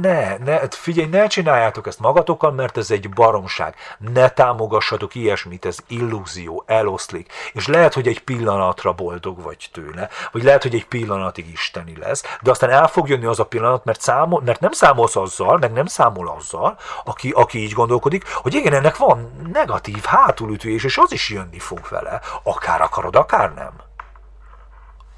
ne, 0.00 0.36
ne, 0.36 0.68
figyelj, 0.70 1.08
ne 1.08 1.26
csináljátok 1.26 1.86
ezt 1.86 2.00
magatokkal, 2.00 2.52
mert 2.52 2.76
ez 2.76 2.90
egy 2.90 3.08
baromság. 3.08 3.74
Ne 3.98 4.28
támogassatok 4.28 5.14
ilyesmit, 5.14 5.64
ez 5.64 5.78
illúzió, 5.86 6.64
eloszlik. 6.66 7.32
És 7.52 7.66
lehet, 7.66 7.94
hogy 7.94 8.06
egy 8.06 8.22
pillanatra 8.22 8.92
boldog 8.92 9.42
vagy 9.42 9.68
tőle, 9.72 10.08
vagy 10.32 10.42
lehet, 10.42 10.62
hogy 10.62 10.74
egy 10.74 10.86
pillanatig 10.86 11.50
isteni 11.52 11.96
lesz, 11.96 12.24
de 12.42 12.50
aztán 12.50 12.70
el 12.70 12.88
fog 12.88 13.08
jönni 13.08 13.26
az 13.26 13.40
a 13.40 13.44
pillanat, 13.44 13.84
mert, 13.84 14.00
számol, 14.00 14.42
mert 14.44 14.60
nem 14.60 14.72
számolsz 14.72 15.16
azzal, 15.16 15.58
meg 15.58 15.72
nem 15.72 15.86
számol 15.86 16.34
azzal, 16.38 16.78
aki, 17.04 17.30
aki 17.30 17.58
így 17.58 17.72
gondolkodik, 17.72 18.28
hogy 18.34 18.54
igen, 18.54 18.72
ennek 18.72 18.96
van 18.96 19.30
negatív 19.68 20.04
hátulütés, 20.04 20.84
és 20.84 20.98
az 20.98 21.12
is 21.12 21.28
jönni 21.28 21.58
fog 21.58 21.80
vele. 21.88 22.20
Akár 22.42 22.80
akarod, 22.80 23.16
akár 23.16 23.54
nem 23.54 23.72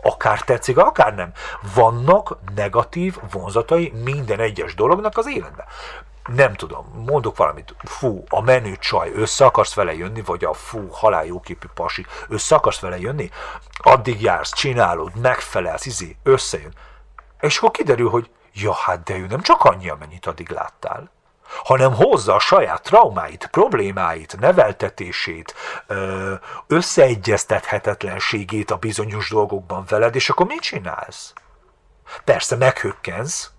akár 0.03 0.41
tetszik, 0.41 0.77
akár 0.77 1.15
nem. 1.15 1.33
Vannak 1.75 2.37
negatív 2.55 3.17
vonzatai 3.31 3.93
minden 4.05 4.41
egyes 4.41 4.75
dolognak 4.75 5.19
az 5.19 5.29
életben. 5.29 5.67
Nem 6.35 6.55
tudom, 6.55 7.05
mondok 7.07 7.37
valamit, 7.37 7.75
fú, 7.85 8.25
a 8.29 8.41
menő 8.41 8.77
csaj, 8.77 9.13
össze 9.15 9.45
akarsz 9.45 9.75
vele 9.75 9.95
jönni, 9.95 10.23
vagy 10.23 10.45
a 10.45 10.53
fú, 10.53 10.89
halál 10.91 11.25
jóképű 11.25 11.67
pasi, 11.75 12.07
össze 12.29 12.55
akarsz 12.55 12.81
vele 12.81 12.99
jönni, 12.99 13.31
addig 13.79 14.23
jársz, 14.23 14.55
csinálod, 14.55 15.17
megfelelsz, 15.17 15.87
izé, 15.87 16.17
összejön. 16.23 16.75
És 17.41 17.59
akkor 17.59 17.71
kiderül, 17.71 18.11
hogy 18.11 18.31
ja, 18.53 18.73
hát 18.73 19.03
de 19.03 19.17
ő 19.17 19.27
nem 19.27 19.41
csak 19.41 19.65
annyi, 19.65 19.89
amennyit 19.89 20.27
addig 20.27 20.51
láttál 20.51 21.11
hanem 21.65 21.95
hozza 21.95 22.35
a 22.35 22.41
saját 22.41 22.83
traumáit, 22.83 23.49
problémáit, 23.51 24.37
neveltetését, 24.41 25.55
összeegyeztethetetlenségét 26.67 28.71
a 28.71 28.77
bizonyos 28.77 29.31
dolgokban 29.31 29.85
veled, 29.89 30.15
és 30.15 30.31
akkor 30.31 30.47
mit 30.47 30.61
csinálsz? 30.61 31.33
Persze 32.25 32.57
meghökkensz, 32.57 33.51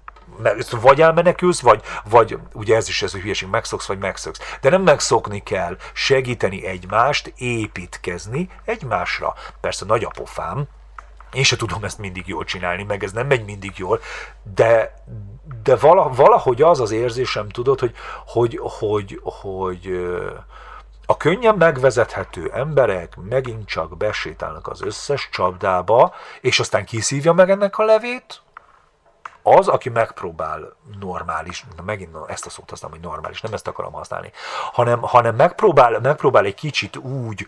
vagy 0.81 1.01
elmenekülsz, 1.01 1.59
vagy, 1.59 1.83
vagy 2.09 2.37
ugye 2.53 2.75
ez 2.75 2.87
is 2.87 3.01
ez 3.01 3.13
a 3.13 3.17
hülyeség, 3.17 3.49
megszoksz, 3.49 3.87
vagy 3.87 3.99
megszoksz. 3.99 4.39
De 4.61 4.69
nem 4.69 4.81
megszokni 4.81 5.43
kell, 5.43 5.77
segíteni 5.93 6.65
egymást, 6.65 7.33
építkezni 7.37 8.49
egymásra. 8.65 9.33
Persze 9.61 9.85
nagy 9.85 10.03
apofám, 10.03 10.67
én 11.33 11.43
se 11.43 11.55
tudom 11.55 11.83
ezt 11.83 11.97
mindig 11.97 12.27
jól 12.27 12.43
csinálni, 12.43 12.83
meg 12.83 13.03
ez 13.03 13.11
nem 13.11 13.27
megy 13.27 13.45
mindig 13.45 13.71
jól, 13.75 13.99
de, 14.53 14.93
de 15.63 15.75
valahogy 15.75 16.61
az 16.61 16.79
az 16.79 16.91
érzésem, 16.91 17.49
tudod, 17.49 17.79
hogy, 17.79 17.95
hogy, 18.25 18.59
hogy, 18.61 19.19
hogy 19.23 20.09
a 21.05 21.17
könnyen 21.17 21.55
megvezethető 21.55 22.51
emberek 22.53 23.15
megint 23.29 23.67
csak 23.67 23.97
besétálnak 23.97 24.67
az 24.67 24.81
összes 24.81 25.29
csapdába, 25.31 26.13
és 26.41 26.59
aztán 26.59 26.85
kiszívja 26.85 27.33
meg 27.33 27.49
ennek 27.49 27.77
a 27.77 27.83
levét, 27.83 28.41
az, 29.43 29.67
aki 29.67 29.89
megpróbál 29.89 30.75
normális, 30.99 31.65
megint 31.85 32.15
ezt 32.27 32.45
a 32.45 32.49
szót 32.49 32.69
használom, 32.69 32.97
hogy 32.97 33.07
normális, 33.07 33.41
nem 33.41 33.53
ezt 33.53 33.67
akarom 33.67 33.93
használni, 33.93 34.31
hanem, 34.71 35.01
hanem 35.01 35.35
megpróbál, 35.35 35.99
megpróbál 35.99 36.45
egy 36.45 36.55
kicsit 36.55 36.97
úgy 36.97 37.47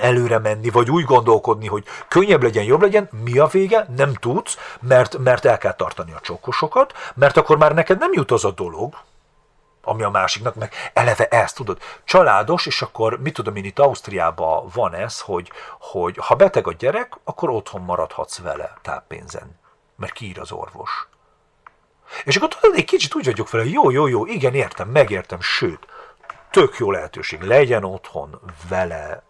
előre 0.00 0.38
menni, 0.38 0.70
vagy 0.70 0.90
úgy 0.90 1.04
gondolkodni, 1.04 1.66
hogy 1.66 1.84
könnyebb 2.08 2.42
legyen, 2.42 2.64
jobb 2.64 2.82
legyen, 2.82 3.08
mi 3.24 3.38
a 3.38 3.46
vége? 3.46 3.86
Nem 3.96 4.14
tudsz, 4.14 4.56
mert, 4.80 5.18
mert 5.18 5.44
el 5.44 5.58
kell 5.58 5.74
tartani 5.74 6.12
a 6.12 6.20
csokosokat, 6.20 6.92
mert 7.14 7.36
akkor 7.36 7.58
már 7.58 7.74
neked 7.74 7.98
nem 7.98 8.12
jut 8.12 8.30
az 8.30 8.44
a 8.44 8.50
dolog, 8.50 8.94
ami 9.82 10.02
a 10.02 10.10
másiknak, 10.10 10.54
meg 10.54 10.72
eleve 10.92 11.26
ezt 11.28 11.56
tudod, 11.56 11.78
családos, 12.04 12.66
és 12.66 12.82
akkor 12.82 13.20
mit 13.20 13.34
tudom 13.34 13.56
én, 13.56 13.64
itt 13.64 13.78
Ausztriában 13.78 14.68
van 14.74 14.94
ez, 14.94 15.20
hogy, 15.20 15.50
hogy 15.80 16.16
ha 16.20 16.34
beteg 16.34 16.66
a 16.66 16.72
gyerek, 16.72 17.12
akkor 17.24 17.50
otthon 17.50 17.80
maradhatsz 17.80 18.38
vele 18.38 18.78
táppénzen, 18.82 19.58
mert 19.96 20.12
kiír 20.12 20.38
az 20.38 20.52
orvos. 20.52 21.08
És 22.24 22.36
akkor 22.36 22.48
tudod, 22.48 22.76
egy 22.76 22.84
kicsit 22.84 23.14
úgy 23.14 23.24
vagyok 23.24 23.50
vele, 23.50 23.64
jó, 23.64 23.90
jó, 23.90 24.06
jó, 24.06 24.26
igen, 24.26 24.54
értem, 24.54 24.88
megértem, 24.88 25.40
sőt, 25.40 25.86
tök 26.50 26.78
jó 26.78 26.90
lehetőség, 26.90 27.42
legyen 27.42 27.84
otthon 27.84 28.40
vele 28.68 29.22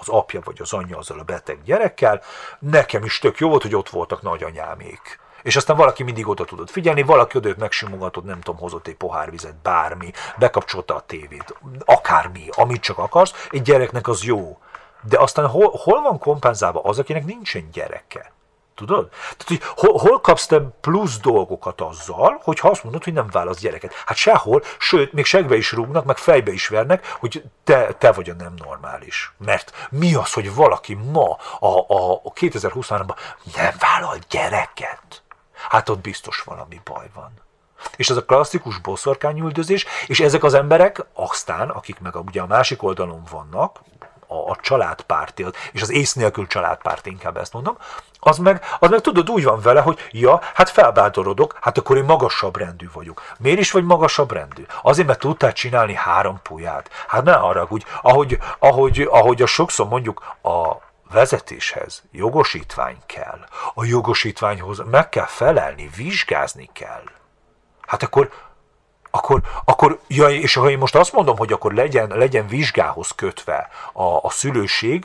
az 0.00 0.08
apja 0.08 0.40
vagy 0.44 0.60
az 0.60 0.72
anyja 0.72 0.98
azzal 0.98 1.18
a 1.18 1.22
beteg 1.22 1.62
gyerekkel, 1.64 2.22
nekem 2.58 3.04
is 3.04 3.18
tök 3.18 3.38
jó 3.38 3.48
volt, 3.48 3.62
hogy 3.62 3.74
ott 3.74 3.88
voltak 3.88 4.22
nagyanyámék. 4.22 5.18
És 5.42 5.56
aztán 5.56 5.76
valaki 5.76 6.02
mindig 6.02 6.28
oda 6.28 6.44
tudott 6.44 6.70
figyelni, 6.70 7.02
valaki 7.02 7.36
oda 7.36 7.54
megsimogatott, 7.58 8.24
nem 8.24 8.40
tudom, 8.40 8.60
hozott 8.60 8.86
egy 8.86 8.96
pohár 8.96 9.30
vizet, 9.30 9.56
bármi, 9.62 10.12
bekapcsolta 10.38 10.94
a 10.94 11.00
tévét, 11.00 11.54
akármi, 11.84 12.48
amit 12.50 12.80
csak 12.80 12.98
akarsz, 12.98 13.46
egy 13.50 13.62
gyereknek 13.62 14.08
az 14.08 14.24
jó. 14.24 14.58
De 15.02 15.18
aztán 15.18 15.46
hol, 15.46 15.70
hol 15.82 16.02
van 16.02 16.18
kompenzálva 16.18 16.82
az, 16.82 16.98
akinek 16.98 17.24
nincsen 17.24 17.68
gyereke? 17.72 18.32
Tudod? 18.86 19.08
Tehát, 19.08 19.44
hogy 19.46 19.60
hol, 19.62 19.98
hol 19.98 20.20
kapsz 20.20 20.46
te 20.46 20.60
plusz 20.60 21.18
dolgokat 21.18 21.80
azzal, 21.80 22.40
hogy 22.42 22.58
ha 22.58 22.68
azt 22.68 22.82
mondod, 22.82 23.04
hogy 23.04 23.12
nem 23.12 23.26
válasz 23.30 23.58
gyereket? 23.58 23.92
Hát 24.06 24.16
sehol, 24.16 24.62
sőt, 24.78 25.12
még 25.12 25.24
segbe 25.24 25.56
is 25.56 25.72
rúgnak, 25.72 26.04
meg 26.04 26.16
fejbe 26.16 26.52
is 26.52 26.68
vernek, 26.68 27.16
hogy 27.18 27.44
te, 27.64 27.92
te 27.92 28.12
vagy 28.12 28.30
a 28.30 28.34
nem 28.34 28.54
normális. 28.56 29.32
Mert 29.38 29.88
mi 29.90 30.14
az, 30.14 30.32
hogy 30.32 30.54
valaki 30.54 30.94
ma, 30.94 31.38
a, 31.58 31.78
a, 31.78 32.12
a 32.12 32.32
2023-ban 32.32 33.16
nem 33.56 33.74
vállal 33.78 34.16
gyereket? 34.30 35.22
Hát 35.68 35.88
ott 35.88 36.00
biztos 36.00 36.40
valami 36.40 36.80
baj 36.84 37.10
van. 37.14 37.32
És 37.96 38.10
ez 38.10 38.16
a 38.16 38.24
klasszikus 38.24 38.78
boszorkányüldözés, 38.78 39.86
és 40.06 40.20
ezek 40.20 40.44
az 40.44 40.54
emberek 40.54 41.04
aztán, 41.12 41.70
akik 41.70 41.98
meg 41.98 42.16
a, 42.16 42.18
ugye 42.18 42.40
a 42.40 42.46
másik 42.46 42.82
oldalon 42.82 43.22
vannak, 43.30 43.80
a, 44.30 44.50
a 44.50 44.56
családpárti, 44.60 45.46
és 45.72 45.82
az 45.82 45.90
ész 45.90 46.12
nélkül 46.12 46.46
családpárt, 46.46 47.06
inkább 47.06 47.36
ezt 47.36 47.52
mondom, 47.52 47.76
az 48.20 48.38
meg, 48.38 48.64
az 48.78 48.90
meg 48.90 49.00
tudod 49.00 49.30
úgy 49.30 49.44
van 49.44 49.60
vele, 49.60 49.80
hogy 49.80 50.08
ja, 50.10 50.40
hát 50.54 50.70
felbátorodok, 50.70 51.58
hát 51.60 51.78
akkor 51.78 51.96
én 51.96 52.04
magasabb 52.04 52.56
rendű 52.56 52.88
vagyok. 52.92 53.22
Miért 53.38 53.58
is 53.58 53.70
vagy 53.70 53.84
magasabb 53.84 54.32
rendű? 54.32 54.66
Azért, 54.82 55.06
mert 55.06 55.18
tudtál 55.18 55.52
csinálni 55.52 55.94
három 55.94 56.40
puját. 56.42 56.90
Hát 57.08 57.24
ne 57.24 57.64
úgy, 57.68 57.84
ahogy, 58.02 58.38
ahogy, 58.58 59.08
ahogy 59.10 59.42
a 59.42 59.46
sokszor 59.46 59.88
mondjuk 59.88 60.36
a 60.42 60.76
vezetéshez 61.12 62.02
jogosítvány 62.12 62.98
kell. 63.06 63.38
A 63.74 63.84
jogosítványhoz 63.84 64.82
meg 64.90 65.08
kell 65.08 65.26
felelni, 65.26 65.90
vizsgázni 65.96 66.70
kell. 66.72 67.02
Hát 67.86 68.02
akkor 68.02 68.30
akkor, 69.10 69.40
akkor 69.64 70.00
ja, 70.06 70.28
és 70.28 70.54
ha 70.54 70.70
én 70.70 70.78
most 70.78 70.94
azt 70.94 71.12
mondom, 71.12 71.36
hogy 71.36 71.52
akkor 71.52 71.72
legyen, 71.72 72.08
legyen 72.08 72.46
vizsgához 72.46 73.10
kötve 73.10 73.68
a, 73.92 74.02
a 74.02 74.30
szülőség, 74.30 75.04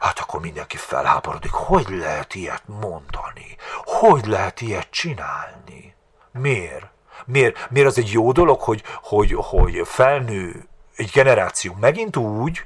hát 0.00 0.18
akkor 0.18 0.40
mindenki 0.40 0.76
felháborodik. 0.76 1.52
Hogy 1.52 1.86
lehet 1.88 2.34
ilyet 2.34 2.62
mondani? 2.66 3.56
hogy 3.84 4.26
lehet 4.26 4.60
ilyet 4.60 4.90
csinálni? 4.90 5.94
Miért? 6.32 6.86
Miért, 7.24 7.70
miért 7.70 7.88
az 7.88 7.98
egy 7.98 8.10
jó 8.10 8.32
dolog, 8.32 8.60
hogy, 8.60 8.82
hogy, 9.02 9.34
hogy 9.36 9.80
felnő 9.84 10.68
egy 10.96 11.10
generáció 11.12 11.76
megint 11.80 12.16
úgy, 12.16 12.64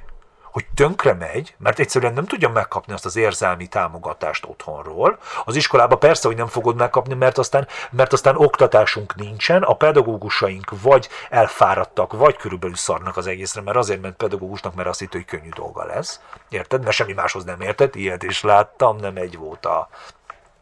hogy 0.55 0.65
tönkre 0.73 1.13
megy, 1.13 1.55
mert 1.57 1.79
egyszerűen 1.79 2.13
nem 2.13 2.25
tudja 2.25 2.49
megkapni 2.49 2.93
azt 2.93 3.05
az 3.05 3.15
érzelmi 3.15 3.67
támogatást 3.67 4.45
otthonról. 4.45 5.17
Az 5.45 5.55
iskolába 5.55 5.97
persze, 5.97 6.27
hogy 6.27 6.37
nem 6.37 6.47
fogod 6.47 6.75
megkapni, 6.75 7.13
mert 7.13 7.37
aztán, 7.37 7.67
mert 7.91 8.13
aztán 8.13 8.35
oktatásunk 8.37 9.15
nincsen, 9.15 9.63
a 9.63 9.73
pedagógusaink 9.73 10.81
vagy 10.81 11.09
elfáradtak, 11.29 12.13
vagy 12.13 12.37
körülbelül 12.37 12.75
szarnak 12.75 13.17
az 13.17 13.27
egészre, 13.27 13.61
mert 13.61 13.77
azért 13.77 14.01
ment 14.01 14.15
pedagógusnak, 14.15 14.75
mert 14.75 14.87
azt 14.87 14.99
hitt, 14.99 15.11
hogy 15.11 15.25
könnyű 15.25 15.49
dolga 15.49 15.85
lesz. 15.85 16.19
Érted? 16.49 16.83
Mert 16.83 16.95
semmi 16.95 17.13
máshoz 17.13 17.43
nem 17.43 17.61
érted, 17.61 17.95
ilyet 17.95 18.23
is 18.23 18.43
láttam, 18.43 18.97
nem 18.97 19.15
egy 19.15 19.37
volt 19.37 19.65
a, 19.65 19.89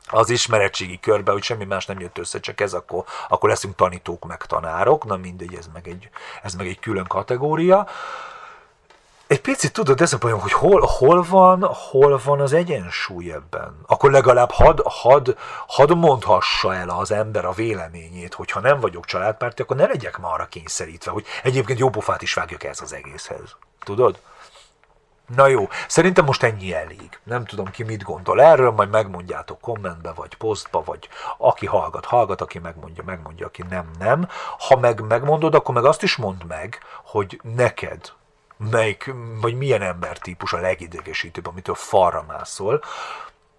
az 0.08 0.30
ismeretségi 0.30 1.00
körbe, 1.00 1.32
hogy 1.32 1.44
semmi 1.44 1.66
más 1.66 1.86
nem 1.86 2.00
jött 2.00 2.18
össze, 2.18 2.40
csak 2.40 2.62
ez, 2.62 2.74
akkor, 2.74 3.04
akkor 3.28 3.50
leszünk 3.50 3.76
tanítók 3.76 4.26
meg 4.26 4.46
tanárok, 4.46 5.06
na 5.06 5.18
mindegy, 5.18 5.56
ez 5.56 5.70
meg 5.74 5.88
egy, 5.88 6.10
ez 6.44 6.54
meg 6.54 6.68
egy 6.68 6.80
külön 6.80 7.08
kategória 7.08 7.88
egy 9.28 9.42
picit 9.42 9.74
tudod, 9.74 10.02
ez 10.02 10.14
a 10.14 10.18
bajom, 10.18 10.40
hogy 10.40 10.52
hol, 10.52 10.82
hol, 10.98 11.26
van, 11.30 11.64
hol 11.64 12.22
van 12.24 12.40
az 12.40 12.54
egyensúly 12.54 13.32
ebben. 13.32 13.80
Akkor 13.88 14.12
legalább 14.12 14.52
had, 14.52 14.82
had, 14.86 15.38
had 15.68 15.98
mondhassa 15.98 16.76
el 16.76 16.90
az 16.90 17.12
ember 17.12 17.46
a 17.46 17.52
véleményét, 17.52 18.34
hogy 18.34 18.52
ha 18.52 18.60
nem 18.60 18.80
vagyok 18.80 19.06
családpárti, 19.06 19.62
akkor 19.62 19.76
ne 19.76 19.86
legyek 19.86 20.18
már 20.18 20.32
arra 20.32 20.46
kényszerítve, 20.46 21.12
hogy 21.12 21.26
egyébként 21.44 21.80
jó 21.80 21.90
pofát 21.90 22.22
is 22.22 22.34
vágjak 22.34 22.64
ez 22.64 22.82
az 22.82 22.94
egészhez. 22.94 23.56
Tudod? 23.84 24.20
Na 25.36 25.48
jó, 25.48 25.68
szerintem 25.88 26.26
most 26.26 26.44
ennyi 26.44 26.74
elég. 26.74 27.20
Nem 27.24 27.46
tudom 27.46 27.72
ki 27.72 27.84
mit 27.84 28.04
gondol 28.04 28.42
erről, 28.42 28.72
majd 28.72 28.90
megmondjátok 28.90 29.60
kommentbe, 29.60 30.12
vagy 30.12 30.36
posztba, 30.36 30.84
vagy 30.84 31.10
aki 31.38 31.66
hallgat, 31.66 32.06
hallgat, 32.06 32.42
aki 32.42 32.60
megmondja, 32.60 33.04
megmondja, 33.04 33.46
aki 33.46 33.64
nem, 33.70 33.92
nem. 34.00 34.28
Ha 34.68 34.78
meg 34.78 35.02
megmondod, 35.02 35.56
akkor 35.56 35.76
meg 35.76 35.86
azt 35.86 36.04
is 36.04 36.16
mondd 36.16 36.46
meg, 36.48 36.80
hogy 37.04 37.40
neked 37.56 38.12
melyik, 38.72 39.14
vagy 39.42 39.58
milyen 39.58 39.82
embertípus 39.82 40.54
a 40.54 40.60
legidegesítőbb, 40.60 41.48
amitől 41.48 41.76
falra 41.76 42.26
mászol. 42.28 42.82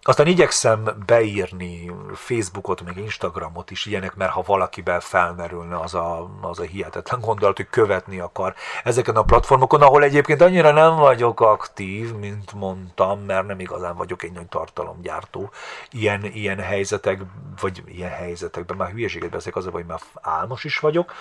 Aztán 0.07 0.27
igyekszem 0.27 0.89
beírni 1.07 1.93
Facebookot, 2.15 2.85
meg 2.85 2.97
Instagramot 2.97 3.71
is 3.71 3.87
ilyenek, 3.87 4.15
mert 4.15 4.33
ha 4.33 4.43
valakiben 4.47 5.01
felmerülne 5.01 5.79
az 5.79 5.95
a, 5.95 6.31
az 6.41 6.59
a 6.59 6.63
hihetetlen 6.63 7.21
gondolat, 7.21 7.57
hogy 7.57 7.69
követni 7.71 8.19
akar 8.19 8.55
ezeken 8.83 9.17
a 9.17 9.23
platformokon, 9.23 9.83
ahol 9.83 10.03
egyébként 10.03 10.41
annyira 10.41 10.73
nem 10.73 10.97
vagyok 10.97 11.41
aktív, 11.41 12.15
mint 12.15 12.53
mondtam, 12.53 13.21
mert 13.21 13.47
nem 13.47 13.61
igazán 13.61 13.97
vagyok 13.97 14.23
egy 14.23 14.33
nagy 14.33 14.47
tartalomgyártó 14.47 15.51
ilyen, 15.91 16.25
ilyen 16.25 16.59
helyzetek, 16.59 17.21
vagy 17.61 17.83
ilyen 17.87 18.11
helyzetekben, 18.11 18.77
már 18.77 18.91
hülyeséget 18.91 19.31
beszélek, 19.31 19.57
az, 19.57 19.69
hogy 19.73 19.87
már 19.87 20.01
álmos 20.21 20.65
is 20.65 20.79
vagyok, 20.79 21.13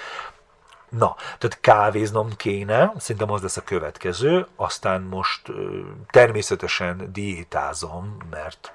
Na, 0.98 1.16
tehát 1.16 1.58
kávéznom 1.62 2.36
kéne, 2.36 2.94
szerintem 2.98 3.32
az 3.32 3.41
lesz 3.41 3.58
a 3.58 3.64
következő, 3.64 4.48
aztán 4.56 5.02
most 5.02 5.52
természetesen 6.10 7.10
diétázom, 7.12 8.18
mert 8.30 8.74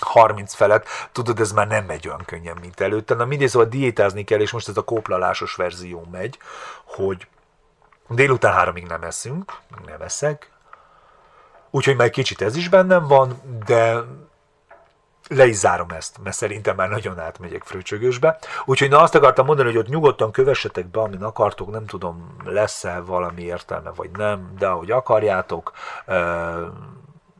30 0.00 0.54
felett, 0.54 0.86
tudod, 1.12 1.40
ez 1.40 1.52
már 1.52 1.66
nem 1.66 1.84
megy 1.84 2.08
olyan 2.08 2.24
könnyen, 2.26 2.56
mint 2.60 2.80
előtte. 2.80 3.14
Na 3.14 3.24
mindegy, 3.24 3.48
szóval 3.48 3.68
diétázni 3.68 4.24
kell, 4.24 4.40
és 4.40 4.50
most 4.50 4.68
ez 4.68 4.76
a 4.76 4.84
kóplalásos 4.84 5.54
verzió 5.54 6.08
megy, 6.10 6.38
hogy 6.84 7.26
délután 8.08 8.52
háromig 8.52 8.86
nem 8.86 9.02
eszünk, 9.02 9.52
nem 9.86 10.02
eszek, 10.02 10.50
úgyhogy 11.70 11.96
már 11.96 12.10
kicsit 12.10 12.42
ez 12.42 12.56
is 12.56 12.68
bennem 12.68 13.06
van, 13.06 13.40
de 13.66 14.00
le 15.30 15.46
is 15.46 15.56
zárom 15.56 15.90
ezt, 15.90 16.18
mert 16.22 16.36
szerintem 16.36 16.76
már 16.76 16.88
nagyon 16.88 17.18
átmegyek 17.18 17.64
fröcsögösbe. 17.64 18.38
Úgyhogy 18.64 18.88
na 18.88 19.00
azt 19.00 19.14
akartam 19.14 19.46
mondani, 19.46 19.68
hogy 19.68 19.78
ott 19.78 19.88
nyugodtan 19.88 20.30
kövessetek 20.30 20.86
be, 20.86 21.00
amin 21.00 21.22
akartok, 21.22 21.70
nem 21.70 21.86
tudom, 21.86 22.36
lesz-e 22.44 23.00
valami 23.00 23.42
értelme, 23.42 23.90
vagy 23.90 24.10
nem, 24.10 24.54
de 24.58 24.66
ahogy 24.66 24.90
akarjátok, 24.90 25.72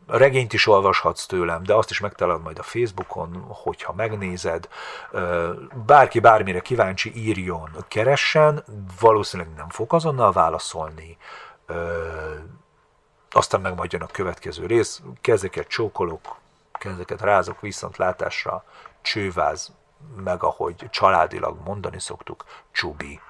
regényt 0.06 0.52
is 0.52 0.66
olvashatsz 0.66 1.26
tőlem, 1.26 1.62
de 1.62 1.74
azt 1.74 1.90
is 1.90 2.00
megtalálod 2.00 2.42
majd 2.42 2.58
a 2.58 2.62
Facebookon, 2.62 3.44
hogyha 3.48 3.92
megnézed. 3.92 4.68
Bárki 5.86 6.18
bármire 6.18 6.60
kíváncsi, 6.60 7.12
írjon, 7.14 7.70
keressen, 7.88 8.64
valószínűleg 9.00 9.52
nem 9.56 9.68
fog 9.68 9.94
azonnal 9.94 10.32
válaszolni. 10.32 11.16
Aztán 13.30 13.60
meg 13.60 13.74
majd 13.74 13.92
jön 13.92 14.02
a 14.02 14.06
következő 14.06 14.66
rész, 14.66 15.02
kezeket 15.20 15.68
csókolok, 15.68 16.36
kezeket 16.80 17.20
rázok 17.20 17.60
viszontlátásra, 17.60 18.64
csőváz, 19.00 19.72
meg 20.16 20.42
ahogy 20.42 20.86
családilag 20.90 21.58
mondani 21.64 22.00
szoktuk, 22.00 22.44
csubi. 22.72 23.20